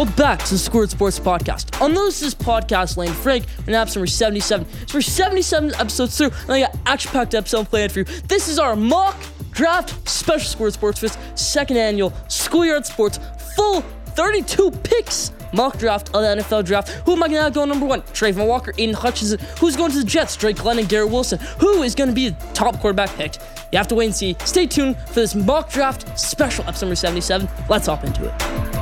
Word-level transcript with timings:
Welcome 0.00 0.16
back 0.16 0.42
to 0.44 0.54
the 0.54 0.58
Squared 0.58 0.88
Sports 0.88 1.20
Podcast. 1.20 1.78
On 1.78 1.92
this 1.92 2.22
is 2.22 2.34
podcast 2.34 2.96
lane 2.96 3.12
Frank 3.12 3.44
and 3.66 3.74
episode 3.74 4.00
number 4.00 4.06
77. 4.06 4.66
So 4.86 4.96
we're 4.96 5.02
77 5.02 5.74
episodes 5.74 6.16
through, 6.16 6.30
and 6.44 6.52
I 6.52 6.60
got 6.60 6.74
action-packed 6.86 7.34
episode 7.34 7.68
planned 7.68 7.92
for 7.92 7.98
you. 7.98 8.04
This 8.26 8.48
is 8.48 8.58
our 8.58 8.74
mock 8.74 9.14
draft 9.50 10.08
special 10.08 10.48
Squared 10.48 10.72
Sports 10.72 11.00
Fest 11.00 11.18
second 11.38 11.76
annual 11.76 12.14
Schoolyard 12.28 12.86
Sports 12.86 13.20
full 13.54 13.82
32 14.14 14.70
picks 14.70 15.32
mock 15.52 15.76
draft 15.76 16.08
of 16.14 16.22
the 16.22 16.42
NFL 16.42 16.64
draft. 16.64 16.88
Who 17.04 17.12
am 17.12 17.22
I 17.22 17.28
going 17.28 17.44
to 17.44 17.50
go 17.50 17.66
number 17.66 17.84
one? 17.84 18.00
Travon 18.00 18.48
Walker, 18.48 18.72
Aidan 18.78 18.94
Hutchinson. 18.94 19.38
Who's 19.58 19.76
going 19.76 19.90
to 19.90 19.98
the 19.98 20.04
Jets? 20.04 20.34
Drake 20.34 20.64
London, 20.64 20.86
Garrett 20.86 21.10
Wilson. 21.10 21.38
Who 21.58 21.82
is 21.82 21.94
going 21.94 22.08
to 22.08 22.14
be 22.14 22.30
the 22.30 22.36
top 22.54 22.80
quarterback 22.80 23.10
picked? 23.16 23.40
You 23.70 23.76
have 23.76 23.88
to 23.88 23.94
wait 23.96 24.06
and 24.06 24.14
see. 24.14 24.34
Stay 24.46 24.66
tuned 24.66 24.96
for 25.08 25.16
this 25.16 25.34
mock 25.34 25.70
draft 25.70 26.18
special 26.18 26.64
episode 26.66 26.86
number 26.86 26.96
77. 26.96 27.46
Let's 27.68 27.86
hop 27.86 28.02
into 28.02 28.24
it. 28.24 28.79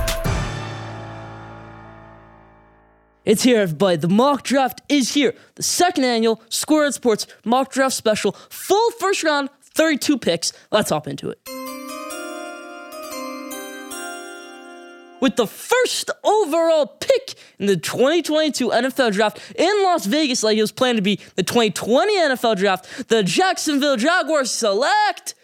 It's 3.28 3.42
here, 3.42 3.60
everybody. 3.60 3.98
The 3.98 4.09
mock 4.09 4.42
draft 4.42 4.80
is 4.88 5.12
here. 5.12 5.34
The 5.56 5.62
second 5.62 6.05
annual 6.05 6.41
Squared 6.48 6.95
Sports 6.95 7.27
mock 7.45 7.70
draft 7.70 7.95
special. 7.95 8.32
Full 8.48 8.91
first 8.92 9.23
round, 9.23 9.51
32 9.60 10.16
picks. 10.16 10.54
Let's 10.73 10.88
hop 10.88 11.06
into 11.06 11.28
it. 11.28 11.38
With 15.20 15.37
the 15.37 15.46
first 15.46 16.10
overall 16.24 16.87
pick 16.87 17.34
in 17.59 17.66
the 17.66 17.77
2022 17.77 18.70
NFL 18.70 19.12
draft 19.12 19.42
in 19.56 19.82
Las 19.82 20.06
Vegas, 20.06 20.42
like 20.42 20.56
it 20.56 20.62
was 20.62 20.73
planned 20.73 20.96
to 20.96 21.02
be 21.02 21.20
the 21.34 21.42
2020 21.42 22.16
NFL 22.16 22.56
draft, 22.56 23.09
the 23.09 23.23
Jacksonville 23.23 23.98
Jaguars 23.98 24.51
select 24.51 25.35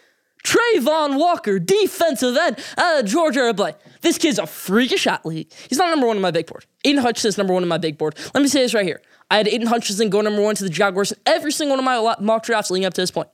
Travon 0.42 1.18
Walker, 1.18 1.58
defensive 1.58 2.34
end 2.36 2.58
out 2.78 3.00
of 3.00 3.06
Georgia 3.06 3.40
Airplane. 3.40 3.74
This 4.04 4.18
kid's 4.18 4.38
a 4.38 4.46
freakish 4.46 5.06
athlete. 5.06 5.50
He's 5.66 5.78
not 5.78 5.88
number 5.88 6.06
one 6.06 6.16
on 6.16 6.22
my 6.22 6.30
big 6.30 6.46
board. 6.46 6.66
Aidan 6.84 7.00
Hutchinson's 7.00 7.38
number 7.38 7.54
one 7.54 7.62
on 7.62 7.68
my 7.70 7.78
big 7.78 7.96
board. 7.96 8.14
Let 8.34 8.42
me 8.42 8.48
say 8.48 8.60
this 8.60 8.74
right 8.74 8.84
here. 8.84 9.00
I 9.30 9.38
had 9.38 9.48
Aidan 9.48 9.66
Hutchinson 9.66 10.10
go 10.10 10.20
number 10.20 10.42
one 10.42 10.54
to 10.56 10.62
the 10.62 10.68
Jaguars 10.68 11.12
in 11.12 11.18
every 11.24 11.52
single 11.52 11.78
one 11.78 11.78
of 11.78 11.84
my 11.86 12.14
mock 12.22 12.44
drafts 12.44 12.70
leading 12.70 12.84
up 12.84 12.92
to 12.94 13.00
this 13.00 13.10
point. 13.10 13.30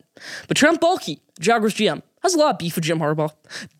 But 0.47 0.57
Trent 0.57 0.81
Baalke, 0.81 1.19
Jaguars 1.41 1.75
GM, 1.75 2.03
has 2.23 2.35
a 2.35 2.39
lot 2.39 2.53
of 2.53 2.59
beef 2.59 2.77
with 2.77 2.85
Jim 2.85 3.01
Harbaugh. 3.01 3.33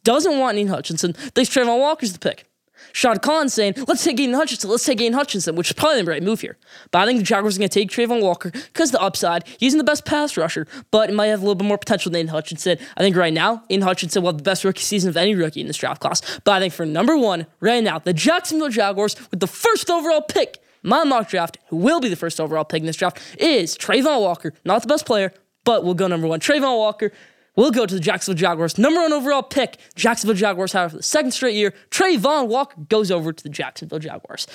Doesn't 0.03 0.37
want 0.41 0.59
Aidan 0.59 0.73
Hutchinson. 0.73 1.13
Thinks 1.13 1.55
Travon 1.55 1.79
Walker's 1.79 2.13
the 2.13 2.19
pick. 2.19 2.50
Shad 2.93 3.23
Khan 3.23 3.49
saying, 3.49 3.75
let's 3.87 4.05
take 4.05 4.19
Aidan 4.21 4.35
Hutchinson, 4.35 4.71
let's 4.71 4.85
take 4.85 5.01
Aidan 5.01 5.15
Hutchinson, 5.15 5.57
which 5.57 5.71
is 5.71 5.75
probably 5.75 6.03
the 6.03 6.11
right 6.11 6.23
move 6.23 6.41
here. 6.41 6.57
But 6.91 7.01
I 7.01 7.07
think 7.07 7.19
the 7.19 7.25
Jaguars 7.25 7.57
are 7.57 7.61
going 7.61 7.69
to 7.69 7.79
take 7.81 7.91
Travon 7.91 8.23
Walker 8.23 8.51
because 8.51 8.91
the 8.91 9.01
upside. 9.01 9.47
He's 9.59 9.75
in 9.75 9.79
the 9.79 9.85
best 9.85 10.05
pass 10.05 10.37
rusher, 10.37 10.67
but 10.91 11.11
it 11.11 11.15
might 11.15 11.27
have 11.27 11.41
a 11.41 11.43
little 11.43 11.55
bit 11.55 11.67
more 11.67 11.79
potential 11.79 12.11
than 12.11 12.21
Aidan 12.21 12.29
Hutchinson. 12.31 12.79
I 12.97 13.01
think 13.01 13.17
right 13.17 13.33
now, 13.33 13.63
Aidan 13.71 13.83
Hutchinson 13.83 14.23
will 14.23 14.31
have 14.31 14.39
the 14.39 14.45
best 14.45 14.65
rookie 14.65 14.83
season 14.83 15.11
of 15.11 15.17
any 15.17 15.35
rookie 15.35 15.61
in 15.61 15.67
this 15.67 15.77
draft 15.77 16.01
class. 16.01 16.41
But 16.45 16.53
I 16.53 16.61
think 16.61 16.75
for 16.75 16.87
number 16.87 17.17
one, 17.17 17.47
right 17.61 17.83
now, 17.83 17.99
the 17.99 18.13
Jacksonville 18.13 18.69
Jaguars 18.69 19.17
with 19.31 19.41
the 19.41 19.47
first 19.47 19.91
overall 19.91 20.23
pick, 20.23 20.59
my 20.83 21.05
mock 21.05 21.29
draft, 21.29 21.59
who 21.69 21.77
will 21.77 22.01
be 22.01 22.09
the 22.09 22.17
first 22.17 22.41
overall 22.41 22.65
pick 22.65 22.81
in 22.81 22.87
this 22.87 22.97
draft, 22.97 23.21
is 23.39 23.77
Travon 23.77 24.21
Walker. 24.21 24.55
Not 24.65 24.83
the 24.83 24.89
best 24.89 25.07
player, 25.07 25.33
but 25.65 25.85
we'll 25.85 25.95
go 25.95 26.07
number 26.07 26.27
one. 26.27 26.41
Travon 26.41 26.77
Walker, 26.79 27.13
We'll 27.57 27.71
go 27.71 27.85
to 27.87 27.95
the 27.95 28.01
Jacksonville 28.01 28.39
Jaguars. 28.39 28.79
Number 28.79 29.01
one 29.01 29.13
overall 29.13 29.43
pick, 29.43 29.79
Jacksonville 29.95 30.37
Jaguars, 30.37 30.73
however, 30.73 30.91
for 30.91 30.97
the 30.99 31.03
second 31.03 31.33
straight 31.33 31.55
year. 31.57 31.75
Travon 31.91 32.49
Walker 32.49 32.81
goes 32.89 33.11
over 33.11 33.33
to 33.33 33.43
the 33.43 33.49
Jacksonville 33.49 33.99
Jaguars. 33.99 34.47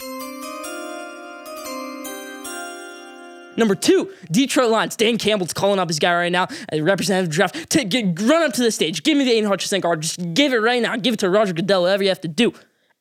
Number 3.57 3.75
two, 3.75 4.11
Detroit 4.31 4.69
Lions. 4.69 4.95
Dan 4.95 5.17
Campbell's 5.17 5.53
calling 5.53 5.79
up 5.79 5.87
his 5.87 5.99
guy 5.99 6.13
right 6.13 6.31
now, 6.31 6.47
a 6.71 6.81
representative 6.81 7.31
draft. 7.31 7.69
To 7.71 7.83
get, 7.85 8.19
run 8.21 8.43
up 8.43 8.53
to 8.53 8.61
the 8.61 8.71
stage. 8.71 9.03
Give 9.03 9.17
me 9.17 9.23
the 9.23 9.31
Aidan 9.31 9.49
Hutchinson 9.49 9.81
card. 9.81 10.01
Just 10.01 10.33
give 10.33 10.53
it 10.53 10.57
right 10.57 10.81
now. 10.81 10.97
Give 10.97 11.13
it 11.13 11.19
to 11.21 11.29
Roger 11.29 11.53
Goodell, 11.53 11.83
whatever 11.83 12.03
you 12.03 12.09
have 12.09 12.21
to 12.21 12.27
do. 12.27 12.53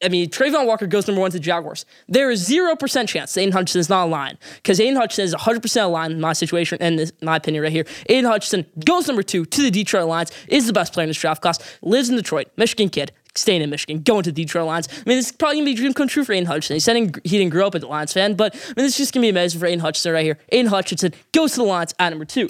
I 0.03 0.09
mean, 0.09 0.29
Travon 0.29 0.67
Walker 0.67 0.87
goes 0.87 1.07
number 1.07 1.21
one 1.21 1.31
to 1.31 1.39
the 1.39 1.43
Jaguars. 1.43 1.87
There 2.09 2.31
is 2.31 2.49
0% 2.49 3.09
chance 3.09 3.37
Aidan 3.37 3.53
Hutchinson 3.53 3.81
is 3.81 3.89
not 3.89 4.07
a 4.07 4.11
line 4.11 4.39
because 4.57 4.81
Aidan 4.81 4.97
Hutchinson 4.97 5.25
is 5.25 5.35
100% 5.35 5.85
a 5.85 5.87
line 5.87 6.13
in 6.13 6.21
my 6.21 6.33
situation 6.33 6.79
and 6.81 7.01
in 7.01 7.11
my 7.23 7.37
opinion 7.37 7.63
right 7.63 7.73
here. 7.73 7.87
Aidan 8.09 8.31
Hutchinson 8.31 8.67
goes 8.85 9.07
number 9.07 9.23
two 9.23 9.45
to 9.45 9.63
the 9.63 9.71
Detroit 9.71 10.07
Lions, 10.07 10.33
is 10.49 10.67
the 10.67 10.73
best 10.73 10.93
player 10.93 11.05
in 11.05 11.11
this 11.11 11.19
draft 11.19 11.41
class, 11.41 11.59
lives 11.81 12.11
in 12.11 12.17
Detroit, 12.17 12.49
Michigan 12.57 12.91
kid, 12.91 13.13
staying 13.35 13.63
in 13.63 13.71
Michigan, 13.71 14.03
going 14.03 14.25
to 14.25 14.33
the 14.33 14.45
Detroit 14.45 14.67
Lions. 14.67 14.89
I 14.91 15.09
mean, 15.09 15.19
it's 15.19 15.33
probably 15.33 15.57
gonna 15.57 15.67
be 15.67 15.73
a 15.73 15.77
dream 15.77 15.95
come 15.95 16.09
true 16.09 16.25
for 16.25 16.33
Aidan 16.33 16.47
Hutchinson. 16.47 16.77
He 16.77 16.81
said 16.81 16.97
he 16.97 17.39
didn't 17.39 17.51
grow 17.51 17.67
up 17.67 17.75
as 17.75 17.83
a 17.83 17.87
Lions 17.87 18.13
fan, 18.13 18.35
but 18.35 18.55
I 18.55 18.75
mean, 18.77 18.87
it's 18.87 18.99
just 18.99 19.15
gonna 19.15 19.23
be 19.23 19.31
amazing 19.31 19.61
for 19.61 19.67
Aidan 19.67 19.81
Hutchinson 19.81 20.13
right 20.13 20.25
here. 20.25 20.39
Aidan 20.51 20.67
Hutchinson 20.67 21.15
goes 21.33 21.53
to 21.53 21.59
the 21.59 21.65
Lions 21.65 21.95
at 21.99 22.11
number 22.11 22.25
two. 22.25 22.49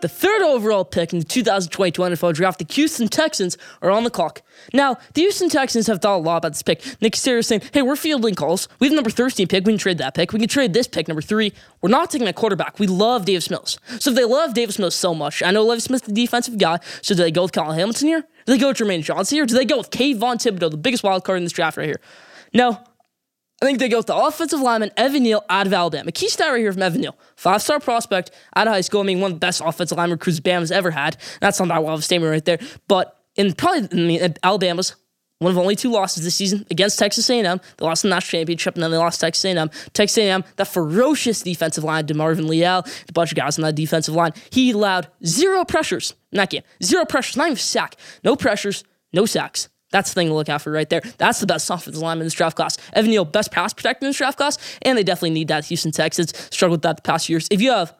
The 0.00 0.08
third 0.08 0.42
overall 0.42 0.84
pick 0.84 1.12
in 1.12 1.18
the 1.18 1.24
2022 1.24 2.00
NFL 2.00 2.34
draft, 2.34 2.60
the 2.60 2.74
Houston 2.74 3.08
Texans 3.08 3.58
are 3.82 3.90
on 3.90 4.04
the 4.04 4.10
clock. 4.10 4.42
Now, 4.72 4.96
the 5.14 5.22
Houston 5.22 5.48
Texans 5.48 5.88
have 5.88 6.00
thought 6.00 6.18
a 6.18 6.22
lot 6.22 6.36
about 6.36 6.52
this 6.52 6.62
pick. 6.62 6.84
Nick 7.00 7.14
Caserio 7.14 7.44
saying, 7.44 7.62
hey, 7.72 7.82
we're 7.82 7.96
fielding 7.96 8.36
calls. 8.36 8.68
We 8.78 8.86
have 8.86 8.94
number 8.94 9.10
13 9.10 9.48
pick. 9.48 9.66
We 9.66 9.72
can 9.72 9.78
trade 9.78 9.98
that 9.98 10.14
pick. 10.14 10.32
We 10.32 10.38
can 10.38 10.48
trade 10.48 10.72
this 10.72 10.86
pick, 10.86 11.08
number 11.08 11.20
three. 11.20 11.52
We're 11.82 11.88
not 11.88 12.12
taking 12.12 12.28
a 12.28 12.32
quarterback. 12.32 12.78
We 12.78 12.86
love 12.86 13.24
Davis 13.24 13.50
Mills. 13.50 13.80
So 13.98 14.10
if 14.10 14.16
they 14.16 14.24
love 14.24 14.54
Davis 14.54 14.78
Mills 14.78 14.94
so 14.94 15.14
much, 15.14 15.42
I 15.42 15.50
know 15.50 15.64
Lovie 15.64 15.80
Smith's 15.80 16.06
the 16.06 16.12
defensive 16.12 16.58
guy, 16.58 16.78
so 17.02 17.16
do 17.16 17.22
they 17.24 17.32
go 17.32 17.42
with 17.42 17.52
Kyle 17.52 17.72
Hamilton 17.72 18.06
here? 18.06 18.20
Do 18.46 18.52
they 18.52 18.58
go 18.58 18.68
with 18.68 18.76
Jermaine 18.76 19.02
Johnson 19.02 19.36
here? 19.36 19.46
Do 19.46 19.54
they 19.54 19.64
go 19.64 19.78
with 19.78 19.90
Kayvon 19.90 20.36
Thibodeaux, 20.36 20.70
the 20.70 20.76
biggest 20.76 21.02
wild 21.02 21.24
card 21.24 21.38
in 21.38 21.44
this 21.44 21.52
draft 21.52 21.76
right 21.76 21.86
here? 21.86 22.00
No, 22.54 22.78
I 23.60 23.66
think 23.66 23.80
they 23.80 23.88
go 23.88 23.96
with 23.96 24.06
the 24.06 24.16
offensive 24.16 24.60
lineman 24.60 24.90
Evan 24.96 25.24
Neal 25.24 25.44
out 25.48 25.66
of 25.66 25.72
Alabama. 25.72 26.12
Key 26.12 26.28
stat 26.28 26.50
right 26.50 26.58
here 26.58 26.72
from 26.72 26.82
Evan 26.82 27.00
Neal. 27.00 27.18
Five 27.36 27.60
star 27.60 27.80
prospect 27.80 28.30
out 28.54 28.68
of 28.68 28.72
high 28.72 28.82
school. 28.82 29.00
I 29.00 29.04
mean, 29.04 29.20
one 29.20 29.32
of 29.32 29.36
the 29.36 29.40
best 29.40 29.60
offensive 29.64 29.98
line 29.98 30.10
recruits 30.10 30.38
Bama's 30.38 30.70
ever 30.70 30.92
had. 30.92 31.16
That's 31.40 31.58
not 31.58 31.68
that 31.68 31.82
wild 31.82 31.94
of 31.94 32.00
a 32.00 32.02
statement 32.02 32.30
right 32.30 32.44
there. 32.44 32.58
But 32.86 33.16
in 33.34 33.52
probably, 33.54 33.88
I 33.90 34.06
mean, 34.06 34.34
Alabama's 34.44 34.94
one 35.38 35.52
of 35.52 35.58
only 35.58 35.76
two 35.76 35.90
losses 35.90 36.24
this 36.24 36.34
season 36.34 36.66
against 36.70 36.98
Texas 36.98 37.30
A&M. 37.30 37.60
They 37.76 37.86
lost 37.86 38.02
the 38.02 38.08
national 38.08 38.40
championship, 38.40 38.74
and 38.74 38.82
then 38.82 38.90
they 38.90 38.96
lost 38.96 39.20
Texas 39.20 39.44
A&M. 39.44 39.70
Texas 39.92 40.18
A&M, 40.18 40.42
that 40.56 40.66
ferocious 40.66 41.42
defensive 41.42 41.84
line, 41.84 42.06
DeMarvin 42.06 42.48
Leal, 42.48 42.84
a 43.08 43.12
bunch 43.12 43.30
of 43.30 43.36
guys 43.36 43.56
on 43.56 43.62
that 43.62 43.76
defensive 43.76 44.14
line. 44.14 44.32
He 44.50 44.72
allowed 44.72 45.08
zero 45.24 45.64
pressures 45.64 46.14
in 46.32 46.38
that 46.38 46.50
game. 46.50 46.62
Zero 46.82 47.04
pressures, 47.04 47.36
not 47.36 47.46
even 47.46 47.56
a 47.56 47.56
sack. 47.56 47.94
No 48.24 48.34
pressures, 48.34 48.82
no 49.12 49.26
sacks. 49.26 49.68
That's 49.90 50.10
the 50.10 50.14
thing 50.14 50.28
to 50.28 50.34
look 50.34 50.48
out 50.48 50.62
for 50.62 50.70
right 50.70 50.88
there. 50.88 51.00
That's 51.18 51.40
the 51.40 51.46
best 51.46 51.68
offensive 51.70 52.02
lineman 52.02 52.22
in 52.22 52.26
this 52.26 52.34
draft 52.34 52.56
class. 52.56 52.76
Evan 52.92 53.10
Neal, 53.10 53.24
best 53.24 53.50
pass 53.52 53.72
protector 53.72 54.04
in 54.04 54.10
this 54.10 54.18
draft 54.18 54.36
class, 54.36 54.58
and 54.82 54.98
they 54.98 55.02
definitely 55.02 55.30
need 55.30 55.48
that. 55.48 55.64
Houston 55.66 55.92
Texans 55.92 56.36
struggled 56.54 56.78
with 56.78 56.82
that 56.82 56.96
the 56.96 57.02
past 57.02 57.28
years. 57.28 57.48
If 57.50 57.60
you 57.60 57.72
have 57.72 57.94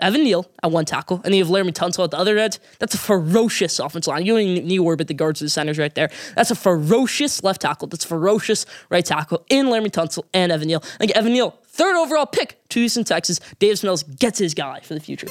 Evan 0.00 0.24
Neal 0.24 0.44
at 0.62 0.72
one 0.72 0.84
tackle, 0.84 1.20
and 1.24 1.34
you 1.34 1.44
have 1.44 1.52
Laremy 1.52 1.72
Tunsil 1.72 2.02
at 2.04 2.10
the 2.10 2.18
other 2.18 2.36
edge. 2.36 2.58
That's 2.80 2.94
a 2.94 2.98
ferocious 2.98 3.78
offensive 3.78 4.12
line. 4.12 4.26
You 4.26 4.32
don't 4.32 4.42
even 4.42 4.66
need 4.66 4.76
to 4.76 4.82
worry 4.82 4.94
about 4.94 5.06
the 5.06 5.14
guards 5.14 5.40
or 5.40 5.44
the 5.44 5.50
centers 5.50 5.78
right 5.78 5.94
there. 5.94 6.10
That's 6.34 6.50
a 6.50 6.56
ferocious 6.56 7.44
left 7.44 7.60
tackle. 7.60 7.86
That's 7.86 8.04
ferocious 8.04 8.66
right 8.90 9.04
tackle 9.04 9.46
in 9.48 9.66
Laremy 9.66 9.92
Tunsil 9.92 10.24
and 10.34 10.50
Evan 10.50 10.66
Neal. 10.66 10.80
Think 10.80 11.12
Evan 11.12 11.32
Neal, 11.32 11.50
third 11.66 11.96
overall 11.96 12.26
pick 12.26 12.58
to 12.70 12.80
Houston, 12.80 13.04
Texas. 13.04 13.38
Davis 13.60 13.84
Mills 13.84 14.02
gets 14.02 14.38
his 14.38 14.52
guy 14.52 14.80
for 14.80 14.94
the 14.94 15.00
future. 15.00 15.28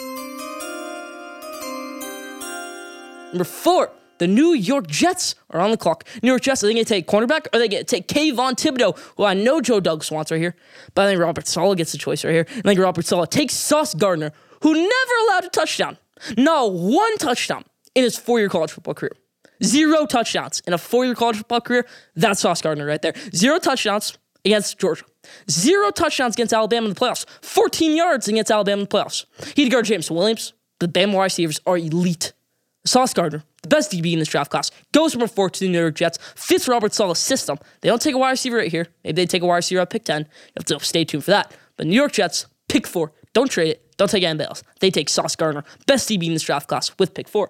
Number 3.34 3.44
four, 3.44 3.91
the 4.23 4.28
New 4.28 4.53
York 4.53 4.88
Jets 4.88 5.35
are 5.50 5.59
on 5.59 5.69
the 5.69 5.75
clock. 5.75 6.06
New 6.22 6.29
York 6.29 6.41
Jets, 6.41 6.63
are 6.63 6.67
they 6.67 6.73
going 6.73 6.85
to 6.85 6.89
take 6.89 7.07
cornerback 7.07 7.47
or 7.47 7.57
are 7.57 7.59
they 7.59 7.67
going 7.67 7.84
to 7.84 7.84
take 7.84 8.07
Kayvon 8.07 8.53
Thibodeaux, 8.53 8.97
who 9.17 9.25
I 9.25 9.34
know 9.34 9.59
Joe 9.59 9.81
Douglas 9.81 10.09
wants 10.11 10.31
right 10.31 10.39
here, 10.39 10.56
but 10.95 11.01
I 11.01 11.09
think 11.09 11.19
Robert 11.19 11.45
Saleh 11.45 11.75
gets 11.75 11.91
the 11.91 11.97
choice 11.97 12.23
right 12.23 12.31
here. 12.31 12.45
I 12.50 12.61
think 12.61 12.79
Robert 12.79 13.06
Saleh 13.06 13.29
takes 13.29 13.53
Sauce 13.53 13.94
Gardner, 13.94 14.31
who 14.61 14.73
never 14.75 15.11
allowed 15.28 15.44
a 15.44 15.50
touchdown. 15.50 15.97
No, 16.38 16.67
one 16.67 17.17
touchdown 17.17 17.66
in 17.95 18.06
his 18.06 18.17
four 18.17 18.39
year 18.39 18.47
college 18.47 18.72
football 18.72 18.94
career. 18.94 19.11
Zero 19.61 20.06
touchdowns 20.06 20.61
in 20.66 20.72
a 20.72 20.78
four 20.78 21.03
year 21.03 21.16
college 21.16 21.35
football 21.35 21.59
career. 21.59 21.85
That's 22.16 22.40
Sauce 22.40 22.61
Gardner 22.61 22.85
right 22.85 23.01
there. 23.01 23.16
Zero 23.35 23.59
touchdowns 23.59 24.17
against 24.45 24.79
Georgia. 24.79 25.03
Zero 25.51 25.91
touchdowns 25.91 26.35
against 26.35 26.53
Alabama 26.53 26.87
in 26.87 26.93
the 26.93 26.99
playoffs. 26.99 27.25
14 27.41 27.93
yards 27.93 28.29
against 28.29 28.52
Alabama 28.52 28.84
in 28.84 28.87
the 28.87 28.97
playoffs. 28.97 29.25
He'd 29.58 29.70
guard 29.70 29.84
James 29.84 30.09
Williams. 30.09 30.53
The 30.79 30.87
Bama 30.87 31.22
receivers 31.22 31.59
are 31.66 31.78
elite. 31.78 32.31
Sauce 32.85 33.14
Gardner, 33.14 33.44
the 33.62 33.70
best 33.70 33.91
DB 33.91 34.14
in 34.14 34.20
this 34.20 34.28
draft 34.28 34.52
class, 34.52 34.70
goes 34.91 35.14
number 35.16 35.28
four 35.28 35.50
to 35.50 35.59
the 35.59 35.70
New 35.70 35.80
York 35.80 35.96
Jets, 35.96 36.20
fits 36.35 36.68
Robert 36.68 36.94
Saleh's 36.94 37.20
system. 37.20 37.58
They 37.82 37.90
don't 37.90 38.02
take 38.02 38.14
a 38.14 38.18
wide 38.18 38.32
receiver 38.32 38.58
right 38.58 38.72
here. 38.72 38.88
Maybe 39.03 39.22
they 39.22 39.26
take 39.26 39.41
a 39.41 39.46
wide 39.46 39.58
receiver 39.58 39.82
at 39.82 39.90
pick 39.90 40.03
10. 40.03 40.22
You 40.22 40.28
have 40.58 40.66
to 40.66 40.80
stay 40.85 41.06
tuned 41.06 41.24
for 41.24 41.32
that. 41.32 41.56
But 41.78 41.88
New 41.88 41.96
York 41.96 42.12
Jets, 42.12 42.47
pick 42.68 42.85
four. 42.85 43.14
Don't 43.32 43.50
trade 43.50 43.70
it. 43.70 43.97
Don't 43.97 44.09
take 44.09 44.24
anybody 44.24 44.47
else. 44.47 44.64
They 44.80 44.91
take 44.91 45.08
Sauce 45.08 45.35
Gardner, 45.35 45.64
best 45.88 46.09
DB 46.09 46.26
in 46.26 46.34
this 46.34 46.44
draft 46.44 46.68
class, 46.68 46.91
with 47.00 47.14
pick 47.14 47.28
four. 47.30 47.47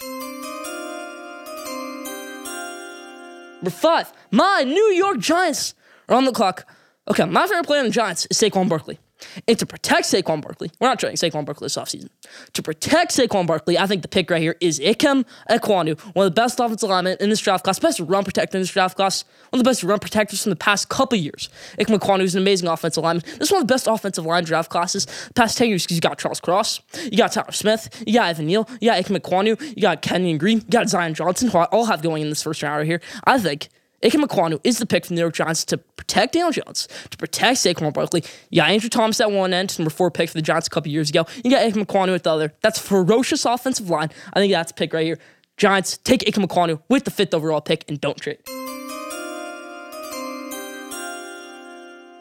Number 3.56 3.72
five, 3.72 4.14
my 4.30 4.64
New 4.66 4.92
York 4.94 5.20
Giants 5.20 5.74
are 6.10 6.16
on 6.16 6.26
the 6.26 6.32
clock. 6.32 6.68
Okay, 7.10 7.26
my 7.26 7.48
favorite 7.48 7.66
player 7.66 7.80
on 7.80 7.86
the 7.86 7.92
Giants 7.92 8.28
is 8.30 8.38
Saquon 8.38 8.70
Barkley. 8.70 9.00
And 9.48 9.58
to 9.60 9.66
protect 9.66 10.06
Saquon 10.06 10.42
Barkley, 10.42 10.72
we're 10.80 10.88
not 10.88 11.00
trading 11.00 11.18
Saquon 11.18 11.46
Barkley 11.46 11.66
this 11.66 11.78
offseason. 11.78 12.10
To 12.54 12.64
protect 12.64 13.12
Saquon 13.12 13.48
Barkley, 13.48 13.78
I 13.78 13.88
think 13.88 14.02
the 14.02 14.08
pick 14.08 14.30
right 14.30 14.42
here 14.42 14.56
is 14.60 14.80
Ikem 14.80 15.25
Ekwonu, 15.50 16.00
one 16.16 16.25
of 16.25 16.34
the 16.34 16.42
best 16.42 16.60
offensive 16.60 16.90
linemen 16.90 17.18
in 17.20 17.30
this 17.30 17.40
draft 17.40 17.64
class, 17.64 17.80
best 17.80 18.00
run 18.00 18.24
protector 18.24 18.58
in 18.58 18.62
this 18.62 18.72
draft 18.72 18.96
class, 18.96 19.24
one 19.50 19.60
of 19.60 19.64
the 19.64 19.70
best 19.70 19.84
run 19.84 20.00
protectors 20.00 20.44
from 20.44 20.50
the 20.52 20.56
past 20.56 20.90
couple 20.90 21.18
years. 21.18 21.50
Ikem 21.80 21.98
Ekwonu 21.98 22.22
is 22.22 22.36
an 22.36 22.42
amazing 22.42 22.68
offensive 22.68 23.04
lineman. 23.04 23.24
This 23.25 23.48
is 23.48 23.52
one 23.52 23.62
of 23.62 23.68
the 23.68 23.74
best 23.74 23.88
offensive 23.88 24.25
line 24.25 24.44
draft 24.44 24.70
classes 24.70 25.08
past 25.36 25.58
10 25.58 25.70
years 25.70 25.84
because 25.84 25.98
you 25.98 26.02
got 26.02 26.18
Charles 26.18 26.40
Cross, 26.40 26.81
you 27.04 27.18
got 27.18 27.31
Tyler 27.31 27.52
Smith, 27.52 28.04
you 28.06 28.14
got 28.14 28.30
Evan 28.30 28.48
Neal, 28.48 28.68
you 28.80 28.90
got 28.90 29.04
Ikem 29.04 29.18
Ekwonu, 29.18 29.60
you 29.75 29.81
got 29.81 30.02
Kenyon 30.02 30.38
Green, 30.38 30.58
you 30.60 30.70
got 30.70 30.90
Zion 30.90 31.14
Johnson, 31.14 31.50
who 31.50 31.58
I 31.58 31.66
all 31.66 31.86
have 31.86 32.02
going 32.02 32.22
in 32.22 32.30
this 32.30 32.44
first 32.44 32.64
round 32.64 32.78
right 32.78 32.86
here. 32.86 33.02
I 33.25 33.40
think 33.40 33.70
Ikem 34.04 34.26
Ekwonu 34.26 34.60
is 34.64 34.80
the 34.80 34.86
pick 34.86 35.06
from 35.06 35.16
the 35.16 35.22
New 35.22 35.24
York 35.24 35.34
Giants 35.34 35.64
to 35.66 35.78
protect 35.78 36.34
Daniel 36.34 36.52
Jones, 36.52 36.88
to 37.10 37.18
protect 37.18 37.60
Saquon 37.60 37.94
Barkley. 37.94 38.24
You 38.50 38.62
got 38.62 38.70
Andrew 38.70 38.90
Thomas 38.90 39.22
at 39.22 39.32
one 39.32 39.54
end, 39.54 39.78
number 39.80 39.90
four 39.90 40.12
pick 40.12 40.30
for 40.30 40.36
the 40.36 40.42
Giants 40.42 40.68
a 40.68 40.70
couple 40.70 40.92
years 40.92 41.10
ago. 41.10 41.26
You 41.44 41.50
got 41.50 41.64
Ikem 41.64 41.86
Ekwonu 41.86 42.14
at 42.14 42.24
the 42.24 42.32
other. 42.32 42.54
That's 42.62 42.78
ferocious 42.78 43.46
offensive 43.46 43.90
line. 43.90 44.10
I 44.34 44.40
think 44.40 44.52
that's 44.52 44.74
pick 44.74 44.94
right 44.94 45.06
here. 45.06 45.20
Giants, 45.56 45.98
take 46.00 46.22
Ikem 46.22 46.46
Ekwonu 46.46 46.82
with 46.90 47.06
the 47.06 47.12
fifth 47.12 47.34
overall 47.34 47.62
pick 47.62 47.86
and 47.88 48.00
don't 48.02 48.18
trade. 48.18 48.40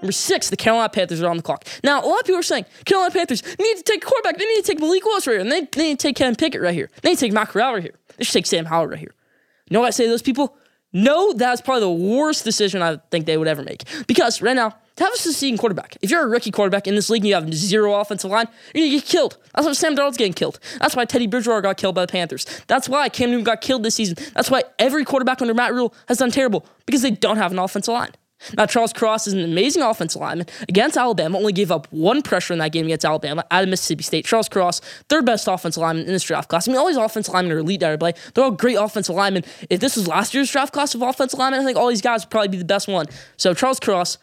Number 0.02 0.12
six, 0.12 0.50
the 0.50 0.56
Carolina 0.56 0.88
Panthers 0.88 1.22
are 1.22 1.28
on 1.28 1.36
the 1.36 1.42
clock. 1.44 1.64
Now, 1.84 2.02
a 2.02 2.06
lot 2.06 2.20
of 2.20 2.26
people 2.26 2.38
are 2.40 2.42
saying 2.42 2.66
Carolina 2.84 3.12
Panthers 3.12 3.42
need 3.58 3.76
to 3.76 3.82
take 3.84 4.04
a 4.04 4.06
quarterback. 4.06 4.36
They 4.36 4.46
need 4.46 4.62
to 4.64 4.66
take 4.66 4.80
Malik 4.80 5.04
Willis 5.04 5.26
right 5.28 5.34
here. 5.34 5.40
And 5.40 5.50
they, 5.50 5.60
they 5.60 5.82
need 5.90 6.00
to 6.00 6.08
take 6.08 6.16
Ken 6.16 6.34
Pickett 6.34 6.60
right 6.60 6.74
here. 6.74 6.90
They 7.02 7.10
need 7.10 7.18
to 7.18 7.20
take 7.20 7.32
Matt 7.32 7.50
Corral 7.50 7.74
right 7.74 7.82
here. 7.82 7.94
They 8.16 8.24
should 8.24 8.32
take 8.32 8.46
Sam 8.46 8.64
Howell 8.64 8.88
right 8.88 8.98
here. 8.98 9.14
You 9.68 9.74
know 9.74 9.80
what 9.80 9.86
I 9.86 9.90
say 9.90 10.04
to 10.04 10.10
those 10.10 10.22
people? 10.22 10.56
No, 10.92 11.32
that's 11.32 11.60
probably 11.60 11.80
the 11.80 11.90
worst 12.14 12.44
decision 12.44 12.82
I 12.82 12.98
think 13.10 13.26
they 13.26 13.36
would 13.36 13.48
ever 13.48 13.62
make. 13.62 13.84
Because 14.06 14.42
right 14.42 14.54
now, 14.54 14.74
to 14.96 15.04
have 15.04 15.12
a 15.14 15.16
succeeding 15.16 15.56
quarterback, 15.56 15.96
if 16.02 16.10
you're 16.10 16.22
a 16.22 16.28
rookie 16.28 16.50
quarterback 16.50 16.86
in 16.86 16.94
this 16.94 17.08
league 17.08 17.22
and 17.22 17.28
you 17.28 17.34
have 17.34 17.52
zero 17.54 17.94
offensive 17.94 18.30
line, 18.30 18.46
you're 18.74 18.86
gonna 18.86 18.98
get 18.98 19.06
killed. 19.06 19.38
That's 19.54 19.66
why 19.66 19.72
Sam 19.72 19.96
Darnold's 19.96 20.18
getting 20.18 20.34
killed. 20.34 20.58
That's 20.80 20.94
why 20.94 21.06
Teddy 21.06 21.26
Bridgewater 21.26 21.62
got 21.62 21.78
killed 21.78 21.94
by 21.94 22.02
the 22.02 22.12
Panthers. 22.12 22.44
That's 22.66 22.88
why 22.90 23.08
Cam 23.08 23.30
Newton 23.30 23.44
got 23.44 23.62
killed 23.62 23.84
this 23.84 23.94
season. 23.94 24.16
That's 24.34 24.50
why 24.50 24.64
every 24.78 25.04
quarterback 25.04 25.40
under 25.40 25.54
Matt 25.54 25.72
Rhule 25.72 25.94
has 26.08 26.18
done 26.18 26.30
terrible 26.30 26.66
because 26.84 27.00
they 27.00 27.10
don't 27.10 27.38
have 27.38 27.52
an 27.52 27.58
offensive 27.58 27.94
line. 27.94 28.10
Now, 28.56 28.66
Charles 28.66 28.92
Cross 28.92 29.26
is 29.26 29.32
an 29.32 29.40
amazing 29.40 29.82
offensive 29.82 30.20
lineman 30.20 30.46
against 30.68 30.96
Alabama, 30.96 31.38
only 31.38 31.52
gave 31.52 31.70
up 31.70 31.86
one 31.90 32.22
pressure 32.22 32.52
in 32.52 32.58
that 32.58 32.72
game 32.72 32.86
against 32.86 33.04
Alabama 33.04 33.44
at 33.50 33.68
Mississippi 33.68 34.02
State. 34.02 34.24
Charles 34.24 34.48
Cross, 34.48 34.80
third 35.08 35.24
best 35.26 35.48
offensive 35.48 35.80
lineman 35.80 36.06
in 36.06 36.12
this 36.12 36.24
draft 36.24 36.48
class. 36.48 36.68
I 36.68 36.72
mean, 36.72 36.78
all 36.78 36.86
these 36.88 36.96
offensive 36.96 37.32
linemen 37.32 37.52
are 37.52 37.58
elite 37.58 37.82
at 37.82 37.86
everybody. 37.86 38.18
They're 38.34 38.44
all 38.44 38.50
great 38.50 38.76
offensive 38.76 39.14
linemen. 39.14 39.44
If 39.70 39.80
this 39.80 39.96
was 39.96 40.08
last 40.08 40.34
year's 40.34 40.50
draft 40.50 40.72
class 40.72 40.94
of 40.94 41.02
offensive 41.02 41.38
linemen, 41.38 41.60
I 41.60 41.64
think 41.64 41.78
all 41.78 41.88
these 41.88 42.02
guys 42.02 42.24
would 42.24 42.30
probably 42.30 42.48
be 42.48 42.58
the 42.58 42.64
best 42.64 42.88
one. 42.88 43.06
So, 43.36 43.54
Charles 43.54 43.80
Cross, 43.80 44.18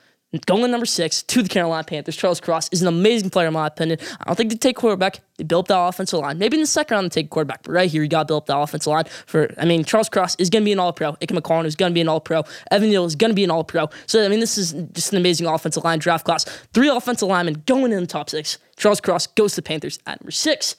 Going 0.45 0.63
in 0.63 0.69
number 0.69 0.85
six 0.85 1.23
to 1.23 1.41
the 1.41 1.49
Carolina 1.49 1.83
Panthers, 1.83 2.15
Charles 2.15 2.39
Cross 2.39 2.69
is 2.71 2.83
an 2.83 2.87
amazing 2.87 3.31
player 3.31 3.47
in 3.47 3.53
my 3.53 3.65
opinion. 3.65 3.97
I 4.21 4.25
don't 4.25 4.35
think 4.35 4.51
they 4.51 4.57
take 4.57 4.75
quarterback. 4.75 5.21
They 5.37 5.43
built 5.43 5.69
that 5.69 5.79
offensive 5.79 6.19
line. 6.19 6.37
Maybe 6.37 6.55
in 6.55 6.61
the 6.61 6.67
second 6.67 6.93
round 6.93 7.05
they 7.05 7.21
take 7.21 7.31
quarterback, 7.31 7.63
but 7.63 7.71
right 7.71 7.89
here 7.89 8.03
you 8.03 8.09
got 8.09 8.23
to 8.23 8.25
build 8.25 8.43
up 8.43 8.45
that 8.45 8.59
offensive 8.59 8.91
line. 8.91 9.05
For 9.25 9.51
I 9.57 9.65
mean, 9.65 9.83
Charles 9.83 10.07
Cross 10.07 10.35
is 10.35 10.51
going 10.51 10.61
to 10.61 10.65
be 10.65 10.71
an 10.71 10.77
All 10.77 10.93
Pro. 10.93 11.13
Ikem 11.13 11.39
Ekwonu 11.39 11.65
is 11.65 11.75
going 11.75 11.91
to 11.91 11.93
be 11.95 12.01
an 12.01 12.07
All 12.07 12.19
Pro. 12.19 12.43
Evan 12.69 12.89
Neal 12.89 13.05
is 13.05 13.15
going 13.15 13.31
to 13.31 13.35
be 13.35 13.43
an 13.43 13.49
All 13.49 13.63
Pro. 13.63 13.89
So 14.05 14.23
I 14.23 14.27
mean, 14.27 14.39
this 14.39 14.55
is 14.59 14.73
just 14.93 15.13
an 15.13 15.17
amazing 15.17 15.47
offensive 15.47 15.83
line 15.83 15.97
draft 15.97 16.25
class. 16.25 16.43
Three 16.73 16.89
offensive 16.89 17.27
linemen 17.27 17.63
going 17.65 17.91
in 17.91 18.01
the 18.01 18.05
top 18.05 18.29
six. 18.29 18.59
Charles 18.77 19.01
Cross 19.01 19.27
goes 19.27 19.55
to 19.55 19.61
the 19.61 19.65
Panthers 19.65 19.97
at 20.05 20.21
number 20.21 20.31
six. 20.31 20.75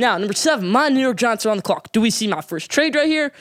Now, 0.00 0.18
number 0.18 0.34
seven, 0.34 0.68
my 0.68 0.88
New 0.88 1.00
York 1.00 1.16
Giants 1.16 1.46
are 1.46 1.50
on 1.50 1.58
the 1.58 1.62
clock. 1.62 1.92
Do 1.92 2.00
we 2.00 2.10
see 2.10 2.26
my 2.26 2.40
first 2.40 2.70
trade 2.70 2.96
right 2.96 3.06
here? 3.06 3.32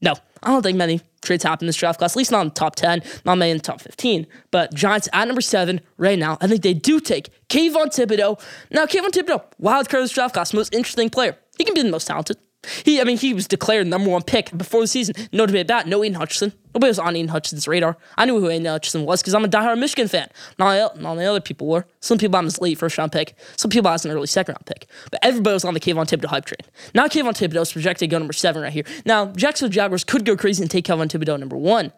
No, 0.00 0.14
I 0.46 0.50
don't 0.50 0.62
think 0.62 0.78
many 0.78 1.00
trades 1.22 1.42
happen 1.42 1.64
in 1.64 1.66
this 1.66 1.76
draft 1.76 1.98
class, 1.98 2.12
at 2.12 2.16
least 2.16 2.30
not 2.30 2.42
in 2.42 2.48
the 2.48 2.54
top 2.54 2.76
10, 2.76 3.02
not 3.24 3.36
many 3.36 3.50
in 3.50 3.56
the 3.56 3.62
top 3.62 3.80
15. 3.80 4.28
But 4.52 4.72
Giants 4.72 5.08
at 5.12 5.26
number 5.26 5.40
seven 5.40 5.80
right 5.98 6.16
now, 6.18 6.38
I 6.40 6.46
think 6.46 6.62
they 6.62 6.72
do 6.72 7.00
take 7.00 7.30
Kayvon 7.48 7.86
Thibodeaux. 7.86 8.40
Now, 8.70 8.86
Kayvon 8.86 9.08
Thibodeaux, 9.08 9.42
wild 9.58 9.88
card 9.88 10.02
of 10.02 10.04
this 10.04 10.12
draft 10.12 10.34
class, 10.34 10.54
most 10.54 10.72
interesting 10.72 11.10
player. 11.10 11.36
He 11.58 11.64
can 11.64 11.74
be 11.74 11.82
the 11.82 11.90
most 11.90 12.06
talented. 12.06 12.38
He, 12.84 13.00
I 13.00 13.04
mean, 13.04 13.16
he 13.16 13.32
was 13.32 13.46
declared 13.46 13.86
number 13.86 14.10
one 14.10 14.22
pick 14.22 14.56
before 14.56 14.80
the 14.80 14.86
season. 14.86 15.14
No 15.32 15.46
debate 15.46 15.66
about 15.66 15.84
that. 15.84 15.88
No 15.88 16.02
Aidan 16.02 16.16
Hutchinson. 16.16 16.52
Nobody 16.74 16.90
was 16.90 16.98
on 16.98 17.14
Aidan 17.14 17.28
Hutchinson's 17.28 17.68
radar. 17.68 17.96
I 18.16 18.24
knew 18.24 18.40
who 18.40 18.48
Aidan 18.48 18.66
Hutchinson 18.66 19.04
was 19.04 19.22
because 19.22 19.34
I'm 19.34 19.44
a 19.44 19.48
diehard 19.48 19.78
Michigan 19.78 20.08
fan. 20.08 20.28
Not, 20.58 21.02
all 21.04 21.16
the 21.16 21.24
other 21.24 21.40
people 21.40 21.68
were. 21.68 21.86
Some 22.00 22.18
people 22.18 22.36
I'm 22.36 22.44
his 22.44 22.60
late 22.60 22.78
first 22.78 22.98
round 22.98 23.12
pick. 23.12 23.36
Some 23.56 23.70
people 23.70 23.88
I 23.88 23.92
was 23.92 24.04
an 24.04 24.10
early 24.10 24.26
second 24.26 24.54
round 24.54 24.66
pick. 24.66 24.86
But 25.10 25.20
everybody 25.22 25.54
was 25.54 25.64
on 25.64 25.74
the 25.74 25.80
Kayvon 25.80 26.06
Thibodeaux 26.06 26.26
hype 26.26 26.44
train. 26.44 26.58
Now 26.94 27.06
Kayvon 27.06 27.32
Thibodeaux 27.32 27.62
is 27.62 27.72
projected 27.72 28.10
to 28.10 28.14
go 28.14 28.18
number 28.18 28.32
seven 28.32 28.62
right 28.62 28.72
here. 28.72 28.84
Now, 29.04 29.26
Jacksonville 29.26 29.72
Jaguars 29.72 30.04
could 30.04 30.24
go 30.24 30.36
crazy 30.36 30.62
and 30.62 30.70
take 30.70 30.86
Kayvon 30.86 31.08
Thibodeaux 31.08 31.38
number 31.38 31.56
one. 31.56 31.92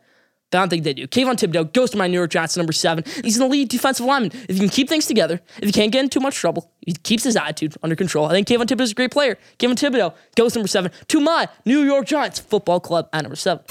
I 0.50 0.56
don't 0.60 0.70
think 0.70 0.84
they 0.84 0.94
do. 0.94 1.06
Kayvon 1.06 1.34
Thibodeaux 1.34 1.70
goes 1.74 1.90
to 1.90 1.98
my 1.98 2.06
New 2.06 2.16
York 2.16 2.30
Giants 2.30 2.56
number 2.56 2.72
seven. 2.72 3.04
He's 3.22 3.36
an 3.36 3.42
elite 3.42 3.68
defensive 3.68 4.06
lineman. 4.06 4.30
If 4.48 4.56
you 4.56 4.60
can 4.60 4.70
keep 4.70 4.88
things 4.88 5.04
together, 5.04 5.40
if 5.58 5.66
you 5.66 5.72
can't 5.72 5.92
get 5.92 6.02
in 6.02 6.08
too 6.08 6.20
much 6.20 6.36
trouble, 6.36 6.70
he 6.80 6.94
keeps 6.94 7.24
his 7.24 7.36
attitude 7.36 7.76
under 7.82 7.94
control. 7.94 8.26
I 8.26 8.30
think 8.30 8.48
Kayvon 8.48 8.64
Thibodeaux 8.64 8.80
is 8.80 8.92
a 8.92 8.94
great 8.94 9.10
player. 9.10 9.36
Kayvon 9.58 9.74
Thibodeaux 9.74 10.14
goes 10.36 10.54
number 10.54 10.68
seven 10.68 10.90
to 11.08 11.20
my 11.20 11.48
New 11.66 11.82
York 11.82 12.06
Giants 12.06 12.38
football 12.38 12.80
club 12.80 13.10
at 13.12 13.22
number 13.22 13.36
seven. 13.36 13.62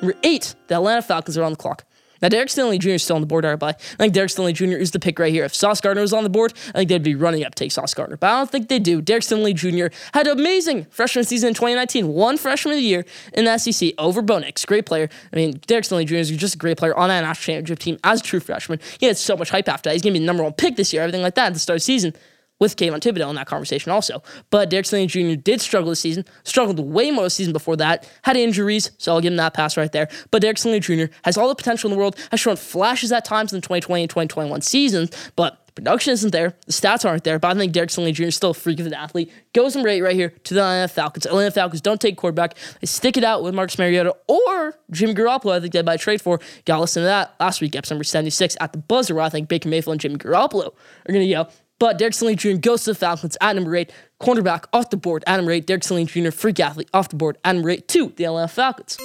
Number 0.00 0.18
eight, 0.22 0.54
the 0.68 0.76
Atlanta 0.76 1.02
Falcons 1.02 1.36
are 1.36 1.42
on 1.42 1.52
the 1.52 1.56
clock. 1.56 1.84
Now, 2.22 2.28
Derek 2.28 2.48
Stingley 2.48 2.78
Jr. 2.78 2.90
is 2.90 3.02
still 3.02 3.16
on 3.16 3.22
the 3.22 3.26
board, 3.26 3.44
everybody. 3.44 3.76
I 3.76 3.96
think 3.96 4.14
Derek 4.14 4.30
Stingley 4.30 4.54
Jr. 4.54 4.76
is 4.76 4.90
the 4.90 4.98
pick 4.98 5.18
right 5.18 5.32
here. 5.32 5.44
If 5.44 5.54
Sauce 5.54 5.80
Gardner 5.80 6.02
was 6.02 6.12
on 6.12 6.24
the 6.24 6.30
board, 6.30 6.52
I 6.68 6.78
think 6.78 6.88
they'd 6.88 7.02
be 7.02 7.14
running 7.14 7.44
up 7.44 7.54
take 7.54 7.72
Sauce 7.72 7.94
Gardner. 7.94 8.16
But 8.16 8.28
I 8.28 8.38
don't 8.38 8.50
think 8.50 8.68
they 8.68 8.78
do. 8.78 9.00
Derek 9.00 9.22
Stingley 9.22 9.54
Jr. 9.54 9.94
had 10.14 10.26
an 10.26 10.38
amazing 10.38 10.86
freshman 10.86 11.24
season 11.24 11.48
in 11.48 11.54
2019, 11.54 12.08
one 12.08 12.38
freshman 12.38 12.72
of 12.72 12.78
the 12.78 12.84
year 12.84 13.04
in 13.32 13.44
the 13.44 13.58
SEC 13.58 13.92
over 13.98 14.22
Bo 14.22 14.38
Nix. 14.38 14.64
Great 14.64 14.86
player. 14.86 15.08
I 15.32 15.36
mean, 15.36 15.60
Derek 15.66 15.84
Stingley 15.84 16.06
Jr. 16.06 16.16
is 16.16 16.30
just 16.30 16.54
a 16.54 16.58
great 16.58 16.78
player 16.78 16.96
on 16.96 17.08
that 17.08 17.20
national 17.20 17.54
championship 17.54 17.78
team 17.78 17.98
as 18.04 18.20
a 18.20 18.22
true 18.22 18.40
freshman. 18.40 18.80
He 18.98 19.06
had 19.06 19.16
so 19.16 19.36
much 19.36 19.50
hype 19.50 19.68
after 19.68 19.88
that. 19.88 19.94
He's 19.94 20.02
going 20.02 20.14
to 20.14 20.20
be 20.20 20.24
the 20.24 20.26
number 20.26 20.42
one 20.42 20.52
pick 20.52 20.76
this 20.76 20.92
year, 20.92 21.02
everything 21.02 21.22
like 21.22 21.34
that 21.34 21.46
at 21.48 21.54
the 21.54 21.60
start 21.60 21.76
of 21.76 21.80
the 21.80 21.84
season 21.84 22.14
with 22.58 22.76
Kayvon 22.76 23.00
Thibodeaux 23.00 23.28
in 23.28 23.36
that 23.36 23.46
conversation 23.46 23.92
also. 23.92 24.22
But 24.50 24.70
Derek 24.70 24.86
Stingley 24.86 25.08
Jr. 25.08 25.40
did 25.40 25.60
struggle 25.60 25.90
this 25.90 26.00
season, 26.00 26.24
struggled 26.44 26.80
way 26.80 27.10
more 27.10 27.24
this 27.24 27.34
season 27.34 27.52
before 27.52 27.76
that, 27.76 28.08
had 28.22 28.36
injuries, 28.36 28.90
so 28.98 29.12
I'll 29.12 29.20
give 29.20 29.32
him 29.32 29.36
that 29.36 29.54
pass 29.54 29.76
right 29.76 29.92
there. 29.92 30.08
But 30.30 30.42
Derek 30.42 30.56
Stingley 30.56 30.80
Jr. 30.80 31.12
has 31.24 31.36
all 31.36 31.48
the 31.48 31.54
potential 31.54 31.88
in 31.88 31.94
the 31.94 31.98
world, 31.98 32.16
has 32.30 32.40
shown 32.40 32.56
flashes 32.56 33.12
at 33.12 33.24
times 33.24 33.52
in 33.52 33.58
the 33.58 33.62
2020 33.62 34.02
and 34.02 34.10
2021 34.10 34.62
seasons, 34.62 35.10
but 35.36 35.62
production 35.76 36.12
isn't 36.12 36.30
there, 36.30 36.54
the 36.66 36.72
stats 36.72 37.04
aren't 37.04 37.22
there, 37.22 37.38
but 37.38 37.54
I 37.54 37.58
think 37.58 37.72
Derek 37.72 37.90
Stingley 37.90 38.12
Jr. 38.12 38.24
is 38.24 38.34
still 38.34 38.50
a 38.50 38.54
freak 38.54 38.80
of 38.80 38.86
an 38.86 38.94
athlete. 38.94 39.30
Goes 39.52 39.76
and 39.76 39.84
rate 39.84 40.00
right 40.00 40.16
here 40.16 40.30
to 40.30 40.54
the 40.54 40.60
Atlanta 40.60 40.88
Falcons. 40.88 41.26
Atlanta 41.26 41.50
Falcons 41.50 41.80
don't 41.82 42.00
take 42.00 42.16
quarterback. 42.16 42.56
They 42.80 42.86
stick 42.86 43.16
it 43.16 43.24
out 43.24 43.42
with 43.42 43.54
Marcus 43.54 43.78
Mariota 43.78 44.16
or 44.26 44.74
Jimmy 44.90 45.14
Garoppolo, 45.14 45.52
I 45.52 45.60
think 45.60 45.74
they 45.74 45.82
might 45.82 46.00
trade 46.00 46.22
for. 46.22 46.40
Got 46.64 46.76
to 46.76 46.80
listen 46.80 47.02
to 47.02 47.06
that 47.06 47.34
last 47.38 47.60
week, 47.60 47.76
episode 47.76 47.96
number 47.96 48.04
76 48.04 48.56
at 48.60 48.72
the 48.72 48.78
buzzer, 48.78 49.14
where 49.14 49.24
I 49.24 49.28
think 49.28 49.48
Baker 49.48 49.68
Mayfield 49.68 49.92
and 49.92 50.00
Jimmy 50.00 50.16
Garoppolo 50.16 50.68
are 50.68 51.12
going 51.12 51.26
to 51.26 51.32
go. 51.32 51.46
But 51.78 51.98
Derek 51.98 52.14
Stingley 52.14 52.36
Jr. 52.36 52.58
goes 52.58 52.84
to 52.84 52.90
the 52.92 52.94
Falcons 52.94 53.36
at 53.40 53.54
number 53.54 53.76
eight. 53.76 53.92
Cornerback 54.20 54.64
off 54.72 54.90
the 54.90 54.96
board 54.96 55.24
number 55.26 55.52
eight. 55.52 55.66
Derek 55.66 55.82
Stingley 55.82 56.06
Jr. 56.06 56.30
freak 56.30 56.58
athlete 56.58 56.88
off 56.94 57.10
the 57.10 57.16
board 57.16 57.36
number 57.44 57.70
eight 57.70 57.88
to 57.88 58.12
the 58.16 58.24
Atlanta 58.24 58.48
Falcons. 58.48 58.96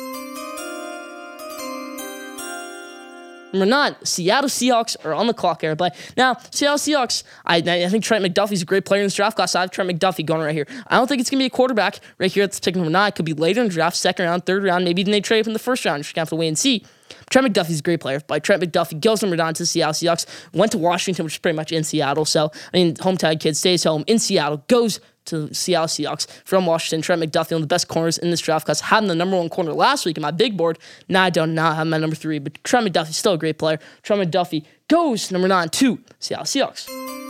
Number 3.53 3.65
nine, 3.65 3.95
Seattle 4.03 4.49
Seahawks 4.49 4.95
are 5.05 5.13
on 5.13 5.27
the 5.27 5.33
clock, 5.33 5.61
everybody. 5.63 5.93
Now, 6.15 6.37
Seattle 6.51 6.77
Seahawks, 6.77 7.23
I, 7.45 7.57
I 7.57 7.89
think 7.89 8.03
Trent 8.03 8.23
McDuffie's 8.23 8.61
a 8.61 8.65
great 8.65 8.85
player 8.85 9.01
in 9.01 9.07
this 9.07 9.15
draft 9.15 9.35
class. 9.35 9.55
I 9.55 9.61
have 9.61 9.71
Trent 9.71 9.89
McDuffie 9.89 10.25
going 10.25 10.41
right 10.41 10.55
here. 10.55 10.65
I 10.87 10.95
don't 10.95 11.07
think 11.07 11.19
it's 11.19 11.29
going 11.29 11.39
to 11.39 11.43
be 11.43 11.47
a 11.47 11.49
quarterback 11.49 11.99
right 12.17 12.31
here 12.31 12.45
at 12.45 12.53
the 12.53 12.61
pick 12.61 12.75
number 12.75 12.89
nine. 12.89 13.09
It 13.09 13.15
could 13.15 13.25
be 13.25 13.33
later 13.33 13.59
in 13.61 13.67
the 13.67 13.73
draft, 13.73 13.97
second 13.97 14.25
round, 14.25 14.45
third 14.45 14.63
round. 14.63 14.85
Maybe 14.85 15.01
even 15.01 15.11
they 15.11 15.19
trade 15.19 15.43
from 15.43 15.51
the 15.53 15.59
first 15.59 15.83
round. 15.83 16.01
Just 16.01 16.15
going 16.15 16.21
to 16.21 16.21
have 16.21 16.29
to 16.29 16.35
wait 16.37 16.47
and 16.47 16.57
see. 16.57 16.85
Trent 17.31 17.47
McDuffie's 17.47 17.79
a 17.79 17.83
great 17.83 18.01
player. 18.01 18.19
By 18.27 18.39
Trent 18.39 18.61
McDuffie 18.61 18.99
goes 19.01 19.21
number 19.23 19.37
nine 19.37 19.55
to 19.55 19.63
the 19.63 19.67
Seattle 19.67 19.93
Seahawks. 19.93 20.25
Went 20.53 20.73
to 20.73 20.77
Washington, 20.77 21.25
which 21.25 21.35
is 21.35 21.39
pretty 21.39 21.55
much 21.55 21.71
in 21.71 21.83
Seattle. 21.83 22.25
So, 22.25 22.51
I 22.73 22.77
mean, 22.77 22.95
hometown 22.95 23.39
kid 23.39 23.57
stays 23.57 23.83
home 23.83 24.03
in 24.05 24.19
Seattle, 24.19 24.63
goes 24.67 24.99
to 25.25 25.53
Seattle 25.53 25.87
Seahawks 25.87 26.27
from 26.43 26.65
Washington. 26.65 27.01
Trent 27.01 27.21
McDuffie, 27.21 27.51
one 27.53 27.61
of 27.61 27.61
the 27.61 27.67
best 27.67 27.87
corners 27.87 28.17
in 28.17 28.31
this 28.31 28.41
draft 28.41 28.65
class. 28.65 28.81
Had 28.81 29.03
him 29.03 29.07
the 29.07 29.15
number 29.15 29.37
one 29.37 29.49
corner 29.49 29.73
last 29.73 30.05
week 30.05 30.17
in 30.17 30.21
my 30.21 30.31
big 30.31 30.57
board. 30.57 30.77
Now 31.07 31.23
I 31.23 31.29
do 31.29 31.47
not 31.47 31.77
have 31.77 31.87
my 31.87 31.97
number 31.97 32.15
three, 32.15 32.39
but 32.39 32.61
Trent 32.63 32.87
McDuffie's 32.87 33.17
still 33.17 33.33
a 33.33 33.37
great 33.37 33.57
player. 33.57 33.79
Trent 34.03 34.29
McDuffie 34.29 34.65
goes 34.89 35.31
number 35.31 35.47
nine 35.47 35.69
to 35.69 35.99
Seattle 36.19 36.45
Seahawks. 36.45 37.20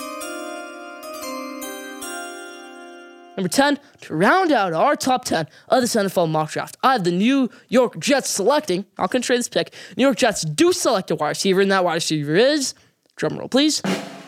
Number 3.42 3.50
10, 3.50 3.80
to 4.02 4.14
round 4.14 4.52
out 4.52 4.72
our 4.72 4.96
top 4.96 5.26
10 5.26 5.48
of 5.70 5.82
this 5.82 5.96
NFL 5.96 6.30
mock 6.30 6.52
draft, 6.52 6.78
I 6.84 6.92
have 6.92 7.04
the 7.04 7.12
New 7.12 7.50
York 7.70 7.98
Jets 7.98 8.30
selecting, 8.30 8.86
I'll 9.00 9.08
trade 9.08 9.40
this 9.40 9.50
pick. 9.50 9.74
New 9.98 10.04
York 10.04 10.18
Jets 10.18 10.44
do 10.44 10.72
select 10.72 11.10
a 11.10 11.16
wide 11.16 11.30
receiver, 11.30 11.60
and 11.60 11.72
that 11.72 11.84
wide 11.84 11.96
receiver 11.96 12.36
is, 12.36 12.76
drum 13.16 13.40
roll 13.40 13.50
please, 13.50 13.82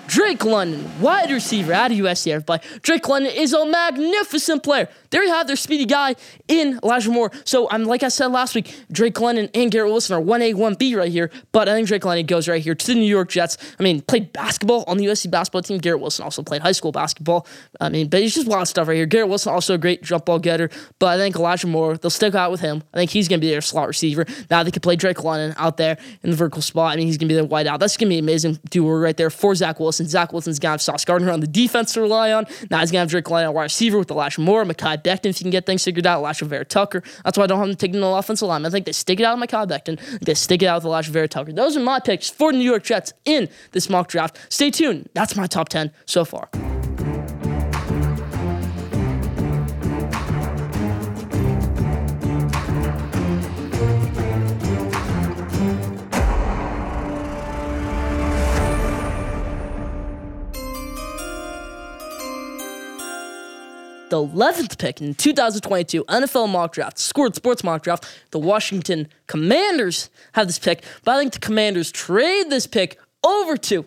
Drake 0.08 0.44
London, 0.44 0.90
wide 1.00 1.32
receiver 1.32 1.74
out 1.74 1.92
of 1.92 1.98
USC. 1.98 2.32
Everybody, 2.32 2.68
Drake 2.82 3.08
London 3.08 3.32
is 3.34 3.54
a 3.54 3.66
magnificent 3.66 4.64
player. 4.64 4.90
There 5.12 5.24
you 5.24 5.30
have 5.30 5.48
their 5.48 5.56
speedy 5.56 5.86
guy 5.86 6.16
in 6.48 6.80
Elijah 6.84 7.10
Moore. 7.10 7.32
So 7.46 7.70
I'm 7.70 7.86
like 7.86 8.04
I 8.04 8.10
said 8.10 8.28
last 8.28 8.56
week, 8.56 8.76
Drake 8.92 9.20
London 9.20 9.50
and 9.54 9.72
Garrett 9.72 9.92
Wilson 9.92 10.16
are 10.16 10.22
one 10.22 10.42
A, 10.42 10.54
one 10.54 10.74
B 10.74 10.96
right 10.96 11.12
here. 11.12 11.32
But 11.52 11.70
I 11.70 11.74
think 11.74 11.88
Drake 11.88 12.04
London 12.04 12.26
goes 12.26 12.48
right 12.48 12.62
here 12.62 12.76
to 12.76 12.88
the 12.88 12.96
New 12.96 13.06
York 13.06 13.30
Jets. 13.30 13.58
I 13.80 13.84
mean, 13.84 14.02
played 14.02 14.34
basketball 14.34 14.84
on 14.88 14.98
the 14.98 15.06
USC 15.06 15.32
basketball 15.32 15.62
team. 15.62 15.78
Garrett 15.78 16.02
Wilson 16.02 16.24
also 16.24 16.44
played 16.44 16.62
high 16.62 16.72
school 16.74 16.92
basketball. 16.92 17.48
I 17.80 17.90
mean, 17.90 18.10
but 18.10 18.22
he's 18.22 18.36
just 18.36 18.48
wild 18.48 18.68
stuff 18.68 18.88
right 18.88 18.96
here. 18.96 19.06
Garrett 19.06 19.30
Wilson 19.30 19.54
also 19.54 19.76
a 19.76 19.78
great 19.78 20.04
jump 20.04 20.26
ball 20.26 20.40
getter. 20.40 20.70
But 21.00 21.08
I 21.08 21.18
think 21.18 21.36
Elijah 21.36 21.68
Moore, 21.68 21.98
they'll 21.98 22.10
stick 22.10 22.36
out 22.36 22.52
with 22.52 22.62
him. 22.62 22.84
I 22.94 22.98
think 22.98 23.12
he's 23.12 23.28
gonna 23.28 23.40
be 23.40 23.50
their 23.50 23.62
slot 23.62 23.88
receiver. 23.88 24.26
Now 24.50 24.64
they 24.64 24.72
can 24.72 24.82
play 24.82 24.96
Drake 24.96 25.24
London 25.24 25.54
out 25.58 25.78
there 25.78 25.98
in 26.24 26.32
the 26.32 26.36
vertical 26.36 26.62
spot. 26.62 26.94
I 26.94 26.96
mean, 26.98 27.08
he's 27.08 27.18
gonna 27.18 27.30
be 27.30 27.36
their 27.36 27.46
wide 27.46 27.68
out. 27.68 27.80
That's 27.80 27.96
gonna 27.98 28.10
be 28.10 28.18
an 28.18 28.26
amazing 28.26 28.60
duo 28.70 28.98
right 28.98 29.16
there 29.16 29.30
for 29.30 29.56
Zach 29.56 29.80
Wilson. 29.80 29.93
Zach 29.94 30.32
Wilson's 30.32 30.60
gonna 30.60 30.74
have 30.74 30.82
Sauce 30.82 31.06
Gardner 31.06 31.32
on 31.32 31.40
the 31.40 31.48
defense 31.48 31.94
to 31.94 32.02
rely 32.02 32.32
on. 32.32 32.46
Now 32.70 32.80
he's 32.80 32.92
gonna 32.92 33.00
have 33.02 33.10
Drake 33.10 33.30
London 33.30 33.54
wide 33.54 33.64
receiver 33.64 33.98
with 33.98 34.12
Elijah 34.12 34.42
Moore, 34.42 34.66
Mekhi 34.66 35.04
Becton 35.04 35.28
if 35.28 35.40
you 35.40 35.46
can 35.46 35.52
get 35.52 35.66
things 35.66 35.84
figured 35.84 36.06
out. 36.06 36.24
Alijah 36.24 36.48
Vera 36.48 36.66
Tucker. 36.66 37.04
That's 37.24 37.38
why 37.38 37.46
I 37.46 37.48
don't 37.48 37.60
have 37.60 37.68
them 37.68 37.78
taking 37.78 38.02
the 38.02 38.08
offensive 38.08 38.48
line. 38.48 38.66
I 38.66 38.70
think 38.70 38.86
they 38.86 38.92
stick 38.92 39.20
it 39.20 39.24
out 39.24 39.40
with 39.40 39.50
Mekhi 39.50 39.68
Becton. 39.68 40.20
They 40.20 40.34
stick 40.34 40.62
it 40.62 40.68
out 40.68 40.84
with 40.84 40.92
Alijah 40.92 41.10
Vera 41.10 41.28
Tucker. 41.28 41.54
Those 41.54 41.78
are 41.78 41.82
my 41.82 42.00
picks 42.00 42.30
for 42.30 42.52
the 42.52 42.58
New 42.58 42.64
York 42.64 42.84
Jets 42.84 43.14
in 43.26 43.50
this 43.72 43.90
mock 43.90 44.08
draft. 44.08 44.40
Stay 44.50 44.72
tuned. 44.72 45.10
That's 45.14 45.36
my 45.36 45.48
top 45.48 45.70
10 45.70 45.92
so 46.06 46.26
far. 46.26 46.50
The 64.14 64.24
11th 64.24 64.78
pick 64.78 65.02
in 65.02 65.16
2022 65.16 66.04
NFL 66.04 66.48
mock 66.48 66.72
draft, 66.72 67.00
scored 67.00 67.34
sports 67.34 67.64
mock 67.64 67.82
draft, 67.82 68.06
the 68.30 68.38
Washington 68.38 69.08
Commanders 69.26 70.12
have 70.34 70.46
this 70.46 70.60
pick, 70.60 70.84
but 71.04 71.16
I 71.16 71.20
think 71.20 71.34
the 71.34 71.40
Commanders 71.40 71.92
trade 71.92 72.52
this 72.52 72.68
pick 72.68 73.00
over 73.24 73.58
to 73.58 73.84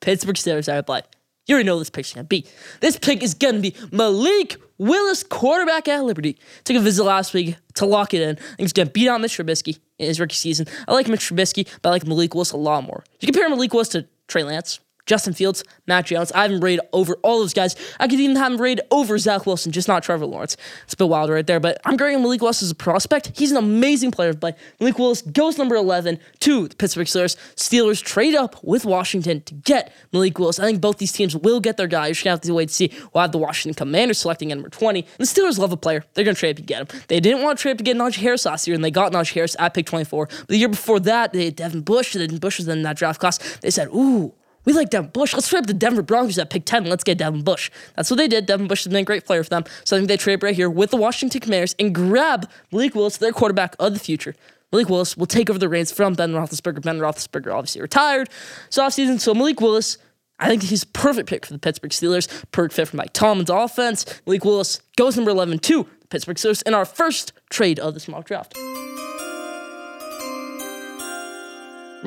Pittsburgh 0.00 0.34
Steelers. 0.34 0.68
I 0.68 0.78
reply, 0.78 1.02
you 1.46 1.54
already 1.54 1.68
know 1.68 1.78
this 1.78 1.90
pick's 1.90 2.12
gonna 2.12 2.24
be. 2.24 2.44
This 2.80 2.98
pick 2.98 3.22
is 3.22 3.34
gonna 3.34 3.60
be 3.60 3.72
Malik 3.92 4.56
Willis, 4.78 5.22
quarterback 5.22 5.86
at 5.86 6.02
Liberty. 6.02 6.36
Took 6.64 6.76
a 6.76 6.80
visit 6.80 7.04
last 7.04 7.32
week 7.32 7.54
to 7.74 7.86
lock 7.86 8.14
it 8.14 8.20
in. 8.20 8.30
I 8.30 8.56
think 8.56 8.58
he's 8.58 8.72
gonna 8.72 8.90
beat 8.90 9.08
out 9.08 9.20
Mitch 9.20 9.36
Trubisky 9.36 9.78
in 10.00 10.08
his 10.08 10.18
rookie 10.18 10.34
season. 10.34 10.66
I 10.88 10.92
like 10.92 11.06
Mitch 11.06 11.30
Trubisky, 11.30 11.68
but 11.82 11.90
I 11.90 11.92
like 11.92 12.04
Malik 12.04 12.34
Willis 12.34 12.50
a 12.50 12.56
lot 12.56 12.82
more. 12.82 13.04
You 13.20 13.26
compare 13.26 13.48
Malik 13.48 13.72
Willis 13.72 13.90
to 13.90 14.08
Trey 14.26 14.42
Lance, 14.42 14.80
Justin 15.08 15.32
Fields, 15.32 15.64
Mac 15.86 16.06
Jones. 16.06 16.30
I 16.32 16.42
haven't 16.42 16.60
rated 16.60 16.84
over 16.92 17.14
all 17.22 17.40
those 17.40 17.54
guys. 17.54 17.74
I 17.98 18.06
could 18.06 18.20
even 18.20 18.36
have 18.36 18.52
him 18.52 18.60
rated 18.60 18.84
over 18.90 19.18
Zach 19.18 19.46
Wilson, 19.46 19.72
just 19.72 19.88
not 19.88 20.02
Trevor 20.02 20.26
Lawrence. 20.26 20.56
It's 20.84 20.94
a 20.94 20.96
bit 20.96 21.08
wild 21.08 21.30
right 21.30 21.46
there, 21.46 21.58
but 21.58 21.80
I'm 21.84 21.96
grading 21.96 22.22
Malik 22.22 22.40
Willis 22.42 22.62
as 22.62 22.70
a 22.70 22.74
prospect. 22.74 23.32
He's 23.34 23.50
an 23.50 23.56
amazing 23.56 24.10
player 24.10 24.34
But 24.34 24.58
Malik 24.78 24.98
Willis 24.98 25.22
goes 25.22 25.58
number 25.58 25.74
11 25.74 26.20
to 26.40 26.68
the 26.68 26.76
Pittsburgh 26.76 27.06
Steelers. 27.06 27.36
Steelers 27.56 28.02
trade 28.02 28.34
up 28.34 28.62
with 28.62 28.84
Washington 28.84 29.40
to 29.42 29.54
get 29.54 29.92
Malik 30.12 30.38
Willis. 30.38 30.60
I 30.60 30.64
think 30.64 30.80
both 30.80 30.98
these 30.98 31.12
teams 31.12 31.34
will 31.34 31.60
get 31.60 31.76
their 31.76 31.86
guy. 31.86 32.06
You're 32.06 32.14
just 32.14 32.24
going 32.24 32.38
to 32.38 32.40
have 32.42 32.48
to 32.48 32.54
wait 32.54 32.68
to 32.68 32.74
see. 32.74 32.92
We'll 33.12 33.22
have 33.22 33.32
the 33.32 33.38
Washington 33.38 33.74
Commanders 33.74 34.18
selecting 34.18 34.52
at 34.52 34.58
number 34.58 34.68
20. 34.68 35.00
And 35.00 35.08
the 35.18 35.24
Steelers 35.24 35.58
love 35.58 35.72
a 35.72 35.76
player. 35.76 36.04
They're 36.14 36.24
going 36.24 36.34
to 36.34 36.38
trade 36.38 36.50
up 36.50 36.56
to 36.56 36.62
get 36.62 36.82
him. 36.82 37.00
They 37.08 37.20
didn't 37.20 37.42
want 37.42 37.58
to 37.58 37.62
trade 37.62 37.72
up 37.72 37.78
to 37.78 37.84
get 37.84 37.96
Najee 37.96 38.16
Harris 38.16 38.44
last 38.44 38.66
year, 38.66 38.74
and 38.74 38.84
they 38.84 38.90
got 38.90 39.12
Najee 39.12 39.32
Harris 39.32 39.56
at 39.58 39.72
pick 39.74 39.86
24. 39.86 40.26
But 40.26 40.48
the 40.48 40.58
year 40.58 40.68
before 40.68 41.00
that, 41.00 41.32
they 41.32 41.46
had 41.46 41.56
Devin 41.56 41.80
Bush. 41.82 42.14
And 42.14 42.24
Devin 42.24 42.38
Bush 42.38 42.58
was 42.58 42.68
in 42.68 42.82
that 42.82 42.96
draft 42.96 43.20
class. 43.20 43.38
They 43.58 43.70
said, 43.70 43.88
ooh, 43.88 44.34
we 44.68 44.74
like 44.74 44.90
Devin 44.90 45.10
Bush. 45.12 45.32
Let's 45.32 45.48
trade 45.48 45.60
up 45.60 45.66
the 45.66 45.72
Denver 45.72 46.02
Broncos 46.02 46.36
at 46.36 46.50
pick 46.50 46.66
10. 46.66 46.84
Let's 46.84 47.02
get 47.02 47.16
Devin 47.16 47.40
Bush. 47.40 47.70
That's 47.96 48.10
what 48.10 48.18
they 48.18 48.28
did. 48.28 48.44
Devin 48.44 48.68
Bush 48.68 48.84
has 48.84 48.92
been 48.92 49.00
a 49.00 49.04
great 49.04 49.24
player 49.24 49.42
for 49.42 49.48
them. 49.48 49.64
So 49.84 49.96
I 49.96 49.98
think 49.98 50.08
they 50.08 50.18
trade 50.18 50.42
right 50.42 50.54
here 50.54 50.68
with 50.68 50.90
the 50.90 50.98
Washington 50.98 51.40
Commanders 51.40 51.74
and 51.78 51.94
grab 51.94 52.46
Malik 52.70 52.94
Willis, 52.94 53.16
their 53.16 53.32
quarterback 53.32 53.76
of 53.78 53.94
the 53.94 53.98
future. 53.98 54.34
Malik 54.70 54.90
Willis 54.90 55.16
will 55.16 55.24
take 55.24 55.48
over 55.48 55.58
the 55.58 55.70
reins 55.70 55.90
from 55.90 56.12
Ben 56.12 56.32
Roethlisberger. 56.32 56.82
Ben 56.82 56.98
Roethlisberger 56.98 57.54
obviously 57.54 57.80
retired 57.80 58.28
this 58.66 58.76
offseason. 58.76 59.18
So 59.18 59.32
Malik 59.32 59.58
Willis, 59.62 59.96
I 60.38 60.48
think 60.48 60.64
he's 60.64 60.82
a 60.82 60.88
perfect 60.88 61.30
pick 61.30 61.46
for 61.46 61.54
the 61.54 61.58
Pittsburgh 61.58 61.90
Steelers. 61.90 62.28
Perfect 62.52 62.74
fit 62.74 62.88
for 62.88 62.96
Mike 62.98 63.14
Tomlin's 63.14 63.48
offense. 63.48 64.20
Malik 64.26 64.44
Willis 64.44 64.82
goes 64.98 65.16
number 65.16 65.30
11 65.30 65.60
to 65.60 65.84
the 66.02 66.08
Pittsburgh 66.08 66.36
Steelers 66.36 66.62
in 66.66 66.74
our 66.74 66.84
first 66.84 67.32
trade 67.48 67.78
of 67.78 67.94
this 67.94 68.06
mock 68.06 68.26
draft. 68.26 68.54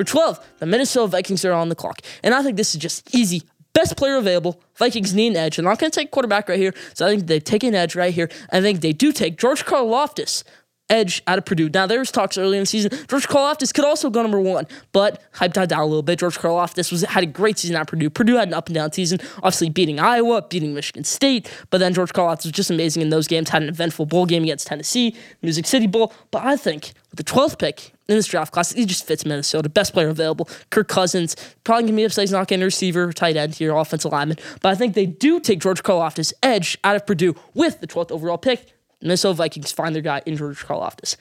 Number 0.02 0.10
12, 0.10 0.48
the 0.58 0.66
Minnesota 0.66 1.12
Vikings 1.12 1.46
are 1.46 1.52
on 1.52 1.70
the 1.70 1.76
clock. 1.76 2.02
And 2.24 2.34
I 2.34 2.42
think 2.42 2.58
this 2.58 2.74
is 2.74 2.82
just 2.82 3.14
easy. 3.14 3.44
Best 3.74 3.96
player 3.96 4.16
available. 4.16 4.60
Vikings 4.78 5.14
need 5.14 5.28
an 5.28 5.36
edge. 5.36 5.58
They're 5.58 5.64
not 5.64 5.78
going 5.78 5.92
to 5.92 6.00
take 6.00 6.10
quarterback 6.10 6.50
right 6.50 6.58
here. 6.58 6.74
So 6.96 7.06
I 7.06 7.12
think 7.12 7.28
they 7.28 7.40
take 7.40 7.64
an 7.64 7.76
edge 7.76 7.96
right 7.96 8.12
here. 8.12 8.28
I 8.52 8.62
think 8.62 8.82
they 8.82 8.94
do 8.94 9.12
take 9.12 9.38
George 9.38 9.64
Karlaftis 9.64 10.44
edge 10.92 11.24
out 11.26 11.38
of 11.38 11.46
Purdue. 11.46 11.70
Now, 11.74 11.88
there 11.88 12.00
was 12.00 12.12
talks 12.12 12.38
early 12.38 12.58
in 12.58 12.64
the 12.64 12.68
season. 12.68 12.92
George 13.08 13.28
Karlaftis 13.28 13.74
could 13.74 13.86
also 13.86 14.10
go 14.10 14.22
number 14.22 14.40
one, 14.40 14.68
but 14.92 15.24
hype 15.32 15.54
died 15.54 15.70
down 15.70 15.82
a 15.82 15.86
little 15.86 16.04
bit. 16.04 16.20
George 16.20 16.38
Karlaftis 16.38 16.92
was 16.92 17.02
had 17.02 17.24
a 17.24 17.28
great 17.28 17.58
season 17.58 17.76
at 17.76 17.88
Purdue. 17.88 18.10
Purdue 18.10 18.36
had 18.36 18.50
an 18.50 18.54
up 18.54 18.68
and 18.68 18.76
down 18.76 18.92
season, 18.92 19.20
obviously 19.38 19.70
beating 19.70 20.00
Iowa, 20.00 20.44
beating 20.44 20.74
Michigan 20.74 21.04
State, 21.04 21.50
but 21.70 21.80
then 21.80 21.94
George 21.94 22.14
Karlaftis 22.14 22.44
was 22.44 22.52
just 22.52 22.70
amazing 22.70 23.02
in 23.02 23.10
those 23.10 23.28
games. 23.28 23.50
Had 23.50 23.64
an 23.64 23.70
eventful 23.70 24.06
bowl 24.06 24.26
game 24.26 24.44
against 24.44 24.68
Tennessee, 24.68 25.16
Music 25.42 25.66
City 25.66 25.88
Bowl. 25.88 26.14
But 26.30 26.44
I 26.44 26.58
think 26.58 26.94
with 27.10 27.18
the 27.18 27.24
12th 27.24 27.58
pick 27.58 27.94
in 28.08 28.16
this 28.16 28.28
draft 28.28 28.52
class, 28.52 28.74
he 28.74 28.86
just 28.86 29.06
fits 29.06 29.26
Minnesota. 29.26 29.70
Best 29.70 29.94
player 29.94 30.10
available. 30.10 30.50
Kirk 30.70 30.90
Cousins 30.90 31.36
probably 31.64 31.84
gonna 31.84 31.96
be 31.96 32.04
upset 32.04 32.24
he's 32.24 32.32
not 32.32 32.48
getting 32.48 32.64
a 32.64 32.66
receiver, 32.66 33.14
tight 33.14 33.38
end 33.38 33.56
here, 33.56 33.74
offensive 33.76 34.12
lineman. 34.12 34.38
But 34.62 34.70
I 34.70 34.76
think 34.76 34.94
they 34.94 35.06
do 35.06 35.40
take 35.40 35.60
George 35.60 35.84
Karlaftis 35.84 36.34
edge 36.44 36.78
out 36.84 36.96
of 36.96 37.06
Purdue 37.06 37.36
with 37.54 37.80
the 37.80 37.88
12th 37.88 38.12
overall 38.12 38.38
pick. 38.38 38.74
Minnesota 39.02 39.34
Vikings 39.34 39.72
find 39.72 39.96
their 39.96 40.02
guy 40.02 40.22
in 40.26 40.38
George 40.38 40.60
Karlaftis. 40.60 41.18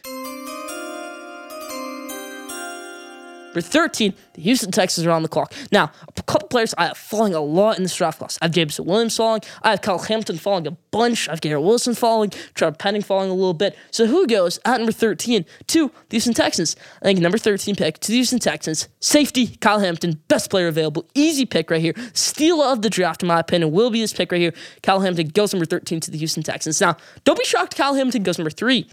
Number 3.46 3.60
13, 3.62 4.14
the 4.34 4.42
Houston 4.42 4.70
Texans 4.70 5.06
are 5.06 5.10
on 5.10 5.22
the 5.22 5.28
clock. 5.28 5.52
Now, 5.72 5.90
couple 6.30 6.46
players 6.46 6.72
I 6.78 6.86
have 6.86 6.96
falling 6.96 7.34
a 7.34 7.40
lot 7.40 7.76
in 7.76 7.82
this 7.82 7.96
draft 7.96 8.20
class. 8.20 8.38
I 8.40 8.44
have 8.44 8.52
Jameson 8.52 8.84
Williams 8.84 9.16
falling. 9.16 9.40
I 9.62 9.70
have 9.70 9.82
Kyle 9.82 9.98
Hamilton 9.98 10.38
falling 10.38 10.66
a 10.68 10.70
bunch. 10.70 11.28
I 11.28 11.32
have 11.32 11.40
Garrett 11.40 11.64
Wilson 11.64 11.94
falling. 11.94 12.30
Trevor 12.54 12.76
Penning 12.76 13.02
falling 13.02 13.30
a 13.30 13.34
little 13.34 13.52
bit. 13.52 13.76
So 13.90 14.06
who 14.06 14.28
goes 14.28 14.60
at 14.64 14.76
number 14.76 14.92
13 14.92 15.44
to 15.66 15.88
the 15.88 16.14
Houston 16.14 16.32
Texans? 16.32 16.76
I 17.02 17.06
think 17.06 17.18
number 17.18 17.36
13 17.36 17.74
pick 17.74 17.98
to 17.98 18.12
the 18.12 18.18
Houston 18.18 18.38
Texans. 18.38 18.88
Safety, 19.00 19.56
Kyle 19.56 19.80
Hamilton, 19.80 20.22
best 20.28 20.50
player 20.50 20.68
available. 20.68 21.04
Easy 21.14 21.44
pick 21.44 21.68
right 21.68 21.80
here. 21.80 21.94
Steal 22.12 22.62
of 22.62 22.82
the 22.82 22.90
draft, 22.90 23.22
in 23.22 23.28
my 23.28 23.40
opinion, 23.40 23.72
will 23.72 23.90
be 23.90 24.00
this 24.00 24.12
pick 24.12 24.30
right 24.30 24.40
here. 24.40 24.54
Kyle 24.84 25.00
Hamilton 25.00 25.28
goes 25.28 25.52
number 25.52 25.66
13 25.66 25.98
to 26.00 26.10
the 26.12 26.18
Houston 26.18 26.44
Texans. 26.44 26.80
Now, 26.80 26.96
don't 27.24 27.38
be 27.38 27.44
shocked 27.44 27.76
Kyle 27.76 27.94
Hamilton 27.94 28.22
goes 28.22 28.38
number 28.38 28.50
three 28.50 28.88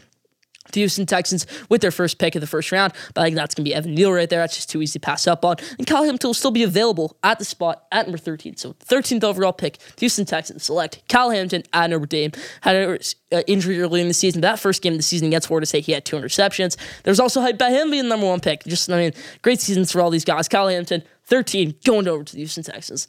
the 0.71 0.81
Houston 0.81 1.05
Texans 1.05 1.45
with 1.69 1.81
their 1.81 1.91
first 1.91 2.19
pick 2.19 2.36
of 2.36 2.41
the 2.41 2.47
first 2.47 2.71
round. 2.71 2.93
But 3.13 3.21
I 3.21 3.25
think 3.25 3.36
that's 3.36 3.55
going 3.55 3.65
to 3.65 3.69
be 3.69 3.75
Evan 3.75 3.95
Neal 3.95 4.12
right 4.12 4.29
there. 4.29 4.39
That's 4.39 4.55
just 4.55 4.69
too 4.69 4.81
easy 4.81 5.00
to 5.00 5.05
pass 5.05 5.27
up 5.27 5.43
on. 5.45 5.57
And 5.77 5.88
Kyle 5.88 6.03
Hamilton 6.03 6.29
will 6.29 6.33
still 6.33 6.51
be 6.51 6.63
available 6.63 7.17
at 7.24 7.39
the 7.39 7.45
spot 7.45 7.86
at 7.91 8.05
number 8.05 8.17
13. 8.17 8.57
So 8.57 8.74
13th 8.74 9.24
overall 9.24 9.53
pick, 9.53 9.77
Houston 10.00 10.25
Texans 10.25 10.63
select 10.63 11.01
Kyle 11.09 11.29
Hamilton 11.29 11.63
at 11.74 11.89
Notre 11.89 12.05
Dame. 12.05 12.31
Had 12.62 12.75
an 12.75 13.00
uh, 13.31 13.41
injury 13.47 13.81
early 13.81 14.01
in 14.01 14.07
the 14.07 14.13
season. 14.13 14.41
That 14.41 14.59
first 14.59 14.81
game 14.81 14.93
of 14.93 15.00
the 15.00 15.03
season 15.03 15.27
against 15.27 15.47
Florida 15.47 15.65
State, 15.65 15.86
he 15.86 15.91
had 15.91 16.05
two 16.05 16.15
interceptions. 16.15 16.77
There's 17.03 17.19
also 17.19 17.41
hype 17.41 17.55
about 17.55 17.71
him 17.71 17.91
being 17.91 18.03
the 18.03 18.09
number 18.09 18.27
one 18.27 18.39
pick. 18.39 18.63
Just, 18.63 18.89
I 18.89 18.97
mean, 18.97 19.12
great 19.41 19.59
seasons 19.59 19.91
for 19.91 20.01
all 20.01 20.09
these 20.09 20.25
guys. 20.25 20.47
Kyle 20.47 20.67
Hamilton, 20.67 21.03
13, 21.25 21.75
going 21.83 22.07
over 22.07 22.24
to 22.24 22.33
the 22.33 22.39
Houston 22.39 22.63
Texans. 22.63 23.07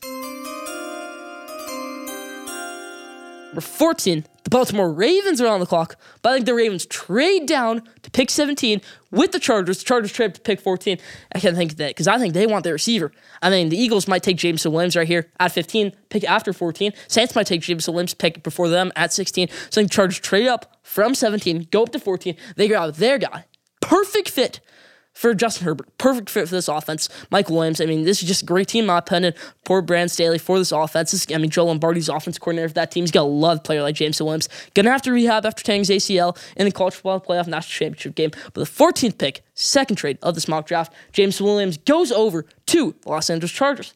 Number 3.49 3.63
14, 3.63 4.27
the 4.45 4.51
Baltimore 4.51 4.93
Ravens 4.93 5.41
are 5.41 5.47
on 5.47 5.59
the 5.59 5.65
clock, 5.65 5.97
but 6.21 6.31
I 6.31 6.35
think 6.35 6.45
the 6.45 6.55
Ravens 6.55 6.85
trade 6.85 7.47
down 7.47 7.83
to 8.03 8.11
pick 8.11 8.29
17 8.29 8.83
with 9.11 9.33
the 9.33 9.41
Chargers. 9.41 9.79
The 9.79 9.85
Chargers 9.87 10.13
trade 10.13 10.35
to 10.35 10.41
pick 10.43 10.61
14. 10.61 10.99
I 11.35 11.39
can't 11.39 11.57
think 11.57 11.73
of 11.73 11.79
that 11.79 11.89
because 11.89 12.07
I 12.07 12.19
think 12.19 12.35
they 12.35 12.47
want 12.47 12.65
their 12.65 12.75
receiver. 12.75 13.11
I 13.41 13.49
mean, 13.49 13.71
the 13.71 13.79
Eagles 13.79 14.07
might 14.07 14.23
take 14.23 14.37
Jameson 14.37 14.71
Williams 14.71 14.97
right 14.97 15.09
here 15.09 15.33
at 15.41 15.53
15, 15.53 15.93
pick 16.11 16.25
after 16.25 16.53
14. 16.53 16.93
Saints 17.09 17.35
might 17.35 17.47
take 17.47 17.63
Jameson 17.63 17.95
Williams, 17.95 18.13
pick 18.13 18.43
before 18.43 18.69
them 18.69 18.93
at 18.97 19.15
16. 19.15 19.49
So 19.49 19.55
I 19.55 19.71
think 19.71 19.93
Chargers 19.93 20.21
trade 20.21 20.47
up 20.47 20.77
from 20.83 21.15
17, 21.15 21.69
go 21.71 21.85
up 21.85 21.93
to 21.93 21.99
14. 21.99 22.37
They 22.57 22.69
grab 22.69 22.97
their 22.97 23.17
guy. 23.17 23.47
Perfect 23.81 24.29
fit 24.29 24.61
for 25.19 25.35
Justin 25.35 25.65
Herbert. 25.65 25.89
Perfect 25.99 26.31
fit 26.31 26.49
for 26.49 26.55
this 26.55 26.69
offense. 26.69 27.09
Mike 27.33 27.51
Williams. 27.51 27.81
I 27.81 27.87
mean, 27.87 28.05
this 28.05 28.23
is 28.23 28.29
just 28.29 28.45
a 28.45 28.47
great 28.47 28.69
team, 28.69 28.87
my 28.87 28.99
opinion. 28.99 29.35
Poor 29.65 29.83
Brandon 29.83 30.09
Staley 30.09 30.39
for 30.39 30.61
this 30.61 30.71
offense. 30.71 31.11
This, 31.11 31.27
I 31.35 31.39
mean, 31.39 31.51
Joe 31.51 31.67
Lombardi's 31.67 32.09
offense 32.09 32.39
coordinator 32.39 32.69
for 32.69 32.75
that 32.75 32.93
team. 32.93 33.03
He's 33.03 33.11
got 33.11 33.23
a 33.23 33.25
love 33.25 33.65
player 33.65 33.83
like 33.83 33.97
James 33.97 34.23
Williams. 34.23 34.49
Gonna 34.75 34.93
have 34.93 35.03
to 35.03 35.13
rehab 35.13 35.45
after 35.45 35.65
tearing 35.65 35.81
his 35.81 35.91
ACL 35.91 36.39
in 36.57 36.67
the 36.67 36.71
college 36.71 36.95
football 36.95 37.21
playoff 37.21 37.49
national 37.49 37.63
championship 37.63 38.15
game. 38.15 38.31
But 38.55 38.61
the 38.61 38.71
14th 38.71 39.19
pick, 39.19 39.43
second 39.55 39.97
trade 39.97 40.19
of 40.23 40.37
this 40.37 40.47
mock 40.47 40.69
draft, 40.69 40.93
James 41.13 41.43
Williams 41.43 41.79
goes 41.79 42.13
over 42.13 42.45
to 42.67 42.95
the 43.03 43.09
Los 43.09 43.29
Angeles 43.29 43.51
Chargers. 43.51 43.95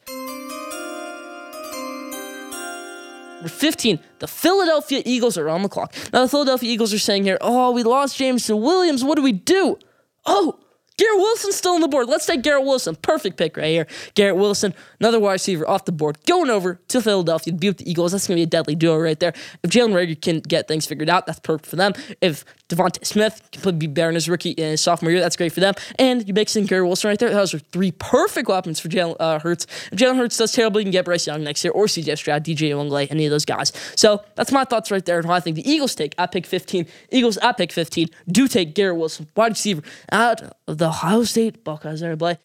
Number 3.35 3.47
15, 3.47 3.99
the 4.19 4.27
Philadelphia 4.27 5.01
Eagles 5.05 5.37
are 5.37 5.47
on 5.47 5.63
the 5.63 5.69
clock. 5.69 5.93
Now, 6.11 6.23
the 6.23 6.29
Philadelphia 6.29 6.69
Eagles 6.69 6.93
are 6.93 6.99
saying 6.99 7.23
here, 7.23 7.37
oh, 7.39 7.71
we 7.71 7.83
lost 7.83 8.17
Jameson 8.17 8.59
Williams. 8.61 9.05
What 9.05 9.15
do 9.15 9.21
we 9.21 9.31
do? 9.31 9.79
Oh, 10.25 10.59
Garrett 10.97 11.17
Wilson's 11.17 11.55
still 11.55 11.73
on 11.73 11.81
the 11.81 11.87
board. 11.87 12.07
Let's 12.07 12.25
take 12.25 12.43
Garrett 12.43 12.65
Wilson. 12.65 12.95
Perfect 12.95 13.37
pick 13.37 13.57
right 13.57 13.67
here. 13.67 13.87
Garrett 14.15 14.35
Wilson, 14.35 14.73
another 14.99 15.19
wide 15.19 15.33
receiver 15.33 15.67
off 15.67 15.85
the 15.85 15.91
board, 15.91 16.17
going 16.25 16.49
over 16.49 16.79
to 16.89 17.01
Philadelphia 17.01 17.53
to 17.53 17.59
be 17.59 17.69
with 17.69 17.77
the 17.77 17.89
Eagles. 17.89 18.11
That's 18.11 18.27
going 18.27 18.37
to 18.37 18.39
be 18.39 18.43
a 18.43 18.47
deadly 18.47 18.75
duo 18.75 18.97
right 18.97 19.19
there. 19.19 19.33
If 19.63 19.69
Jalen 19.69 19.93
Reagor 19.93 20.21
can 20.21 20.39
get 20.39 20.67
things 20.67 20.85
figured 20.85 21.09
out, 21.09 21.25
that's 21.25 21.39
perfect 21.39 21.69
for 21.69 21.75
them. 21.75 21.93
If 22.21 22.45
DeVonta 22.69 23.05
Smith 23.05 23.41
can 23.51 23.79
be 23.79 23.87
better 23.87 24.09
in 24.09 24.15
his 24.15 24.29
rookie 24.29 24.51
in 24.51 24.71
his 24.71 24.81
sophomore 24.81 25.11
year, 25.11 25.19
that's 25.19 25.35
great 25.35 25.51
for 25.51 25.59
them. 25.59 25.73
And 25.97 26.27
you 26.27 26.33
mix 26.33 26.55
in 26.55 26.65
Garrett 26.65 26.85
Wilson 26.85 27.09
right 27.09 27.19
there. 27.19 27.29
Those 27.29 27.53
are 27.53 27.59
three 27.59 27.91
perfect 27.91 28.47
weapons 28.47 28.79
for 28.79 28.89
Jalen 28.89 29.15
uh, 29.19 29.39
Hurts. 29.39 29.65
If 29.91 29.99
Jalen 29.99 30.17
Hurts 30.17 30.37
does 30.37 30.51
terrible, 30.51 30.79
you 30.79 30.85
can 30.85 30.91
get 30.91 31.05
Bryce 31.05 31.25
Young 31.25 31.43
next 31.43 31.63
year 31.63 31.71
or 31.71 31.85
CJ 31.85 32.17
Stroud, 32.17 32.43
DJ 32.43 32.71
Uiagalelei, 32.71 33.09
any 33.11 33.25
of 33.25 33.31
those 33.31 33.45
guys. 33.45 33.71
So 33.95 34.23
that's 34.35 34.51
my 34.51 34.63
thoughts 34.63 34.91
right 34.91 35.05
there. 35.05 35.19
And 35.19 35.31
I 35.31 35.39
think 35.39 35.55
the 35.55 35.69
Eagles 35.69 35.95
take 35.95 36.13
at 36.17 36.31
pick 36.31 36.45
15. 36.45 36.85
Eagles 37.11 37.37
at 37.37 37.57
pick 37.57 37.71
15 37.71 38.07
do 38.27 38.47
take 38.47 38.75
Garrett 38.75 38.97
Wilson, 38.97 39.27
wide 39.35 39.51
receiver 39.51 39.81
out 40.11 40.41
of 40.67 40.77
the 40.77 40.82
Ohio 40.83 41.23
State 41.23 41.63
Buckeyes. 41.63 42.03
Everybody. 42.03 42.39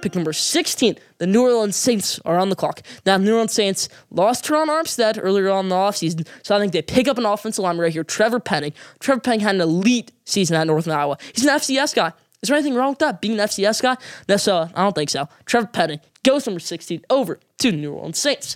Pick 0.00 0.14
number 0.14 0.32
16, 0.32 0.96
the 1.18 1.26
New 1.26 1.42
Orleans 1.42 1.74
Saints 1.74 2.20
are 2.24 2.38
on 2.38 2.50
the 2.50 2.56
clock. 2.56 2.82
Now, 3.04 3.16
New 3.16 3.32
Orleans 3.32 3.52
Saints 3.52 3.88
lost 4.10 4.44
Terron 4.44 4.68
Armstead 4.68 5.18
earlier 5.20 5.50
on 5.50 5.66
in 5.66 5.68
the 5.70 5.74
offseason, 5.74 6.26
so 6.44 6.54
I 6.54 6.60
think 6.60 6.72
they 6.72 6.82
pick 6.82 7.08
up 7.08 7.18
an 7.18 7.26
offensive 7.26 7.64
lineman 7.64 7.82
right 7.82 7.92
here, 7.92 8.04
Trevor 8.04 8.38
Penning. 8.38 8.72
Trevor 9.00 9.20
Penning 9.20 9.40
had 9.40 9.56
an 9.56 9.60
elite 9.60 10.12
season 10.24 10.56
at 10.56 10.66
Northern 10.68 10.92
Iowa. 10.92 11.18
He's 11.34 11.44
an 11.44 11.50
FCS 11.50 11.94
guy. 11.96 12.12
Is 12.42 12.48
there 12.48 12.56
anything 12.56 12.76
wrong 12.76 12.90
with 12.90 13.00
that, 13.00 13.20
being 13.20 13.34
an 13.34 13.46
FCS 13.46 13.82
guy? 13.82 13.96
No, 14.28 14.36
so 14.36 14.68
I 14.72 14.84
don't 14.84 14.94
think 14.94 15.10
so. 15.10 15.28
Trevor 15.46 15.66
Penning 15.66 16.00
goes 16.22 16.46
number 16.46 16.60
16 16.60 17.04
over 17.10 17.40
to 17.58 17.70
the 17.72 17.76
New 17.76 17.92
Orleans 17.92 18.18
Saints. 18.18 18.54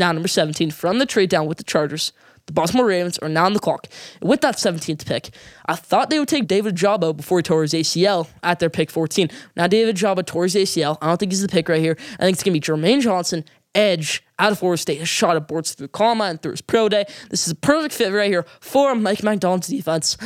Now, 0.00 0.12
number 0.12 0.28
17, 0.28 0.70
from 0.70 0.98
the 0.98 1.04
trade 1.04 1.28
down 1.28 1.46
with 1.46 1.58
the 1.58 1.64
Chargers, 1.64 2.14
the 2.46 2.54
Baltimore 2.54 2.86
Ravens 2.86 3.18
are 3.18 3.28
now 3.28 3.44
on 3.44 3.52
the 3.52 3.60
clock. 3.60 3.86
And 4.22 4.30
with 4.30 4.40
that 4.40 4.56
17th 4.56 5.04
pick, 5.04 5.28
I 5.66 5.74
thought 5.74 6.08
they 6.08 6.18
would 6.18 6.26
take 6.26 6.48
David 6.48 6.76
Ojabo 6.76 7.14
before 7.14 7.38
he 7.38 7.42
tore 7.42 7.60
his 7.60 7.74
ACL 7.74 8.26
at 8.42 8.60
their 8.60 8.70
pick 8.70 8.90
14. 8.90 9.28
Now, 9.56 9.66
David 9.66 9.96
Ojabo 9.96 10.24
tore 10.24 10.44
his 10.44 10.54
ACL. 10.54 10.96
I 11.02 11.06
don't 11.06 11.18
think 11.18 11.32
he's 11.32 11.42
the 11.42 11.48
pick 11.48 11.68
right 11.68 11.82
here. 11.82 11.98
I 12.14 12.24
think 12.24 12.34
it's 12.34 12.42
going 12.42 12.58
to 12.58 12.60
be 12.60 12.60
Jermaine 12.60 13.02
Johnson, 13.02 13.44
edge 13.74 14.24
out 14.38 14.52
of 14.52 14.58
Florida 14.58 14.80
State, 14.80 15.00
has 15.00 15.08
shot 15.10 15.36
at 15.36 15.46
boards 15.46 15.74
through 15.74 15.88
the 15.88 15.92
combine 15.92 16.38
through 16.38 16.52
his 16.52 16.62
pro 16.62 16.88
day. 16.88 17.04
This 17.28 17.46
is 17.46 17.52
a 17.52 17.56
perfect 17.56 17.94
fit 17.94 18.10
right 18.10 18.30
here 18.30 18.46
for 18.60 18.94
Mike 18.94 19.22
Macdonald's 19.22 19.68
defense. 19.68 20.16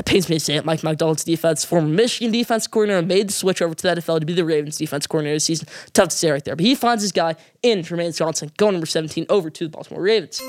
That 0.00 0.06
pains 0.06 0.30
me 0.30 0.36
to 0.36 0.40
say 0.40 0.56
it. 0.56 0.64
Mike 0.64 0.82
Macdonald's 0.82 1.24
defense, 1.24 1.62
former 1.62 1.86
Michigan 1.86 2.32
defense 2.32 2.66
coordinator, 2.66 3.06
made 3.06 3.28
the 3.28 3.34
switch 3.34 3.60
over 3.60 3.74
to 3.74 3.82
the 3.82 4.00
NFL 4.00 4.20
to 4.20 4.24
be 4.24 4.32
the 4.32 4.46
Ravens 4.46 4.78
defense 4.78 5.06
coordinator 5.06 5.36
this 5.36 5.44
season. 5.44 5.68
Tough 5.92 6.08
to 6.08 6.16
say 6.16 6.30
right 6.30 6.42
there. 6.42 6.56
But 6.56 6.64
he 6.64 6.74
finds 6.74 7.02
his 7.02 7.12
guy 7.12 7.36
in 7.62 7.80
Jermaine 7.80 8.16
Johnson, 8.16 8.50
going 8.56 8.72
number 8.72 8.86
17 8.86 9.26
over 9.28 9.50
to 9.50 9.64
the 9.64 9.68
Baltimore 9.68 10.02
Ravens. 10.02 10.40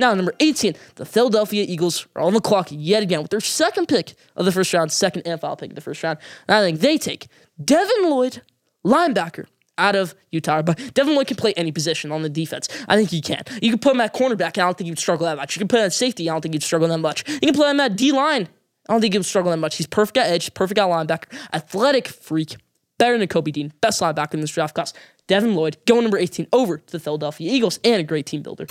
Now, 0.00 0.12
number 0.14 0.34
18, 0.40 0.74
the 0.96 1.04
Philadelphia 1.04 1.64
Eagles 1.68 2.08
are 2.16 2.22
on 2.22 2.34
the 2.34 2.40
clock 2.40 2.66
yet 2.72 3.04
again 3.04 3.22
with 3.22 3.30
their 3.30 3.38
second 3.38 3.86
pick 3.86 4.14
of 4.34 4.44
the 4.44 4.50
first 4.50 4.74
round, 4.74 4.90
second 4.90 5.22
and 5.24 5.40
final 5.40 5.54
pick 5.54 5.70
of 5.70 5.76
the 5.76 5.80
first 5.80 6.02
round. 6.02 6.18
And 6.48 6.56
I 6.56 6.62
think 6.62 6.80
they 6.80 6.98
take 6.98 7.28
Devin 7.64 8.10
Lloyd, 8.10 8.42
linebacker, 8.84 9.46
out 9.78 9.96
of 9.96 10.14
Utah. 10.30 10.62
But 10.62 10.94
Devin 10.94 11.14
Lloyd 11.14 11.26
can 11.26 11.36
play 11.36 11.52
any 11.54 11.72
position 11.72 12.12
on 12.12 12.22
the 12.22 12.28
defense. 12.28 12.68
I 12.88 12.96
think 12.96 13.10
he 13.10 13.20
can. 13.20 13.42
You 13.60 13.70
can 13.70 13.78
put 13.78 13.94
him 13.94 14.00
at 14.00 14.14
cornerback, 14.14 14.58
I 14.58 14.62
don't 14.62 14.76
think 14.76 14.88
he'd 14.88 14.98
struggle 14.98 15.26
that 15.26 15.36
much. 15.36 15.56
You 15.56 15.60
can 15.60 15.68
put 15.68 15.80
him 15.80 15.86
at 15.86 15.92
safety, 15.92 16.28
I 16.28 16.34
don't 16.34 16.40
think 16.40 16.54
he'd 16.54 16.62
struggle 16.62 16.88
that 16.88 16.98
much. 16.98 17.28
You 17.28 17.40
can 17.40 17.54
play 17.54 17.70
him 17.70 17.80
at 17.80 17.96
D 17.96 18.12
line. 18.12 18.48
I 18.88 18.92
don't 18.92 19.00
think 19.00 19.14
he'll 19.14 19.22
struggle 19.22 19.50
that 19.50 19.58
much. 19.58 19.76
He's 19.76 19.86
perfect 19.86 20.16
at 20.16 20.26
edge, 20.26 20.52
perfect 20.54 20.78
at 20.78 20.88
linebacker, 20.88 21.32
athletic 21.52 22.08
freak, 22.08 22.56
better 22.98 23.16
than 23.16 23.28
Kobe 23.28 23.50
Dean, 23.50 23.72
best 23.80 24.00
linebacker 24.00 24.34
in 24.34 24.40
this 24.40 24.50
draft 24.50 24.74
class. 24.74 24.92
Devin 25.28 25.54
Lloyd, 25.54 25.76
going 25.86 26.02
number 26.02 26.18
18 26.18 26.48
over 26.52 26.78
to 26.78 26.92
the 26.92 26.98
Philadelphia 26.98 27.50
Eagles, 27.50 27.78
and 27.84 28.00
a 28.00 28.02
great 28.02 28.26
team 28.26 28.42
builder. 28.42 28.66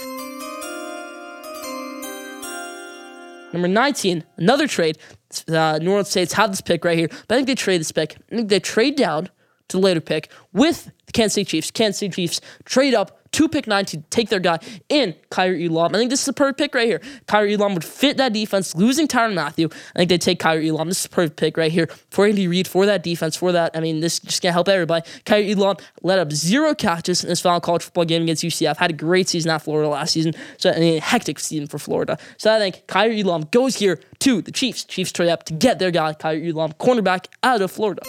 Number 3.54 3.68
19, 3.68 4.24
another 4.38 4.68
trade. 4.68 4.98
Uh, 5.48 5.80
New 5.82 5.92
Orleans 5.92 6.10
Saints 6.10 6.34
have 6.34 6.52
this 6.52 6.62
pick 6.62 6.86
right 6.86 6.98
here, 6.98 7.08
but 7.28 7.36
I 7.36 7.38
think 7.38 7.48
they 7.48 7.56
trade 7.56 7.80
this 7.80 7.92
pick. 7.92 8.18
I 8.32 8.36
think 8.36 8.50
they 8.50 8.60
trade 8.60 8.96
down 8.96 9.30
to 9.72 9.78
the 9.78 9.84
later 9.84 10.02
pick 10.02 10.32
with 10.54 10.92
the 11.06 11.12
Kansas 11.12 11.34
City 11.34 11.46
Chiefs. 11.46 11.72
Kansas 11.72 12.00
City 12.00 12.14
Chiefs 12.14 12.42
trade 12.66 12.94
up 12.94 13.22
to 13.32 13.48
pick 13.48 13.68
nine 13.68 13.86
to 13.86 13.98
take 14.10 14.30
their 14.30 14.40
guy 14.40 14.60
in 14.90 15.16
Kaiir 15.30 15.70
Elam. 15.70 15.96
I 15.96 15.98
think 15.98 16.10
this 16.10 16.22
is 16.22 16.28
a 16.28 16.34
perfect 16.34 16.60
pick 16.60 16.76
right 16.76 16.88
here. 16.88 17.00
Kaiir 17.28 17.58
Elam 17.58 17.74
would 17.74 17.84
fit 17.84 18.18
that 18.18 18.34
defense, 18.34 18.76
losing 18.76 19.08
Tyrann 19.08 19.34
Mathieu. 19.34 19.70
I 19.96 20.00
think 20.00 20.10
they 20.10 20.18
take 20.18 20.40
Kaiir 20.40 20.68
Elam. 20.68 20.90
This 20.90 21.00
is 21.00 21.06
a 21.06 21.10
perfect 21.10 21.38
pick 21.38 21.58
right 21.58 21.72
here 21.72 21.88
for 22.10 22.26
Andy 22.26 22.48
Reid, 22.48 22.68
for 22.68 22.86
that 22.86 23.04
defense, 23.04 23.36
for 23.36 23.52
that. 23.52 23.76
I 23.76 23.80
mean, 23.80 24.02
this 24.02 24.20
just 24.20 24.42
gonna 24.42 24.54
help 24.54 24.68
everybody. 24.68 25.10
Kaiir 25.26 25.56
Elam 25.56 25.78
led 26.04 26.20
up 26.20 26.32
zero 26.32 26.76
catches 26.76 27.24
in 27.24 27.30
his 27.30 27.40
final 27.40 27.62
college 27.62 27.84
football 27.84 28.06
game 28.06 28.24
against 28.24 28.44
UCF. 28.44 28.78
Had 28.78 28.92
a 28.92 28.94
great 28.94 29.30
season 29.30 29.52
at 29.52 29.62
Florida 29.62 29.90
last 29.90 30.12
season. 30.12 30.34
So 30.58 30.72
I 30.72 30.80
mean, 30.80 30.98
a 30.98 31.02
hectic 31.02 31.40
season 31.40 31.68
for 31.68 31.80
Florida. 31.80 32.18
So 32.38 32.54
I 32.54 32.60
think 32.60 32.86
Kaiir 32.88 33.24
Elam 33.24 33.48
goes 33.52 33.76
here 33.76 34.00
to 34.20 34.42
the 34.42 34.52
Chiefs. 34.52 34.84
Chiefs 34.84 35.12
trade 35.12 35.30
up 35.30 35.44
to 35.46 35.54
get 35.54 35.80
their 35.80 35.92
guy, 35.92 36.14
Kaiir 36.14 36.54
Elam, 36.54 36.74
cornerback 36.74 37.28
out 37.44 37.62
of 37.62 37.72
Florida. 37.72 38.02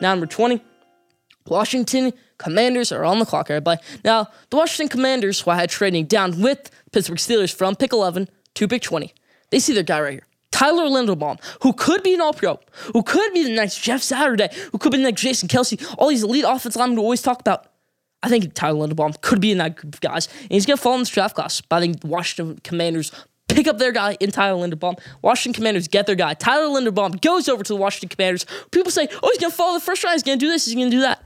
Now, 0.00 0.12
number 0.12 0.26
20, 0.26 0.60
Washington 1.46 2.12
Commanders 2.38 2.92
are 2.92 3.04
on 3.04 3.18
the 3.18 3.24
clock, 3.24 3.50
everybody. 3.50 3.80
Now, 4.04 4.28
the 4.50 4.56
Washington 4.56 4.88
Commanders, 4.88 5.40
who 5.40 5.50
I 5.50 5.56
had 5.56 5.70
trading 5.70 6.06
down 6.06 6.40
with 6.40 6.70
Pittsburgh 6.92 7.18
Steelers 7.18 7.54
from 7.54 7.76
pick 7.76 7.92
11 7.92 8.28
to 8.54 8.68
pick 8.68 8.82
20, 8.82 9.12
they 9.50 9.58
see 9.58 9.72
their 9.72 9.82
guy 9.82 10.00
right 10.00 10.12
here. 10.12 10.26
Tyler 10.50 10.84
Linderbaum, 10.84 11.38
who 11.62 11.72
could 11.72 12.02
be 12.02 12.14
an 12.14 12.20
all 12.20 12.32
pro, 12.32 12.58
who 12.92 13.02
could 13.02 13.32
be 13.34 13.44
the 13.44 13.50
next 13.50 13.80
Jeff 13.82 14.02
Saturday, 14.02 14.48
who 14.72 14.78
could 14.78 14.90
be 14.90 14.98
the 14.98 15.04
next 15.04 15.20
Jason 15.20 15.48
Kelce, 15.48 15.94
all 15.98 16.08
these 16.08 16.22
elite 16.22 16.44
offensive 16.46 16.76
linemen 16.76 16.96
we 16.96 17.02
always 17.02 17.22
talk 17.22 17.40
about. 17.40 17.66
I 18.22 18.28
think 18.28 18.54
Tyler 18.54 18.86
Linderbaum 18.86 19.20
could 19.20 19.40
be 19.40 19.52
in 19.52 19.58
that 19.58 19.76
group 19.76 19.94
of 19.94 20.00
guys, 20.00 20.28
and 20.42 20.50
he's 20.50 20.66
going 20.66 20.76
to 20.76 20.82
fall 20.82 20.94
in 20.94 21.00
this 21.00 21.10
draft 21.10 21.34
class. 21.34 21.60
But 21.60 21.76
I 21.76 21.80
think 21.80 22.00
the 22.00 22.06
Washington 22.06 22.58
Commanders 22.64 23.12
pick 23.48 23.66
up 23.66 23.78
their 23.78 23.92
guy 23.92 24.16
in 24.20 24.30
Tyler 24.30 24.66
Linderbaum. 24.66 24.98
Washington 25.22 25.58
Commanders 25.58 25.88
get 25.88 26.06
their 26.06 26.14
guy. 26.14 26.34
Tyler 26.34 26.68
Linderbaum 26.68 27.20
goes 27.20 27.48
over 27.48 27.62
to 27.62 27.72
the 27.72 27.78
Washington 27.78 28.08
Commanders. 28.08 28.46
People 28.70 28.90
say, 28.90 29.08
oh, 29.22 29.30
he's 29.32 29.38
going 29.38 29.50
to 29.50 29.56
follow 29.56 29.74
the 29.74 29.84
first 29.84 30.04
round. 30.04 30.14
He's 30.14 30.22
going 30.22 30.38
to 30.38 30.44
do 30.44 30.50
this. 30.50 30.66
He's 30.66 30.74
going 30.74 30.90
to 30.90 30.96
do 30.96 31.00
that. 31.02 31.24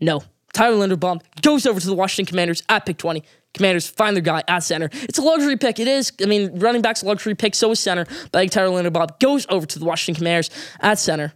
No. 0.00 0.22
Tyler 0.52 0.86
Linderbaum 0.86 1.20
goes 1.40 1.66
over 1.66 1.80
to 1.80 1.86
the 1.86 1.94
Washington 1.94 2.30
Commanders 2.30 2.62
at 2.68 2.84
pick 2.84 2.98
20. 2.98 3.22
Commanders 3.54 3.88
find 3.88 4.16
their 4.16 4.22
guy 4.22 4.42
at 4.48 4.60
center. 4.60 4.88
It's 4.92 5.18
a 5.18 5.22
luxury 5.22 5.56
pick. 5.56 5.78
It 5.78 5.88
is. 5.88 6.12
I 6.22 6.26
mean, 6.26 6.58
running 6.58 6.82
back's 6.82 7.02
a 7.02 7.06
luxury 7.06 7.34
pick, 7.34 7.54
so 7.54 7.70
is 7.70 7.80
center. 7.80 8.06
But 8.32 8.50
Tyler 8.50 8.82
Linderbaum 8.82 9.18
goes 9.18 9.46
over 9.48 9.66
to 9.66 9.78
the 9.78 9.84
Washington 9.84 10.18
Commanders 10.18 10.50
at 10.80 10.98
center. 10.98 11.32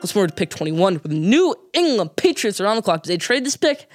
Let's 0.00 0.14
move 0.14 0.28
to 0.28 0.34
pick 0.34 0.50
21 0.50 0.94
with 0.94 1.10
New 1.10 1.56
England 1.72 2.14
Patriots 2.16 2.60
around 2.60 2.76
the 2.76 2.82
clock. 2.82 3.02
Did 3.02 3.10
they 3.10 3.16
trade 3.16 3.44
this 3.44 3.56
pick? 3.56 3.88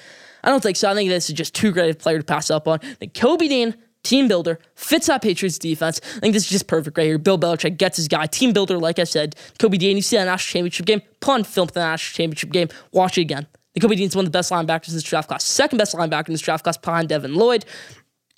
I 0.44 0.50
don't 0.50 0.62
think 0.62 0.78
so. 0.78 0.90
I 0.90 0.94
think 0.94 1.10
this 1.10 1.30
is 1.30 1.36
just 1.36 1.56
too 1.56 1.72
great 1.72 1.96
a 1.96 1.98
player 1.98 2.20
to 2.20 2.24
pass 2.24 2.52
up 2.52 2.68
on. 2.68 2.80
Then 3.00 3.10
Kobe 3.10 3.48
Dean, 3.48 3.76
team 4.04 4.28
builder, 4.28 4.60
fits 4.76 5.08
that 5.08 5.22
Patriots 5.22 5.58
defense. 5.58 6.02
I 6.18 6.20
think 6.20 6.34
this 6.34 6.44
is 6.44 6.50
just 6.50 6.68
perfect 6.68 6.98
right 6.98 7.06
here. 7.06 7.18
Bill 7.18 7.40
Belichick 7.40 7.78
gets 7.78 7.98
his 7.98 8.08
guy. 8.08 8.26
Team 8.26 8.52
builder, 8.54 8.78
like 8.78 9.00
I 9.00 9.06
said. 9.06 9.36
Kobe 9.60 9.78
Dean, 9.78 9.96
you 9.96 10.02
see 10.02 10.18
that 10.18 10.26
national 10.26 10.60
championship 10.60 10.86
game, 10.86 11.02
pun 11.22 11.44
film 11.44 11.68
for 11.68 11.74
the 11.76 11.80
national 11.80 12.16
championship 12.16 12.52
game. 12.52 12.68
Watch 12.92 13.18
it 13.18 13.22
again. 13.22 13.48
The 13.74 13.80
Kobe 13.80 13.96
Dean's 13.96 14.16
one 14.16 14.26
of 14.26 14.32
the 14.32 14.38
best 14.38 14.52
linebackers 14.52 14.90
in 14.90 14.94
this 14.94 15.04
draft 15.04 15.28
class, 15.28 15.44
second 15.44 15.78
best 15.78 15.96
linebacker 15.96 16.28
in 16.28 16.34
this 16.34 16.42
draft 16.42 16.64
class 16.64 16.78
behind 16.78 17.10
Devin 17.10 17.34
Lloyd. 17.34 17.66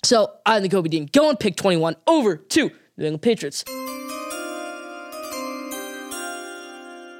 So 0.02 0.32
I 0.46 0.60
think 0.60 0.72
Kobe 0.72 0.88
Dean 0.88 1.10
going 1.12 1.36
pick 1.36 1.56
21 1.56 1.96
over 2.06 2.36
to 2.36 2.70
New 2.96 3.04
England 3.04 3.22
Patriots. 3.22 3.64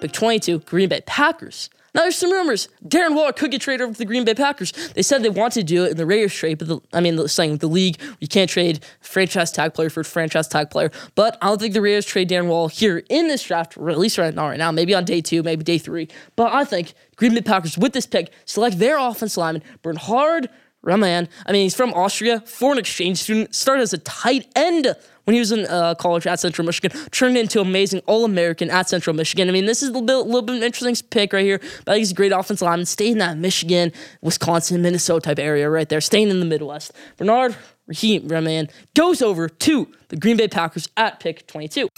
Pick 0.01 0.13
22, 0.13 0.61
Green 0.61 0.89
Bay 0.89 1.01
Packers. 1.07 1.69
Now 1.97 2.03
there's 2.03 2.17
some 2.17 2.31
rumors. 2.31 2.69
Darren 2.87 3.15
Waller 3.15 3.33
could 3.33 3.51
get 3.51 3.63
traded 3.63 3.81
over 3.81 3.95
to 3.95 3.99
the 3.99 4.05
Green 4.05 4.27
Bay 4.27 4.35
Packers. 4.35 4.73
They 4.93 5.01
said 5.01 5.23
they 5.23 5.31
wanted 5.31 5.61
to 5.61 5.75
do 5.75 5.85
it 5.87 5.93
in 5.93 5.97
the 5.97 6.05
Raiders 6.05 6.35
trade, 6.35 6.59
but 6.59 6.69
the, 6.69 6.79
I 6.93 7.01
mean, 7.01 7.17
the, 7.17 7.27
saying 7.27 7.57
the 7.57 7.69
league, 7.69 7.97
you 8.21 8.29
can't 8.29 8.51
trade 8.51 8.85
franchise 9.01 9.51
tag 9.51 9.73
player 9.73 9.89
for 9.89 10.05
franchise 10.05 10.47
tag 10.47 10.69
player. 10.69 10.91
But 11.15 11.39
I 11.41 11.47
don't 11.47 11.59
think 11.59 11.73
the 11.73 11.81
Raiders 11.81 12.05
trade 12.05 12.29
Darren 12.29 12.49
Waller 12.49 12.69
here 12.69 13.03
in 13.09 13.29
this 13.29 13.43
draft, 13.43 13.79
or 13.79 13.89
at 13.89 13.99
least 13.99 14.19
right 14.19 14.35
now, 14.35 14.49
right 14.49 14.59
now, 14.59 14.71
maybe 14.71 14.95
on 14.95 15.07
day 15.07 15.23
two, 15.23 15.43
maybe 15.43 15.65
day 15.65 15.79
three. 15.79 16.09
But 16.37 16.53
I 16.53 16.65
think 16.65 16.93
Green 17.17 17.33
Bay 17.33 17.41
Packers 17.41 17.79
with 17.79 17.95
this 17.95 18.05
pick 18.05 18.31
select 18.45 18.79
their 18.79 18.99
offensive 18.99 19.39
lineman, 19.39 19.63
Bernhard 19.81 20.51
Raimann. 20.85 21.29
I 21.47 21.53
mean, 21.53 21.63
he's 21.63 21.75
from 21.75 21.95
Austria, 21.95 22.41
foreign 22.41 22.77
exchange 22.77 23.19
student, 23.23 23.55
started 23.55 23.81
as 23.81 23.95
a 23.95 23.99
tight 23.99 24.49
end 24.55 24.95
when 25.27 25.35
he 25.35 25.41
was 25.41 25.53
in 25.53 25.67
uh, 25.67 25.95
college 25.97 26.27
at 26.27 26.41
Central 26.41 26.65
Michigan, 26.65 26.99
turned 27.11 27.37
into 27.37 27.61
amazing 27.61 28.01
All 28.07 28.25
American 28.25 28.71
at 28.71 28.89
Central 28.89 29.15
Michigan. 29.15 29.49
I 29.49 29.53
mean, 29.53 29.67
this 29.67 29.83
is 29.83 29.89
a 29.89 29.93
little 29.93 30.07
bit, 30.07 30.27
little 30.27 30.43
bit 30.43 30.55
of 30.55 30.63
an 30.63 30.67
interesting 30.67 30.97
pick 31.11 31.33
right 31.33 31.45
here, 31.45 31.61
but 31.85 31.99
he's 31.99 32.13
a 32.13 32.15
great 32.15 32.33
offensive 32.33 32.65
lineman, 32.65 32.87
staying 32.87 33.13
in 33.13 33.19
that 33.19 33.37
Michigan, 33.37 33.93
Wisconsin, 34.23 34.83
Minnesota 34.83 35.27
type 35.27 35.39
area 35.39 35.69
right 35.69 35.89
there, 35.89 36.01
staying 36.01 36.29
in 36.29 36.39
the 36.41 36.47
Midwest. 36.47 36.93
Bernhard 37.17 37.57
Raimann 37.89 38.71
goes 38.95 39.21
over 39.21 39.49
to 39.49 39.89
the 40.09 40.17
Green 40.17 40.37
Bay 40.37 40.49
Packers 40.49 40.89
at 40.97 41.19
pick 41.21 41.47
22. 41.47 41.89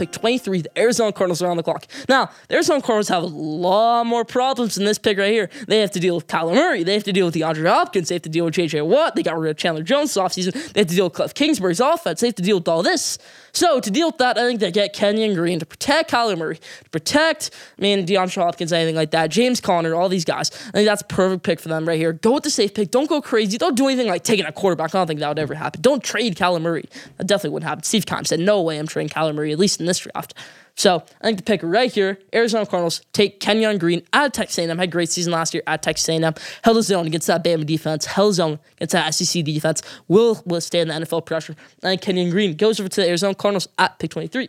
Pick 0.00 0.12
23, 0.12 0.62
the 0.62 0.78
Arizona 0.78 1.12
Cardinals 1.12 1.42
are 1.42 1.50
on 1.50 1.56
the 1.56 1.62
clock. 1.62 1.86
Now, 2.08 2.30
the 2.48 2.54
Arizona 2.54 2.80
Cardinals 2.80 3.08
have 3.08 3.22
a 3.22 3.26
lot 3.26 4.04
more 4.04 4.24
problems 4.24 4.74
than 4.74 4.84
this 4.84 4.98
pick 4.98 5.18
right 5.18 5.30
here. 5.30 5.50
They 5.68 5.80
have 5.80 5.90
to 5.92 6.00
deal 6.00 6.14
with 6.16 6.26
Kyler 6.26 6.54
Murray. 6.54 6.82
They 6.82 6.94
have 6.94 7.04
to 7.04 7.12
deal 7.12 7.26
with 7.26 7.34
DeAndre 7.34 7.68
Hopkins. 7.68 8.08
They 8.08 8.14
have 8.14 8.22
to 8.22 8.28
deal 8.28 8.46
with 8.46 8.54
J.J. 8.54 8.80
Watt. 8.82 9.14
They 9.14 9.22
got 9.22 9.38
rid 9.38 9.50
of 9.50 9.56
Chandler 9.56 9.82
Jones 9.82 10.14
this 10.14 10.22
offseason. 10.22 10.72
They 10.72 10.80
have 10.80 10.88
to 10.88 10.94
deal 10.94 11.04
with 11.04 11.12
Cliff 11.12 11.34
Kingsbury's 11.34 11.80
offense. 11.80 12.20
They 12.20 12.28
have 12.28 12.34
to 12.36 12.42
deal 12.42 12.58
with 12.58 12.68
all 12.68 12.82
this. 12.82 13.18
So 13.52 13.80
to 13.80 13.90
deal 13.90 14.08
with 14.08 14.18
that, 14.18 14.38
I 14.38 14.46
think 14.46 14.60
they 14.60 14.70
get 14.70 14.92
Kenyon 14.92 15.34
Green 15.34 15.58
to 15.58 15.66
protect 15.66 16.10
Kyler 16.10 16.38
Murray, 16.38 16.56
to 16.56 16.90
protect, 16.90 17.50
I 17.78 17.82
mean, 17.82 18.06
DeAndre 18.06 18.42
Hopkins, 18.42 18.72
anything 18.72 18.96
like 18.96 19.10
that, 19.10 19.30
James 19.30 19.60
Conner, 19.60 19.94
all 19.94 20.08
these 20.08 20.24
guys. 20.24 20.50
I 20.68 20.70
think 20.70 20.86
that's 20.86 21.02
a 21.02 21.06
perfect 21.06 21.42
pick 21.42 21.60
for 21.60 21.68
them 21.68 21.86
right 21.86 21.98
here. 21.98 22.12
Go 22.12 22.32
with 22.34 22.44
the 22.44 22.50
safe 22.50 22.74
pick. 22.74 22.90
Don't 22.90 23.08
go 23.08 23.20
crazy. 23.20 23.58
Don't 23.58 23.76
do 23.76 23.86
anything 23.86 24.08
like 24.08 24.24
taking 24.24 24.46
a 24.46 24.52
quarterback. 24.52 24.94
I 24.94 24.98
don't 24.98 25.06
think 25.06 25.20
that 25.20 25.28
would 25.28 25.38
ever 25.38 25.54
happen. 25.54 25.80
Don't 25.80 26.02
trade 26.02 26.36
Kyler 26.36 26.60
Murray. 26.60 26.88
That 27.16 27.26
definitely 27.26 27.50
wouldn't 27.50 27.68
happen. 27.68 27.84
Steve 27.84 28.06
Keim 28.06 28.24
said, 28.24 28.40
no 28.40 28.60
way 28.62 28.78
I'm 28.78 28.86
trading 28.86 29.10
Kyler 29.10 29.34
Murray, 29.34 29.52
at 29.52 29.58
least 29.58 29.80
in 29.80 29.86
this 29.86 29.98
draft. 29.98 30.34
So 30.80 31.04
I 31.20 31.26
think 31.26 31.36
the 31.36 31.42
pick 31.42 31.60
right 31.62 31.92
here, 31.92 32.18
Arizona 32.32 32.64
Cardinals 32.64 33.02
take 33.12 33.38
Kenyon 33.38 33.76
Green 33.76 34.02
out 34.14 34.28
of 34.28 34.32
Texas 34.32 34.56
A&M. 34.64 34.78
Had 34.78 34.90
great 34.90 35.10
season 35.10 35.30
last 35.30 35.52
year 35.52 35.62
at 35.66 35.82
Texas 35.82 36.08
A&M. 36.08 36.32
Held 36.62 36.76
his 36.78 36.90
own 36.90 37.06
against 37.06 37.26
that 37.26 37.44
Bama 37.44 37.66
defense. 37.66 38.06
Held 38.06 38.30
his 38.30 38.40
own 38.40 38.58
against 38.78 38.92
that 38.92 39.14
SEC 39.14 39.44
defense. 39.44 39.82
Will 40.08 40.42
withstand 40.46 40.88
the 40.88 40.94
NFL 40.94 41.26
pressure. 41.26 41.54
And 41.82 42.00
Kenyon 42.00 42.30
Green 42.30 42.56
goes 42.56 42.80
over 42.80 42.88
to 42.88 43.00
the 43.02 43.06
Arizona 43.06 43.34
Cardinals 43.34 43.68
at 43.78 43.98
pick 43.98 44.10
23. 44.10 44.48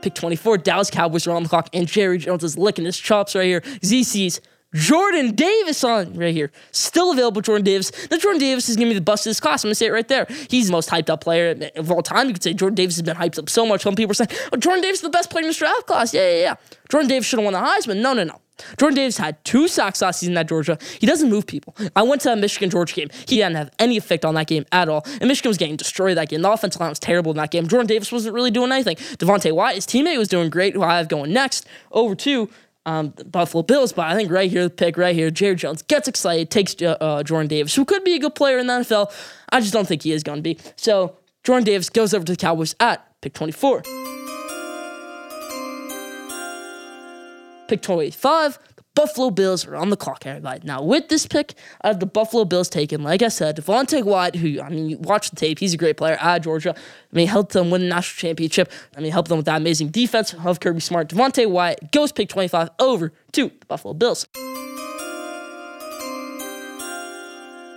Pick 0.00 0.14
24, 0.14 0.56
Dallas 0.58 0.90
Cowboys 0.90 1.26
are 1.26 1.32
on 1.32 1.42
the 1.42 1.48
clock, 1.50 1.68
and 1.74 1.86
Jerry 1.86 2.16
Jones 2.16 2.44
is 2.44 2.56
licking 2.56 2.86
his 2.86 2.98
chops 2.98 3.34
right 3.34 3.44
here. 3.44 3.60
ZC's 3.60 4.40
Jordan 4.74 5.34
Davis 5.34 5.82
on 5.84 6.14
right 6.14 6.34
here. 6.34 6.50
Still 6.72 7.12
available, 7.12 7.40
Jordan 7.40 7.64
Davis. 7.64 7.92
Now, 8.10 8.18
Jordan 8.18 8.40
Davis 8.40 8.68
is 8.68 8.76
going 8.76 8.88
to 8.88 8.94
be 8.94 8.98
the 8.98 9.04
bust 9.04 9.26
of 9.26 9.30
this 9.30 9.40
class. 9.40 9.64
I'm 9.64 9.68
going 9.68 9.72
to 9.72 9.76
say 9.76 9.86
it 9.86 9.92
right 9.92 10.08
there. 10.08 10.26
He's 10.50 10.66
the 10.66 10.72
most 10.72 10.90
hyped 10.90 11.08
up 11.08 11.20
player 11.20 11.70
of 11.76 11.90
all 11.90 12.02
time. 12.02 12.26
You 12.26 12.34
could 12.34 12.42
say 12.42 12.54
Jordan 12.54 12.74
Davis 12.74 12.96
has 12.96 13.02
been 13.02 13.16
hyped 13.16 13.38
up 13.38 13.48
so 13.48 13.64
much. 13.64 13.82
Some 13.82 13.94
people 13.94 14.10
are 14.10 14.14
saying, 14.14 14.30
oh, 14.52 14.56
Jordan 14.56 14.82
Davis 14.82 14.98
is 14.98 15.02
the 15.02 15.10
best 15.10 15.30
player 15.30 15.42
in 15.42 15.48
this 15.48 15.58
draft 15.58 15.86
class. 15.86 16.12
Yeah, 16.12 16.28
yeah, 16.28 16.38
yeah. 16.38 16.54
Jordan 16.88 17.08
Davis 17.08 17.26
should 17.26 17.38
have 17.38 17.44
won 17.44 17.54
the 17.54 17.60
Heisman. 17.60 18.00
No, 18.02 18.12
no, 18.12 18.24
no. 18.24 18.40
Jordan 18.78 18.94
Davis 18.94 19.16
had 19.16 19.42
two 19.44 19.66
sacks 19.66 20.00
last 20.00 20.20
season 20.20 20.36
at 20.36 20.48
Georgia. 20.48 20.78
He 21.00 21.06
doesn't 21.06 21.28
move 21.28 21.46
people. 21.46 21.74
I 21.96 22.02
went 22.02 22.20
to 22.22 22.32
a 22.32 22.36
Michigan 22.36 22.70
Georgia 22.70 22.94
game. 22.94 23.10
He 23.26 23.36
didn't 23.36 23.56
have 23.56 23.70
any 23.78 23.96
effect 23.96 24.24
on 24.24 24.34
that 24.34 24.46
game 24.46 24.64
at 24.70 24.88
all. 24.88 25.04
And 25.20 25.26
Michigan 25.26 25.50
was 25.50 25.58
getting 25.58 25.76
destroyed 25.76 26.16
that 26.18 26.28
game. 26.28 26.42
The 26.42 26.52
offensive 26.52 26.80
line 26.80 26.90
was 26.90 27.00
terrible 27.00 27.32
in 27.32 27.36
that 27.38 27.50
game. 27.50 27.66
Jordan 27.66 27.88
Davis 27.88 28.12
wasn't 28.12 28.34
really 28.34 28.52
doing 28.52 28.70
anything. 28.70 28.96
Devonte 28.96 29.52
Wyatt, 29.52 29.74
his 29.74 29.86
teammate, 29.86 30.18
was 30.18 30.28
doing 30.28 30.50
great, 30.50 30.74
who 30.74 30.82
I 30.82 30.98
have 30.98 31.08
going 31.08 31.32
next. 31.32 31.66
Over 31.90 32.14
to 32.14 32.48
um, 32.86 33.14
Buffalo 33.26 33.62
Bills, 33.62 33.92
but 33.92 34.06
I 34.06 34.14
think 34.14 34.30
right 34.30 34.50
here, 34.50 34.64
the 34.64 34.70
pick 34.70 34.96
right 34.96 35.14
here, 35.14 35.30
Jerry 35.30 35.56
Jones 35.56 35.82
gets 35.82 36.08
excited, 36.08 36.50
takes 36.50 36.74
uh, 36.82 37.22
Jordan 37.22 37.48
Davis, 37.48 37.74
who 37.74 37.84
could 37.84 38.04
be 38.04 38.14
a 38.14 38.18
good 38.18 38.34
player 38.34 38.58
in 38.58 38.66
the 38.66 38.72
NFL. 38.74 39.12
I 39.50 39.60
just 39.60 39.72
don't 39.72 39.86
think 39.86 40.02
he 40.02 40.12
is 40.12 40.22
going 40.22 40.38
to 40.38 40.42
be. 40.42 40.58
So 40.76 41.16
Jordan 41.42 41.64
Davis 41.64 41.90
goes 41.90 42.12
over 42.12 42.24
to 42.24 42.32
the 42.32 42.36
Cowboys 42.36 42.74
at 42.80 43.06
pick 43.20 43.34
24. 43.34 43.82
Pick 47.68 47.80
25, 47.80 48.58
Buffalo 48.94 49.30
Bills 49.30 49.66
are 49.66 49.74
on 49.74 49.90
the 49.90 49.96
clock, 49.96 50.24
everybody. 50.24 50.60
Now, 50.62 50.80
with 50.80 51.08
this 51.08 51.26
pick, 51.26 51.54
I 51.80 51.88
have 51.88 51.98
the 51.98 52.06
Buffalo 52.06 52.44
Bills 52.44 52.68
taken, 52.68 53.02
like 53.02 53.22
I 53.22 53.28
said, 53.28 53.56
Devonte 53.56 54.04
Wyatt, 54.04 54.36
who, 54.36 54.60
I 54.60 54.68
mean, 54.68 54.88
you 54.88 54.98
watch 54.98 55.30
the 55.30 55.36
tape, 55.36 55.58
he's 55.58 55.74
a 55.74 55.76
great 55.76 55.96
player 55.96 56.16
at 56.20 56.44
Georgia. 56.44 56.74
I 56.76 57.16
mean, 57.16 57.26
helped 57.26 57.52
them 57.52 57.70
win 57.70 57.80
the 57.80 57.88
national 57.88 58.20
championship. 58.20 58.70
I 58.96 59.00
mean, 59.00 59.10
helped 59.10 59.30
them 59.30 59.38
with 59.38 59.46
that 59.46 59.56
amazing 59.56 59.88
defense 59.88 60.32
of 60.32 60.60
Kirby 60.60 60.78
Smart. 60.78 61.08
Devonte 61.08 61.50
Wyatt 61.50 61.90
goes 61.90 62.12
pick 62.12 62.28
25 62.28 62.70
over 62.78 63.12
to 63.32 63.48
the 63.48 63.66
Buffalo 63.66 63.94
Bills. 63.94 64.28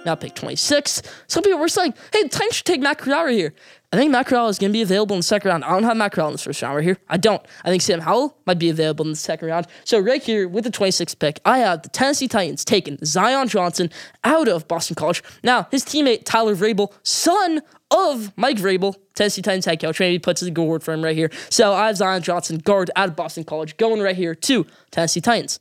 Now 0.05 0.15
pick 0.15 0.35
26. 0.35 1.01
Some 1.27 1.43
people 1.43 1.59
were 1.59 1.67
saying, 1.67 1.93
hey, 2.13 2.23
the 2.23 2.29
Titans 2.29 2.55
should 2.55 2.65
take 2.65 2.79
Matt 2.79 3.05
right 3.05 3.33
here. 3.33 3.53
I 3.97 3.99
think 4.01 4.11
Matt 4.11 4.27
Corral 4.27 4.47
is 4.47 4.59
going 4.59 4.69
to 4.69 4.73
be 4.73 4.83
available 4.83 5.15
in 5.15 5.21
the 5.21 5.23
second 5.23 5.49
round. 5.49 5.63
I 5.63 5.71
don't 5.71 5.81
have 5.81 5.97
Matt 5.97 6.11
Corral 6.11 6.27
in 6.27 6.33
the 6.33 6.37
first 6.37 6.61
round 6.61 6.75
right 6.75 6.83
here. 6.83 6.97
I 7.09 7.17
don't. 7.17 7.43
I 7.65 7.69
think 7.69 7.81
Sam 7.81 8.01
Howell 8.01 8.37
might 8.45 8.59
be 8.59 8.69
available 8.69 9.03
in 9.03 9.09
the 9.09 9.17
second 9.17 9.47
round. 9.47 9.65
So 9.85 9.97
right 9.97 10.21
here 10.21 10.47
with 10.47 10.65
the 10.65 10.69
26th 10.69 11.17
pick, 11.17 11.39
I 11.43 11.57
have 11.57 11.81
the 11.81 11.89
Tennessee 11.89 12.27
Titans 12.27 12.63
taking 12.63 12.99
Zion 13.03 13.47
Johnson 13.47 13.89
out 14.23 14.47
of 14.47 14.67
Boston 14.67 14.93
College. 14.93 15.23
Now, 15.41 15.67
his 15.71 15.83
teammate 15.83 16.25
Tyler 16.25 16.55
Vrabel, 16.55 16.93
son 17.01 17.63
of 17.89 18.37
Mike 18.37 18.57
Vrabel, 18.57 18.93
Tennessee 19.15 19.41
Titans 19.41 19.65
head 19.65 19.81
coach, 19.81 19.99
maybe 19.99 20.19
puts 20.19 20.43
a 20.43 20.51
good 20.51 20.65
word 20.65 20.83
for 20.83 20.93
him 20.93 21.03
right 21.03 21.15
here. 21.15 21.31
So 21.49 21.73
I 21.73 21.87
have 21.87 21.97
Zion 21.97 22.21
Johnson, 22.21 22.59
guard 22.59 22.91
out 22.95 23.09
of 23.09 23.15
Boston 23.15 23.45
College, 23.45 23.77
going 23.77 23.99
right 23.99 24.15
here 24.15 24.35
to 24.35 24.67
Tennessee 24.91 25.21
Titans. 25.21 25.57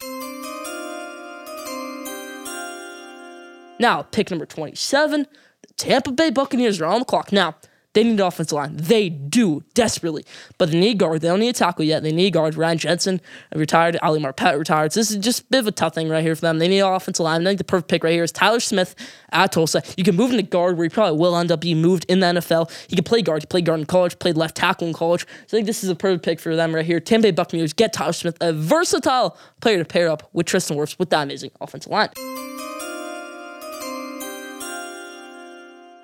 Now, 3.78 4.02
pick 4.02 4.30
number 4.30 4.44
27, 4.44 5.26
the 5.62 5.72
Tampa 5.78 6.12
Bay 6.12 6.28
Buccaneers 6.28 6.82
are 6.82 6.84
on 6.84 6.98
the 6.98 7.06
clock. 7.06 7.32
Now, 7.32 7.54
they 7.96 8.04
need 8.04 8.20
an 8.20 8.26
offensive 8.26 8.52
line. 8.52 8.76
They 8.76 9.08
do 9.08 9.64
desperately, 9.72 10.26
but 10.58 10.70
they 10.70 10.78
need 10.78 10.98
guard. 10.98 11.22
They 11.22 11.28
don't 11.28 11.40
need 11.40 11.48
a 11.48 11.54
tackle 11.54 11.82
yet. 11.82 12.02
They 12.02 12.12
need 12.12 12.34
guard. 12.34 12.54
Ryan 12.54 12.76
Jensen 12.76 13.20
retired. 13.54 13.96
Ali 14.02 14.20
Marpet 14.20 14.58
retired. 14.58 14.92
So 14.92 15.00
this 15.00 15.10
is 15.10 15.16
just 15.16 15.44
a 15.44 15.44
bit 15.46 15.60
of 15.60 15.66
a 15.66 15.72
tough 15.72 15.94
thing 15.94 16.10
right 16.10 16.22
here 16.22 16.34
for 16.34 16.42
them. 16.42 16.58
They 16.58 16.68
need 16.68 16.80
an 16.80 16.92
offensive 16.92 17.24
line. 17.24 17.40
I 17.40 17.44
think 17.44 17.56
the 17.56 17.64
perfect 17.64 17.88
pick 17.88 18.04
right 18.04 18.12
here 18.12 18.22
is 18.22 18.32
Tyler 18.32 18.60
Smith 18.60 18.94
at 19.32 19.50
Tulsa. 19.52 19.82
You 19.96 20.04
can 20.04 20.14
move 20.14 20.30
him 20.30 20.36
to 20.36 20.42
guard 20.42 20.76
where 20.76 20.84
he 20.84 20.90
probably 20.90 21.18
will 21.18 21.34
end 21.38 21.50
up 21.50 21.62
being 21.62 21.80
moved 21.80 22.04
in 22.06 22.20
the 22.20 22.26
NFL. 22.26 22.70
He 22.86 22.96
can 22.96 23.04
play 23.04 23.22
guard. 23.22 23.40
He 23.40 23.46
played 23.46 23.64
guard 23.64 23.80
in 23.80 23.86
college. 23.86 24.18
Played 24.18 24.36
left 24.36 24.58
tackle 24.58 24.86
in 24.86 24.92
college. 24.92 25.22
So 25.46 25.56
I 25.56 25.60
think 25.60 25.66
this 25.66 25.82
is 25.82 25.88
a 25.88 25.96
perfect 25.96 26.22
pick 26.22 26.38
for 26.38 26.54
them 26.54 26.74
right 26.74 26.84
here. 26.84 27.00
Tampa 27.00 27.28
Bay 27.28 27.30
Buccaneers 27.30 27.72
get 27.72 27.94
Tyler 27.94 28.12
Smith, 28.12 28.36
a 28.42 28.52
versatile 28.52 29.38
player 29.62 29.78
to 29.78 29.86
pair 29.86 30.10
up 30.10 30.28
with 30.34 30.44
Tristan 30.44 30.76
Wirfs 30.76 30.98
with 30.98 31.08
that 31.10 31.22
amazing 31.22 31.50
offensive 31.62 31.90
line. 31.90 32.10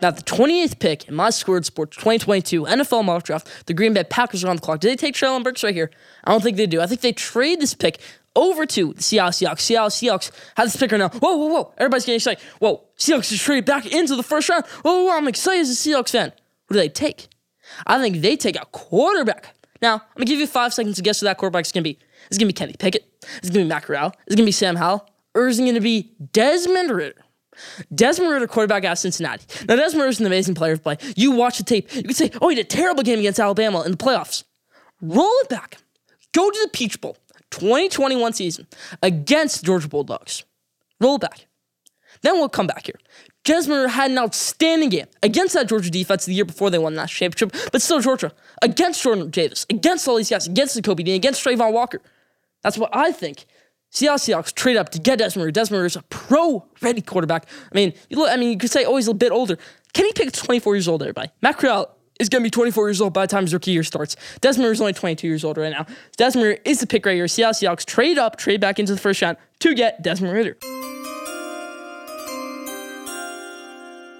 Now, 0.02 0.10
the 0.10 0.22
28th 0.22 0.80
pick 0.80 1.08
in 1.08 1.14
my 1.14 1.30
Squared 1.30 1.64
Sports 1.64 1.96
2022 1.96 2.64
NFL 2.64 3.04
mock 3.04 3.22
draft, 3.22 3.66
the 3.66 3.72
Green 3.72 3.94
Bay 3.94 4.02
Packers 4.02 4.42
are 4.42 4.48
on 4.48 4.56
the 4.56 4.62
clock. 4.62 4.80
Do 4.80 4.88
they 4.88 4.96
take 4.96 5.14
Treylon 5.14 5.44
Burks 5.44 5.62
right 5.62 5.72
here? 5.72 5.92
I 6.24 6.32
don't 6.32 6.42
think 6.42 6.56
they 6.56 6.66
do. 6.66 6.80
I 6.80 6.86
think 6.86 7.02
they 7.02 7.12
trade 7.12 7.60
this 7.60 7.72
pick 7.72 8.00
over 8.34 8.66
to 8.66 8.94
the 8.94 9.02
Seattle 9.02 9.30
Seahawks. 9.30 9.60
Seattle 9.60 9.90
Seahawks 9.90 10.32
have 10.56 10.66
this 10.66 10.76
pick 10.76 10.90
right 10.90 10.98
now. 10.98 11.08
Whoa, 11.08 11.36
whoa, 11.36 11.46
whoa. 11.46 11.74
Everybody's 11.78 12.04
getting 12.04 12.16
excited. 12.16 12.42
Whoa, 12.58 12.82
Seahawks 12.98 13.30
is 13.30 13.40
traded 13.40 13.64
back 13.64 13.86
into 13.86 14.16
the 14.16 14.24
first 14.24 14.48
round. 14.48 14.66
Whoa, 14.66 14.92
whoa, 14.92 15.04
whoa. 15.04 15.16
I'm 15.16 15.28
excited 15.28 15.60
as 15.60 15.70
a 15.70 15.74
Seahawks 15.74 16.10
fan. 16.10 16.32
Who 16.66 16.74
do 16.74 16.80
they 16.80 16.88
take? 16.88 17.28
I 17.86 18.00
think 18.00 18.16
they 18.16 18.36
take 18.36 18.56
a 18.56 18.66
quarterback. 18.72 19.54
Now, 19.80 19.94
I'm 19.94 20.00
going 20.16 20.26
to 20.26 20.32
give 20.32 20.40
you 20.40 20.48
five 20.48 20.74
seconds 20.74 20.96
to 20.96 21.02
guess 21.02 21.20
who 21.20 21.26
that 21.26 21.38
quarterback 21.38 21.64
is 21.64 21.70
going 21.72 21.84
to 21.84 21.90
be. 21.90 21.98
It's 22.26 22.38
going 22.38 22.48
to 22.48 22.52
be 22.54 22.58
Kenny 22.58 22.74
Pickett. 22.76 23.04
It's 23.38 23.50
going 23.50 23.64
to 23.64 23.64
be 23.64 23.68
Matt 23.68 23.84
Corral. 23.84 24.14
It's 24.26 24.34
going 24.34 24.44
to 24.44 24.48
be 24.48 24.52
Sam 24.52 24.74
Howell. 24.74 25.08
Or 25.34 25.46
is 25.46 25.60
it 25.60 25.62
going 25.62 25.74
to 25.74 25.80
be 25.80 26.12
Desmond 26.32 26.90
Ridder? 26.90 27.22
Desmond 27.94 28.32
Ridder, 28.32 28.46
quarterback 28.46 28.84
out 28.84 28.92
of 28.92 28.98
Cincinnati. 28.98 29.44
Now, 29.68 29.76
Desmond 29.76 30.08
is 30.08 30.20
an 30.20 30.26
amazing 30.26 30.54
player 30.54 30.76
to 30.76 30.82
play. 30.82 30.96
You 31.16 31.32
watch 31.32 31.58
the 31.58 31.64
tape, 31.64 31.94
you 31.94 32.02
can 32.02 32.14
say, 32.14 32.30
oh, 32.40 32.48
he 32.48 32.56
did 32.56 32.66
a 32.66 32.68
terrible 32.68 33.02
game 33.02 33.18
against 33.18 33.40
Alabama 33.40 33.82
in 33.82 33.92
the 33.92 33.96
playoffs. 33.96 34.44
Roll 35.00 35.32
it 35.42 35.48
back. 35.48 35.78
Go 36.32 36.50
to 36.50 36.60
the 36.62 36.70
Peach 36.70 37.00
Bowl, 37.00 37.16
2021 37.50 38.32
season, 38.32 38.66
against 39.02 39.64
Georgia 39.64 39.88
Bulldogs. 39.88 40.44
Roll 41.00 41.16
it 41.16 41.20
back. 41.20 41.46
Then 42.22 42.34
we'll 42.34 42.48
come 42.48 42.66
back 42.66 42.86
here. 42.86 42.98
Desmond 43.44 43.80
Ridder 43.80 43.88
had 43.88 44.10
an 44.12 44.18
outstanding 44.18 44.88
game 44.88 45.06
against 45.22 45.54
that 45.54 45.68
Georgia 45.68 45.90
defense 45.90 46.24
the 46.26 46.32
year 46.32 46.44
before 46.44 46.70
they 46.70 46.78
won 46.78 46.94
that 46.94 47.08
championship, 47.08 47.54
but 47.72 47.82
still 47.82 48.00
Georgia. 48.00 48.32
Against 48.62 49.02
Jordan 49.02 49.30
Davis, 49.30 49.66
against 49.68 50.06
all 50.06 50.16
these 50.16 50.30
guys, 50.30 50.46
against 50.46 50.76
the 50.76 50.82
Kobe 50.82 51.02
Dean, 51.02 51.16
against 51.16 51.44
Travon 51.44 51.72
Walker. 51.72 52.00
That's 52.62 52.78
what 52.78 52.90
I 52.94 53.10
think 53.10 53.46
Seattle 53.92 54.18
Seahawks 54.18 54.54
trade 54.54 54.78
up 54.78 54.88
to 54.88 54.98
get 54.98 55.18
Desmond 55.18 55.44
Ridder. 55.44 55.52
Desmond 55.52 55.84
is 55.84 55.96
a 55.96 56.02
pro-ready 56.04 57.02
quarterback. 57.02 57.46
I 57.70 57.74
mean, 57.74 57.92
you 58.08 58.16
look. 58.16 58.30
I 58.30 58.36
mean, 58.36 58.50
you 58.50 58.56
could 58.56 58.70
say, 58.70 58.84
oh, 58.86 58.96
he's 58.96 59.06
a 59.06 59.14
bit 59.14 59.30
older. 59.30 59.58
Kenny 59.92 60.12
Pickett's 60.14 60.40
24 60.40 60.74
years 60.74 60.88
old, 60.88 61.02
everybody. 61.02 61.30
Matt 61.42 61.62
is 62.18 62.28
going 62.28 62.42
to 62.42 62.46
be 62.46 62.50
24 62.50 62.88
years 62.88 63.00
old 63.02 63.12
by 63.12 63.26
the 63.26 63.30
time 63.30 63.44
his 63.44 63.52
rookie 63.52 63.72
year 63.72 63.82
starts. 63.82 64.16
Desmond 64.40 64.72
is 64.72 64.80
only 64.80 64.94
22 64.94 65.26
years 65.28 65.44
old 65.44 65.58
right 65.58 65.72
now. 65.72 65.86
Desmond 66.16 66.58
is 66.64 66.80
the 66.80 66.86
pick 66.86 67.04
right 67.04 67.14
here. 67.14 67.28
Seattle 67.28 67.52
Seahawks 67.52 67.84
trade 67.84 68.16
up, 68.16 68.36
trade 68.36 68.60
back 68.60 68.78
into 68.78 68.94
the 68.94 69.00
first 69.00 69.20
round 69.20 69.36
to 69.60 69.74
get 69.74 70.02
Desmond. 70.02 70.56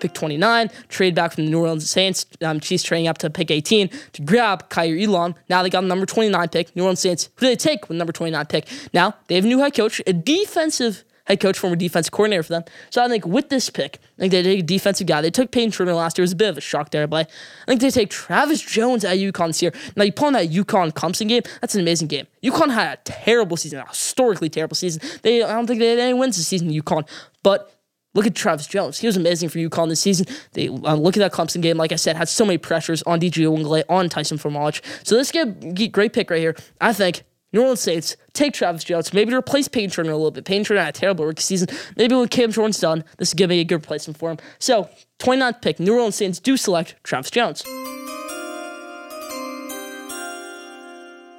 Pick 0.03 0.15
29, 0.15 0.69
trade 0.89 1.15
back 1.15 1.33
from 1.33 1.45
the 1.45 1.51
New 1.53 1.61
Orleans 1.61 1.89
Saints. 1.89 2.27
Um, 2.43 2.59
Chiefs 2.59 2.83
trading 2.83 3.07
up 3.07 3.19
to 3.19 3.31
pick 3.31 3.53
18 3.53 3.89
to 4.15 4.23
grab 4.23 4.69
Kaiir 4.69 5.01
Elam. 5.01 5.37
Now 5.49 5.63
they 5.63 5.71
got 5.71 5.83
the 5.83 5.87
number 5.87 6.07
29 6.07 6.49
pick. 6.49 6.75
New 6.75 6.83
Orleans 6.83 6.99
Saints, 6.99 7.29
who 7.37 7.47
do 7.47 7.51
they 7.51 7.57
take 7.57 7.89
with 7.89 7.97
number 7.97 8.13
29 8.13 8.47
pick? 8.47 8.67
Now 8.93 9.15
they 9.29 9.37
have 9.37 9.45
a 9.45 9.47
new 9.47 9.61
head 9.61 9.75
coach, 9.75 10.03
a 10.05 10.13
defensive 10.13 11.05
head 11.27 11.39
coach, 11.39 11.57
former 11.57 11.77
defense 11.77 12.11
coordinator 12.11 12.43
for 12.43 12.53
them. 12.53 12.65
So 12.91 13.01
I 13.01 13.09
think 13.09 13.25
with 13.25 13.49
this 13.49 13.71
pick, 13.71 14.01
I 14.19 14.23
think 14.23 14.33
they 14.33 14.43
take 14.43 14.61
a 14.61 14.63
defensive 14.65 15.07
guy. 15.07 15.21
They 15.21 15.31
took 15.31 15.53
Payton 15.53 15.71
Turner 15.71 15.95
last 15.95 16.19
year. 16.19 16.23
It 16.23 16.25
was 16.25 16.33
a 16.33 16.37
bit 16.37 16.49
of 16.49 16.59
a 16.59 16.61
shock 16.61 16.91
there, 16.91 17.07
but 17.07 17.31
I 17.63 17.65
think 17.71 17.81
they 17.81 17.91
take 17.91 18.11
Travis 18.11 18.61
Jones 18.61 19.05
at 19.05 19.19
UConn 19.19 19.49
this 19.49 19.63
year. 19.63 19.73
Now 19.97 20.05
you 20.05 20.13
pull 20.13 20.27
on 20.27 20.33
that 20.33 20.49
UConn 20.49 20.93
Clemson 20.93 21.29
game. 21.29 21.43
That's 21.61 21.77
an 21.77 21.81
amazing 21.81 22.09
game. 22.09 22.27
UConn 22.43 22.73
had 22.73 22.99
a 22.99 23.01
terrible 23.05 23.57
season, 23.57 23.79
a 23.79 23.89
historically 23.89 24.49
terrible 24.49 24.75
season. 24.75 25.01
They 25.23 25.43
I 25.43 25.53
don't 25.53 25.67
think 25.67 25.79
they 25.79 25.91
had 25.91 25.99
any 25.99 26.15
wins 26.15 26.37
this 26.37 26.49
season. 26.49 26.71
UConn, 26.71 27.09
but 27.43 27.73
Look 28.15 28.27
at 28.27 28.35
Travis 28.35 28.67
Jones. 28.67 28.99
He 28.99 29.07
was 29.07 29.17
amazing 29.17 29.49
for 29.49 29.59
UConn 29.59 29.89
this 29.89 30.01
season. 30.01 30.27
They 30.53 30.69
uh, 30.69 30.95
look 30.95 31.17
at 31.17 31.21
that 31.21 31.33
Clemson 31.33 31.63
game. 31.63 31.77
Like 31.77 31.93
I 31.93 31.97
said, 31.97 32.17
had 32.17 32.29
so 32.29 32.45
many 32.45 32.59
pressures 32.59 33.03
on 33.05 33.21
DJ 33.21 33.47
Uiagalelei, 33.47 33.85
on 33.89 34.09
Tyson 34.09 34.39
Fornage. 34.39 34.83
So 35.07 35.17
this 35.17 35.31
get 35.31 35.93
great 35.93 36.13
pick 36.13 36.31
right 36.31 36.41
here. 36.41 36.55
I 36.81 36.93
think 36.93 37.23
New 37.53 37.63
Orleans 37.63 37.81
Saints 37.81 38.17
take 38.33 38.55
Travis 38.55 38.85
Jones, 38.85 39.13
maybe 39.13 39.35
replace 39.35 39.69
Payton 39.69 39.91
Turner 39.91 40.11
a 40.11 40.17
little 40.17 40.31
bit. 40.31 40.45
Payton 40.45 40.65
Turner 40.65 40.81
had 40.81 40.97
a 40.97 40.99
terrible 40.99 41.27
rookie 41.27 41.43
season. 41.43 41.69
Maybe 41.97 42.15
when 42.15 42.29
Cam 42.29 42.51
Jordan's 42.51 42.81
done, 42.81 43.05
this 43.19 43.29
is 43.29 43.35
gonna 43.35 43.49
be 43.49 43.61
a 43.61 43.65
good 43.65 43.77
replacement 43.77 44.19
for 44.19 44.31
him. 44.31 44.39
So 44.59 44.89
29th 45.19 45.61
pick, 45.61 45.81
New 45.81 45.95
Orleans 45.95 46.17
Saints 46.17 46.39
do 46.39 46.57
select 46.57 46.97
Travis 47.05 47.31
Jones. 47.31 47.63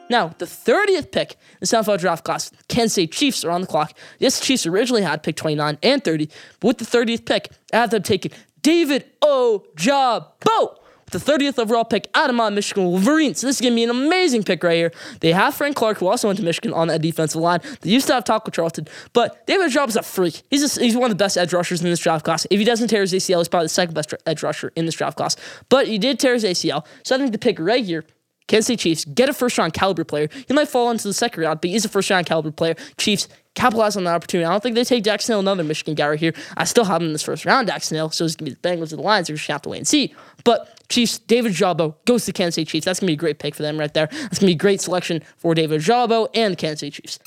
Now, 0.09 0.35
the 0.37 0.45
30th 0.45 1.11
pick 1.11 1.31
in 1.33 1.37
the 1.61 1.65
NFL 1.65 1.99
draft 1.99 2.23
class, 2.23 2.51
Kansas 2.67 2.93
City 2.93 3.07
Chiefs 3.07 3.43
are 3.45 3.51
on 3.51 3.61
the 3.61 3.67
clock. 3.67 3.97
Yes, 4.19 4.39
the 4.39 4.45
Chiefs 4.45 4.65
originally 4.65 5.01
had 5.01 5.23
pick 5.23 5.35
29 5.35 5.77
and 5.81 6.03
30, 6.03 6.29
but 6.59 6.67
with 6.67 6.77
the 6.77 6.85
30th 6.85 7.25
pick, 7.25 7.51
I 7.71 7.77
have 7.77 7.89
them 7.89 8.03
taking 8.03 8.31
David 8.61 9.05
Ojabo 9.21 10.77
with 11.13 11.25
the 11.25 11.31
30th 11.31 11.59
overall 11.59 11.83
pick 11.83 12.07
out 12.15 12.29
of 12.29 12.35
my 12.35 12.49
Michigan 12.49 12.85
Wolverines. 12.85 13.39
So 13.39 13.47
this 13.47 13.57
is 13.57 13.61
going 13.61 13.73
to 13.73 13.75
be 13.75 13.83
an 13.83 13.89
amazing 13.89 14.43
pick 14.43 14.63
right 14.63 14.75
here. 14.75 14.91
They 15.19 15.31
have 15.31 15.53
Frank 15.53 15.75
Clark, 15.75 15.97
who 15.99 16.07
also 16.07 16.27
went 16.27 16.39
to 16.39 16.45
Michigan 16.45 16.73
on 16.73 16.87
that 16.87 17.01
defensive 17.01 17.41
line. 17.41 17.59
They 17.81 17.89
used 17.89 18.07
to 18.07 18.13
have 18.13 18.23
Taco 18.23 18.51
Charlton, 18.51 18.87
but 19.13 19.45
David 19.47 19.71
Ojabo 19.71 19.89
is 19.89 19.95
a 19.95 20.03
freak. 20.03 20.43
He's, 20.49 20.77
a, 20.77 20.81
he's 20.81 20.95
one 20.95 21.11
of 21.11 21.17
the 21.17 21.21
best 21.21 21.37
edge 21.37 21.53
rushers 21.53 21.81
in 21.81 21.89
this 21.89 21.99
draft 21.99 22.25
class. 22.25 22.47
If 22.49 22.59
he 22.59 22.65
doesn't 22.65 22.87
tear 22.87 23.01
his 23.01 23.13
ACL, 23.13 23.39
he's 23.39 23.47
probably 23.47 23.65
the 23.65 23.69
second 23.69 23.93
best 23.93 24.13
edge 24.25 24.43
rusher 24.43 24.71
in 24.75 24.85
this 24.85 24.95
draft 24.95 25.17
class. 25.17 25.35
But 25.69 25.87
he 25.87 25.97
did 25.97 26.19
tear 26.19 26.33
his 26.33 26.43
ACL, 26.43 26.85
so 27.03 27.15
I 27.15 27.19
think 27.19 27.31
the 27.31 27.37
pick 27.37 27.59
right 27.59 27.85
here 27.85 28.05
Kansas 28.47 28.67
City 28.67 28.77
Chiefs 28.77 29.05
get 29.05 29.29
a 29.29 29.33
first 29.33 29.57
round 29.57 29.73
caliber 29.73 30.03
player. 30.03 30.29
He 30.47 30.53
might 30.53 30.67
fall 30.67 30.91
into 30.91 31.07
the 31.07 31.13
second 31.13 31.43
round, 31.43 31.61
but 31.61 31.69
he's 31.69 31.85
a 31.85 31.89
first 31.89 32.09
round 32.09 32.25
caliber 32.25 32.51
player. 32.51 32.75
Chiefs 32.97 33.27
capitalize 33.55 33.95
on 33.95 34.03
that 34.05 34.15
opportunity. 34.15 34.45
I 34.45 34.51
don't 34.51 34.63
think 34.63 34.75
they 34.75 34.83
take 34.83 35.03
Daxton 35.03 35.27
Hill, 35.27 35.39
another 35.39 35.63
Michigan 35.63 35.95
guy 35.95 36.09
right 36.09 36.19
here. 36.19 36.33
I 36.57 36.63
still 36.65 36.83
have 36.85 37.01
him 37.01 37.07
in 37.07 37.13
this 37.13 37.23
first 37.23 37.45
round, 37.45 37.69
Daxton 37.69 37.91
Hill, 37.91 38.09
so 38.09 38.25
it's 38.25 38.35
going 38.35 38.51
to 38.51 38.55
be 38.55 38.61
the 38.61 38.67
Bengals 38.67 38.91
or 38.91 38.97
the 38.97 39.01
Lions. 39.01 39.29
We're 39.29 39.35
just 39.35 39.47
going 39.47 39.53
to 39.53 39.55
have 39.55 39.61
to 39.63 39.69
wait 39.69 39.77
and 39.77 39.87
see. 39.87 40.13
But 40.43 40.87
Chiefs, 40.89 41.19
David 41.19 41.53
Ojabo 41.53 41.95
goes 42.05 42.25
to 42.25 42.33
Kansas 42.33 42.55
City 42.55 42.65
Chiefs. 42.65 42.85
That's 42.85 42.99
going 42.99 43.07
to 43.07 43.11
be 43.11 43.15
a 43.15 43.17
great 43.17 43.39
pick 43.39 43.55
for 43.55 43.63
them 43.63 43.79
right 43.79 43.93
there. 43.93 44.07
That's 44.07 44.39
going 44.39 44.41
to 44.41 44.45
be 44.47 44.53
a 44.53 44.55
great 44.55 44.81
selection 44.81 45.21
for 45.37 45.53
David 45.53 45.81
Ojabo 45.81 46.29
and 46.33 46.53
the 46.53 46.57
Kansas 46.57 46.79
City 46.81 47.01
Chiefs. 47.01 47.19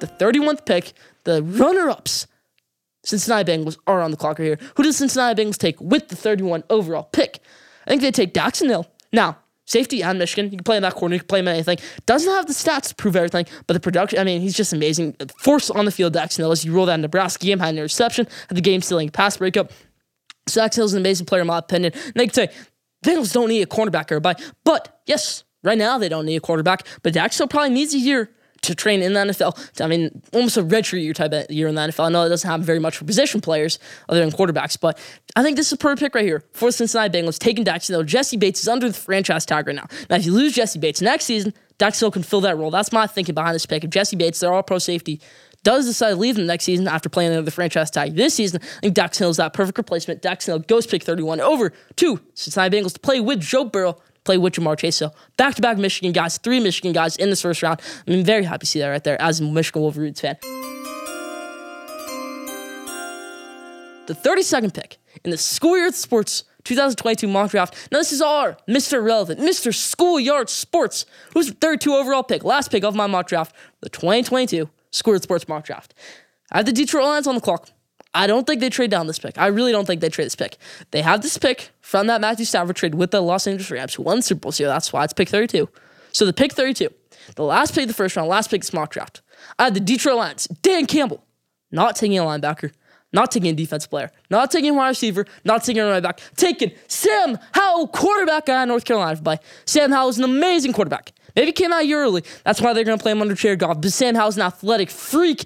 The 0.00 0.06
31th 0.06 0.64
pick, 0.66 0.94
the 1.24 1.42
runner 1.42 1.88
ups 1.88 2.26
Cincinnati 3.04 3.50
Bengals 3.50 3.78
are 3.86 4.00
on 4.00 4.10
the 4.10 4.16
clock 4.16 4.38
right 4.38 4.46
here. 4.46 4.58
Who 4.76 4.84
does 4.84 4.96
Cincinnati 4.96 5.42
Bengals 5.42 5.58
take 5.58 5.80
with 5.80 6.08
the 6.08 6.16
31 6.16 6.64
overall 6.70 7.04
pick? 7.04 7.40
I 7.86 7.90
think 7.90 8.02
they 8.02 8.10
take 8.10 8.34
Daxton 8.34 8.68
Hill. 8.68 8.86
Now, 9.12 9.38
safety 9.66 10.02
on 10.02 10.18
Michigan. 10.18 10.46
You 10.46 10.58
can 10.58 10.64
play 10.64 10.76
in 10.76 10.82
that 10.82 10.94
corner, 10.94 11.14
you 11.14 11.20
can 11.20 11.28
play 11.28 11.40
him 11.40 11.48
in 11.48 11.54
anything. 11.54 11.78
Doesn't 12.06 12.30
have 12.30 12.46
the 12.46 12.52
stats 12.52 12.88
to 12.88 12.94
prove 12.94 13.16
everything, 13.16 13.46
but 13.66 13.74
the 13.74 13.80
production, 13.80 14.18
I 14.18 14.24
mean, 14.24 14.40
he's 14.40 14.56
just 14.56 14.72
amazing. 14.72 15.16
Force 15.38 15.70
on 15.70 15.84
the 15.84 15.90
field, 15.90 16.14
Daxton 16.14 16.38
Hill. 16.38 16.52
As 16.52 16.64
you 16.64 16.72
roll 16.72 16.86
that 16.86 17.00
Nebraska 17.00 17.44
game, 17.44 17.58
had 17.58 17.70
an 17.70 17.78
interception, 17.78 18.26
had 18.48 18.56
the 18.56 18.62
game 18.62 18.82
stealing 18.82 19.08
pass 19.08 19.36
breakup. 19.36 19.72
So 20.46 20.60
Daxton 20.60 20.76
Hill's 20.76 20.92
an 20.92 21.00
amazing 21.00 21.26
player, 21.26 21.42
in 21.42 21.46
my 21.46 21.58
opinion. 21.58 21.92
And 21.94 22.14
they 22.14 22.26
can 22.26 22.34
say, 22.34 22.48
Bengals 23.04 23.32
don't 23.32 23.48
need 23.48 23.62
a 23.62 23.66
cornerback, 23.66 24.04
everybody. 24.10 24.42
But 24.64 25.00
yes, 25.06 25.44
right 25.64 25.78
now 25.78 25.98
they 25.98 26.08
don't 26.08 26.26
need 26.26 26.36
a 26.36 26.40
quarterback, 26.40 26.86
but 27.02 27.12
Daxton 27.14 27.38
Hill 27.38 27.48
probably 27.48 27.70
needs 27.70 27.94
a 27.94 27.98
year 27.98 28.30
to 28.62 28.74
train 28.74 29.02
in 29.02 29.12
the 29.12 29.20
NFL. 29.20 29.82
I 29.82 29.86
mean, 29.86 30.22
almost 30.32 30.56
a 30.56 30.62
redshirt 30.62 31.02
year 31.02 31.12
type 31.12 31.32
of 31.32 31.50
year 31.50 31.68
in 31.68 31.74
the 31.74 31.80
NFL. 31.80 32.06
I 32.06 32.08
know 32.08 32.24
it 32.24 32.28
doesn't 32.28 32.48
happen 32.48 32.64
very 32.64 32.78
much 32.78 32.96
for 32.96 33.04
position 33.04 33.40
players 33.40 33.78
other 34.08 34.20
than 34.20 34.30
quarterbacks, 34.30 34.78
but 34.80 34.98
I 35.36 35.42
think 35.42 35.56
this 35.56 35.66
is 35.66 35.72
a 35.72 35.76
perfect 35.76 36.00
pick 36.00 36.14
right 36.14 36.24
here 36.24 36.44
for 36.52 36.68
the 36.68 36.72
Cincinnati 36.72 37.16
Bengals. 37.16 37.38
Taking 37.38 37.64
Daxton 37.64 37.90
Hill. 37.90 38.04
Jessie 38.04 38.36
Bates 38.36 38.60
is 38.60 38.68
under 38.68 38.88
the 38.88 38.94
franchise 38.94 39.44
tag 39.44 39.66
right 39.66 39.76
now. 39.76 39.86
Now, 40.08 40.16
if 40.16 40.26
you 40.26 40.32
lose 40.32 40.54
Jessie 40.54 40.78
Bates 40.78 41.00
next 41.00 41.24
season, 41.24 41.52
Daxton 41.78 42.00
Hill 42.00 42.10
can 42.12 42.22
fill 42.22 42.40
that 42.42 42.56
role. 42.56 42.70
That's 42.70 42.92
my 42.92 43.06
thinking 43.06 43.34
behind 43.34 43.54
this 43.54 43.66
pick. 43.66 43.84
If 43.84 43.90
Jessie 43.90 44.16
Bates, 44.16 44.40
they're 44.40 44.52
all 44.52 44.62
pro 44.62 44.78
safety, 44.78 45.20
does 45.64 45.86
decide 45.86 46.10
to 46.10 46.16
leave 46.16 46.36
the 46.36 46.42
next 46.42 46.64
season 46.64 46.88
after 46.88 47.08
playing 47.08 47.30
under 47.30 47.42
the 47.42 47.50
franchise 47.50 47.90
tag 47.90 48.14
this 48.16 48.34
season, 48.34 48.60
I 48.62 48.80
think 48.80 48.94
Dax 48.94 49.18
Hill 49.18 49.30
is 49.30 49.36
that 49.36 49.52
perfect 49.52 49.78
replacement. 49.78 50.22
Dax 50.22 50.46
Hill 50.46 50.58
goes 50.60 50.86
pick 50.86 51.02
31 51.02 51.40
over 51.40 51.72
to 51.96 52.20
Cincinnati 52.34 52.76
Bengals 52.76 52.94
to 52.94 53.00
play 53.00 53.20
with 53.20 53.40
Joe 53.40 53.64
Burrow 53.64 53.96
play 54.24 54.38
with 54.38 54.54
Ja'Marr 54.54 54.78
Chase. 54.78 54.96
So 54.96 55.12
back 55.36 55.54
to 55.56 55.62
back 55.62 55.78
Michigan 55.78 56.12
guys, 56.12 56.38
three 56.38 56.60
Michigan 56.60 56.92
guys 56.92 57.16
in 57.16 57.30
this 57.30 57.42
first 57.42 57.62
round. 57.62 57.80
I'm 58.06 58.24
very 58.24 58.44
happy 58.44 58.60
to 58.60 58.66
see 58.66 58.78
that 58.80 58.88
right 58.88 59.04
there 59.04 59.20
as 59.20 59.40
a 59.40 59.44
Michigan 59.44 59.82
Wolverines 59.82 60.20
fan. 60.20 60.36
The 64.06 64.14
32nd 64.14 64.74
pick 64.74 64.98
in 65.24 65.30
the 65.30 65.38
school 65.38 65.70
Schoolyard 65.72 65.94
Sports 65.94 66.44
2022 66.64 67.26
mock 67.28 67.50
draft. 67.50 67.88
Now, 67.90 67.98
this 67.98 68.12
is 68.12 68.20
our 68.20 68.56
Mr. 68.68 69.02
Relevant, 69.02 69.40
Mr. 69.40 69.74
Schoolyard 69.74 70.48
Sports, 70.48 71.06
who's 71.34 71.48
the 71.48 71.54
32 71.54 71.92
overall 71.92 72.22
pick, 72.22 72.44
last 72.44 72.70
pick 72.70 72.84
of 72.84 72.94
my 72.94 73.06
mock 73.06 73.26
draft, 73.26 73.54
the 73.80 73.88
2022 73.88 74.68
Schoolyard 74.90 75.22
Sports 75.22 75.48
mock 75.48 75.64
draft. 75.64 75.94
I 76.50 76.58
have 76.58 76.66
the 76.66 76.72
Detroit 76.72 77.04
Lions 77.04 77.26
on 77.26 77.34
the 77.34 77.40
clock. 77.40 77.70
I 78.14 78.26
don't 78.26 78.46
think 78.46 78.60
they 78.60 78.68
trade 78.68 78.90
down 78.90 79.06
this 79.06 79.18
pick. 79.18 79.38
I 79.38 79.46
really 79.46 79.72
don't 79.72 79.86
think 79.86 80.00
they 80.00 80.10
trade 80.10 80.26
this 80.26 80.36
pick. 80.36 80.58
They 80.90 81.02
have 81.02 81.22
this 81.22 81.38
pick 81.38 81.70
from 81.80 82.08
that 82.08 82.20
Matthew 82.20 82.44
Stafford 82.44 82.76
trade 82.76 82.94
with 82.94 83.10
the 83.10 83.22
Los 83.22 83.46
Angeles 83.46 83.70
Rams, 83.70 83.94
who 83.94 84.02
won 84.02 84.22
Super 84.22 84.40
Bowl, 84.40 84.52
so 84.52 84.64
that's 84.64 84.92
why 84.92 85.04
it's 85.04 85.12
pick 85.12 85.28
32. 85.28 85.68
So 86.12 86.26
the 86.26 86.32
pick 86.32 86.52
32, 86.52 86.90
the 87.36 87.42
last 87.42 87.74
pick 87.74 87.84
of 87.84 87.88
the 87.88 87.94
first 87.94 88.16
round, 88.16 88.28
last 88.28 88.50
pick 88.50 88.62
of 88.62 88.70
the 88.70 88.76
mock 88.76 88.90
draft. 88.90 89.22
I 89.58 89.64
had 89.64 89.74
the 89.74 89.80
Detroit 89.80 90.16
Lions, 90.16 90.46
Dan 90.60 90.86
Campbell, 90.86 91.24
not 91.70 91.96
taking 91.96 92.18
a 92.18 92.22
linebacker, 92.22 92.72
not 93.12 93.30
taking 93.30 93.50
a 93.50 93.54
defense 93.54 93.86
player, 93.86 94.10
not 94.30 94.50
taking 94.50 94.70
a 94.70 94.74
wide 94.74 94.88
receiver, 94.88 95.26
not 95.44 95.64
taking 95.64 95.82
a 95.82 95.86
running 95.86 96.02
back, 96.02 96.20
taking 96.36 96.72
Sam 96.88 97.38
Howell, 97.52 97.88
quarterback 97.88 98.48
of 98.48 98.68
North 98.68 98.84
Carolina. 98.84 99.20
By 99.20 99.38
Sam 99.64 99.90
Howell 99.90 100.10
is 100.10 100.18
an 100.18 100.24
amazing 100.24 100.72
quarterback. 100.72 101.12
Maybe 101.34 101.52
came 101.52 101.72
out 101.72 101.86
year 101.86 102.02
early. 102.02 102.24
That's 102.44 102.60
why 102.60 102.72
they're 102.72 102.84
going 102.84 102.98
to 102.98 103.02
play 103.02 103.12
him 103.12 103.22
under 103.22 103.34
Jared 103.34 103.58
Goff. 103.58 103.80
But 103.80 103.92
Sam 103.92 104.14
Howell's 104.14 104.36
an 104.36 104.42
athletic 104.42 104.90
freak, 104.90 105.44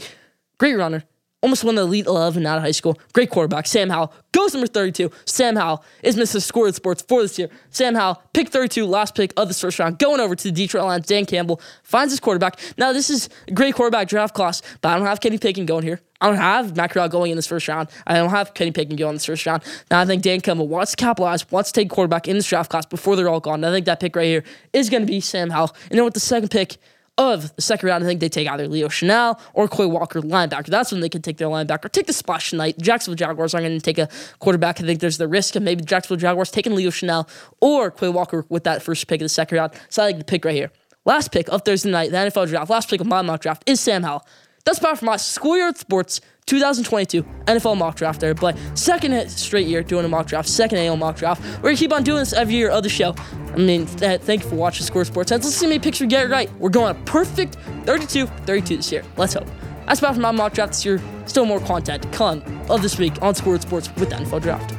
great 0.59 0.75
runner, 0.75 1.05
almost 1.43 1.65
won 1.65 1.75
the 1.75 1.83
Elite 1.83 2.07
11 2.07 2.45
out 2.47 2.59
of 2.59 2.63
high 2.63 2.71
school. 2.71 2.99
Great 3.13 3.31
quarterback. 3.31 3.67
Sam 3.67 3.91
Howell 3.91 4.13
goes 4.33 4.55
number 4.55 4.67
32. 4.67 5.11
Sam 5.25 5.57
Howell 5.57 5.85
is 6.03 6.17
Mr. 6.17 6.41
Scored 6.41 6.75
Sports 6.75 7.03
for 7.03 7.23
this 7.23 7.39
year. 7.39 7.49
Sam 7.71 7.95
Howell, 7.95 8.23
pick 8.33 8.49
32, 8.49 8.87
last 8.87 9.15
pick 9.15 9.33
of 9.37 9.49
the 9.49 9.55
first 9.55 9.79
round, 9.79 9.99
going 9.99 10.21
over 10.21 10.35
to 10.35 10.45
the 10.45 10.53
Detroit 10.53 10.85
Lions. 10.85 11.07
Dan 11.07 11.27
Campbell 11.27 11.61
finds 11.83 12.13
his 12.13 12.21
quarterback. 12.21 12.59
Now, 12.79 12.93
this 12.93 13.11
is 13.11 13.29
a 13.49 13.53
great 13.53 13.75
quarterback 13.75 14.09
draft 14.09 14.35
class, 14.35 14.63
but 14.81 14.89
I 14.91 14.97
don't 14.97 15.07
have 15.07 15.21
Kenny 15.21 15.39
Pickett 15.39 15.67
going 15.67 15.85
here. 15.85 16.01
I 16.21 16.29
don't 16.29 16.37
have 16.37 16.91
Corral 16.91 17.09
going 17.11 17.31
in 17.31 17.37
this 17.37 17.47
first 17.47 17.69
round. 17.69 17.91
I 18.07 18.15
don't 18.15 18.31
have 18.31 18.55
Kenny 18.55 18.71
Pickett 18.71 18.97
going 18.97 19.11
in 19.11 19.15
this 19.17 19.27
first 19.27 19.45
round. 19.45 19.63
Now, 19.91 20.01
I 20.01 20.07
think 20.07 20.23
Dan 20.23 20.41
Campbell 20.41 20.67
wants 20.67 20.93
to 20.93 20.97
capitalize, 20.97 21.51
wants 21.51 21.71
to 21.73 21.81
take 21.81 21.91
quarterback 21.91 22.27
in 22.27 22.37
this 22.37 22.49
draft 22.49 22.71
class 22.71 22.87
before 22.87 23.17
they're 23.17 23.29
all 23.29 23.41
gone. 23.41 23.63
I 23.63 23.71
think 23.71 23.85
that 23.85 24.01
pick 24.01 24.17
right 24.17 24.25
here 24.25 24.45
is 24.73 24.89
going 24.89 25.03
to 25.03 25.07
be 25.07 25.21
Sam 25.21 25.51
Howell. 25.51 25.77
And 25.91 25.99
then 25.99 26.05
with 26.05 26.15
the 26.15 26.21
second 26.21 26.51
pick, 26.51 26.79
of 27.19 27.55
the 27.57 27.63
second 27.63 27.89
round, 27.89 28.05
I 28.05 28.07
think 28.07 28.21
they 28.21 28.29
take 28.29 28.49
either 28.49 28.69
Leo 28.69 28.89
Chenal 28.89 29.41
or 29.55 29.69
Quay 29.69 29.87
Walker 29.87 30.21
linebacker. 30.21 30.67
That's 30.67 30.93
when 30.93 31.01
they 31.01 31.09
can 31.09 31.23
take 31.23 31.39
their 31.39 31.49
linebacker. 31.49 31.91
Take 31.91 32.07
the 32.07 32.13
splash 32.13 32.51
tonight. 32.51 32.79
Jacksonville 32.79 33.17
Jaguars 33.17 33.55
aren't 33.55 33.67
going 33.67 33.79
to 33.79 33.85
take 33.85 33.99
a 33.99 34.09
quarterback. 34.39 34.81
I 34.81 34.85
think 34.85 35.01
there's 35.01 35.19
the 35.19 35.29
risk 35.29 35.57
of 35.57 35.63
maybe 35.63 35.83
Jacksonville 35.83 36.21
Jaguars 36.21 36.51
taking 36.51 36.75
Leo 36.75 36.91
Chenal 36.91 37.29
or 37.61 37.91
Quay 37.91 38.11
Walker 38.11 38.45
with 38.49 38.65
that 38.65 38.83
first 38.83 39.07
pick 39.07 39.21
of 39.21 39.25
the 39.25 39.31
second 39.31 39.57
round. 39.57 39.73
So 39.89 40.03
I 40.03 40.07
like 40.07 40.19
the 40.19 40.25
pick 40.25 40.45
right 40.45 40.55
here. 40.55 40.71
Last 41.05 41.33
pick 41.33 41.49
of 41.49 41.63
Thursday 41.65 41.91
night, 41.91 42.11
the 42.11 42.17
NFL 42.17 42.49
draft. 42.49 42.69
Last 42.69 42.91
pick 42.91 43.01
of 43.01 43.07
my 43.07 43.23
mock 43.23 43.41
draft 43.41 43.63
is 43.67 43.81
Sam 43.81 44.03
Howell. 44.03 44.27
That's 44.65 44.79
about 44.79 44.99
for 44.99 45.05
my 45.05 45.17
Schoolyard 45.17 45.79
Sports 45.79 46.21
2022 46.47 47.25
NFL 47.47 47.77
mock 47.77 47.97
draft 47.97 48.21
there. 48.21 48.35
But 48.35 48.57
second 48.75 49.29
straight 49.31 49.67
year 49.67 49.83
doing 49.83 50.05
a 50.05 50.09
mock 50.09 50.27
draft, 50.27 50.49
second 50.49 50.79
annual 50.79 50.97
mock 50.97 51.17
draft. 51.17 51.43
We're 51.57 51.71
gonna 51.71 51.77
keep 51.77 51.93
on 51.93 52.05
doing 52.05 52.21
this 52.21 52.33
every 52.33 52.55
year 52.55 52.71
of 52.71 52.85
the 52.85 52.89
show. 52.89 53.15
I 53.53 53.57
mean, 53.57 53.87
th- 53.87 54.21
thank 54.21 54.45
you 54.45 54.49
for 54.51 54.55
watching 54.57 54.87
Score 54.87 55.05
Sports. 55.05 55.31
Let's 55.31 55.49
see 55.53 55.67
me 55.67 55.79
picture 55.79 56.07
get 56.07 56.31
right. 56.31 56.51
We're 56.59 56.71
going 56.71 56.95
a 56.95 56.99
perfect 57.01 57.57
32 57.85 58.27
32 58.27 58.77
this 58.77 58.93
year. 58.93 59.03
Let's 59.17 59.35
hope. 59.35 59.49
That's 59.87 59.99
about 60.01 60.15
for 60.15 60.21
my 60.21 60.31
mock 60.31 60.53
draft 60.55 60.73
this 60.75 60.85
year. 60.85 61.01
Still 61.27 61.47
more 61.47 61.61
content 61.61 62.11
come 62.13 62.43
of 62.71 62.83
this 62.83 62.99
week 62.99 63.21
on 63.23 63.35
Score 63.35 63.61
Sports 63.61 63.89
with 63.97 64.11
the 64.11 64.17
NFL 64.17 64.43
draft. 64.43 64.73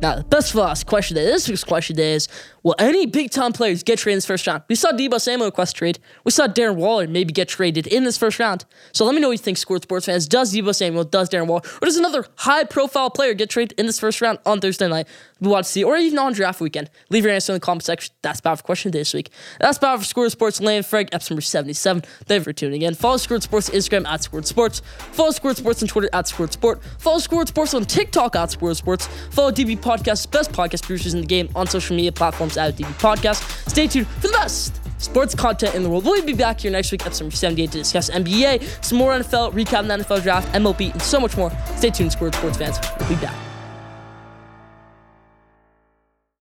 Now, 0.00 0.14
the 0.14 0.22
best 0.22 0.52
for 0.52 0.60
last 0.60 0.86
question 0.86 1.16
today, 1.16 1.26
this 1.26 1.48
week's 1.48 1.64
question 1.64 1.98
is 1.98 2.28
Will 2.62 2.76
any 2.78 3.04
big 3.04 3.32
time 3.32 3.52
players 3.52 3.82
get 3.82 3.98
traded 3.98 4.14
in 4.14 4.16
this 4.18 4.26
first 4.26 4.46
round? 4.46 4.62
We 4.68 4.76
saw 4.76 4.92
Deebo 4.92 5.20
Samuel 5.20 5.46
request 5.46 5.74
trade. 5.74 5.98
We 6.22 6.30
saw 6.30 6.46
Darren 6.46 6.76
Waller 6.76 7.08
maybe 7.08 7.32
get 7.32 7.48
traded 7.48 7.88
in 7.88 8.04
this 8.04 8.16
first 8.16 8.38
round. 8.38 8.64
So 8.92 9.04
let 9.04 9.14
me 9.16 9.20
know 9.20 9.28
what 9.28 9.32
you 9.32 9.38
think, 9.38 9.58
Sports 9.58 10.06
fans. 10.06 10.28
Does 10.28 10.54
Deebo 10.54 10.72
Samuel, 10.72 11.02
does 11.02 11.28
Darren 11.28 11.48
Waller, 11.48 11.62
or 11.82 11.86
does 11.86 11.96
another 11.96 12.24
high 12.36 12.62
profile 12.62 13.10
player 13.10 13.34
get 13.34 13.50
traded 13.50 13.78
in 13.78 13.86
this 13.86 13.98
first 13.98 14.20
round 14.20 14.38
on 14.46 14.60
Thursday 14.60 14.86
night? 14.86 15.08
We 15.40 15.48
want 15.48 15.66
to 15.66 15.70
see, 15.70 15.84
or 15.84 15.96
even 15.96 16.18
on 16.18 16.32
draft 16.32 16.60
weekend. 16.60 16.90
Leave 17.10 17.24
your 17.24 17.32
answer 17.32 17.52
in 17.52 17.56
the 17.56 17.60
comment 17.60 17.84
section. 17.84 18.14
That's 18.22 18.40
about 18.40 18.58
for 18.58 18.64
question 18.64 18.90
this 18.90 19.14
week. 19.14 19.30
That's 19.60 19.78
about 19.78 20.00
for 20.00 20.04
Score 20.04 20.28
Sports 20.30 20.60
Land 20.60 20.86
Frank, 20.86 21.10
episode 21.12 21.34
number 21.34 21.42
77. 21.42 22.02
Thank 22.24 22.40
you 22.40 22.44
for 22.44 22.52
tuning 22.52 22.82
in. 22.82 22.94
Follow 22.94 23.16
Score 23.18 23.40
Sports 23.40 23.70
Instagram 23.70 24.06
at 24.06 24.22
Score 24.22 24.42
Sports. 24.42 24.82
Follow 24.96 25.30
Score 25.30 25.54
Sports 25.54 25.82
on 25.82 25.88
Twitter 25.88 26.10
at 26.12 26.26
Score 26.26 26.50
Sport. 26.50 26.82
Follow 26.98 27.18
Score 27.18 27.46
Sports 27.46 27.74
on 27.74 27.84
TikTok 27.84 28.36
at 28.36 28.50
Score 28.50 28.74
Sports. 28.74 29.06
Follow 29.30 29.52
DB 29.52 29.78
Podcast, 29.78 30.30
best 30.30 30.52
podcast 30.52 30.82
producers 30.82 31.14
in 31.14 31.20
the 31.20 31.26
game 31.26 31.48
on 31.54 31.66
social 31.66 31.94
media 31.94 32.12
platforms 32.12 32.56
at 32.56 32.74
DB 32.76 32.90
Podcast. 33.00 33.68
Stay 33.68 33.86
tuned 33.86 34.06
for 34.06 34.28
the 34.28 34.32
best 34.32 34.80
sports 35.00 35.34
content 35.34 35.74
in 35.74 35.82
the 35.82 35.88
world. 35.88 36.04
We'll 36.04 36.24
be 36.24 36.34
back 36.34 36.60
here 36.60 36.70
next 36.70 36.92
week, 36.92 37.06
episode 37.06 37.32
78, 37.32 37.70
to 37.72 37.78
discuss 37.78 38.10
NBA, 38.10 38.84
some 38.84 38.98
more 38.98 39.12
NFL, 39.12 39.52
recap 39.52 39.86
the 39.86 40.04
NFL 40.04 40.22
draft, 40.22 40.52
MLB, 40.54 40.92
and 40.92 41.02
so 41.02 41.20
much 41.20 41.36
more. 41.36 41.52
Stay 41.76 41.90
tuned, 41.90 42.12
Sports 42.12 42.36
Sports 42.38 42.58
fans. 42.58 42.78
We'll 42.98 43.08
be 43.08 43.14
back. 43.16 43.47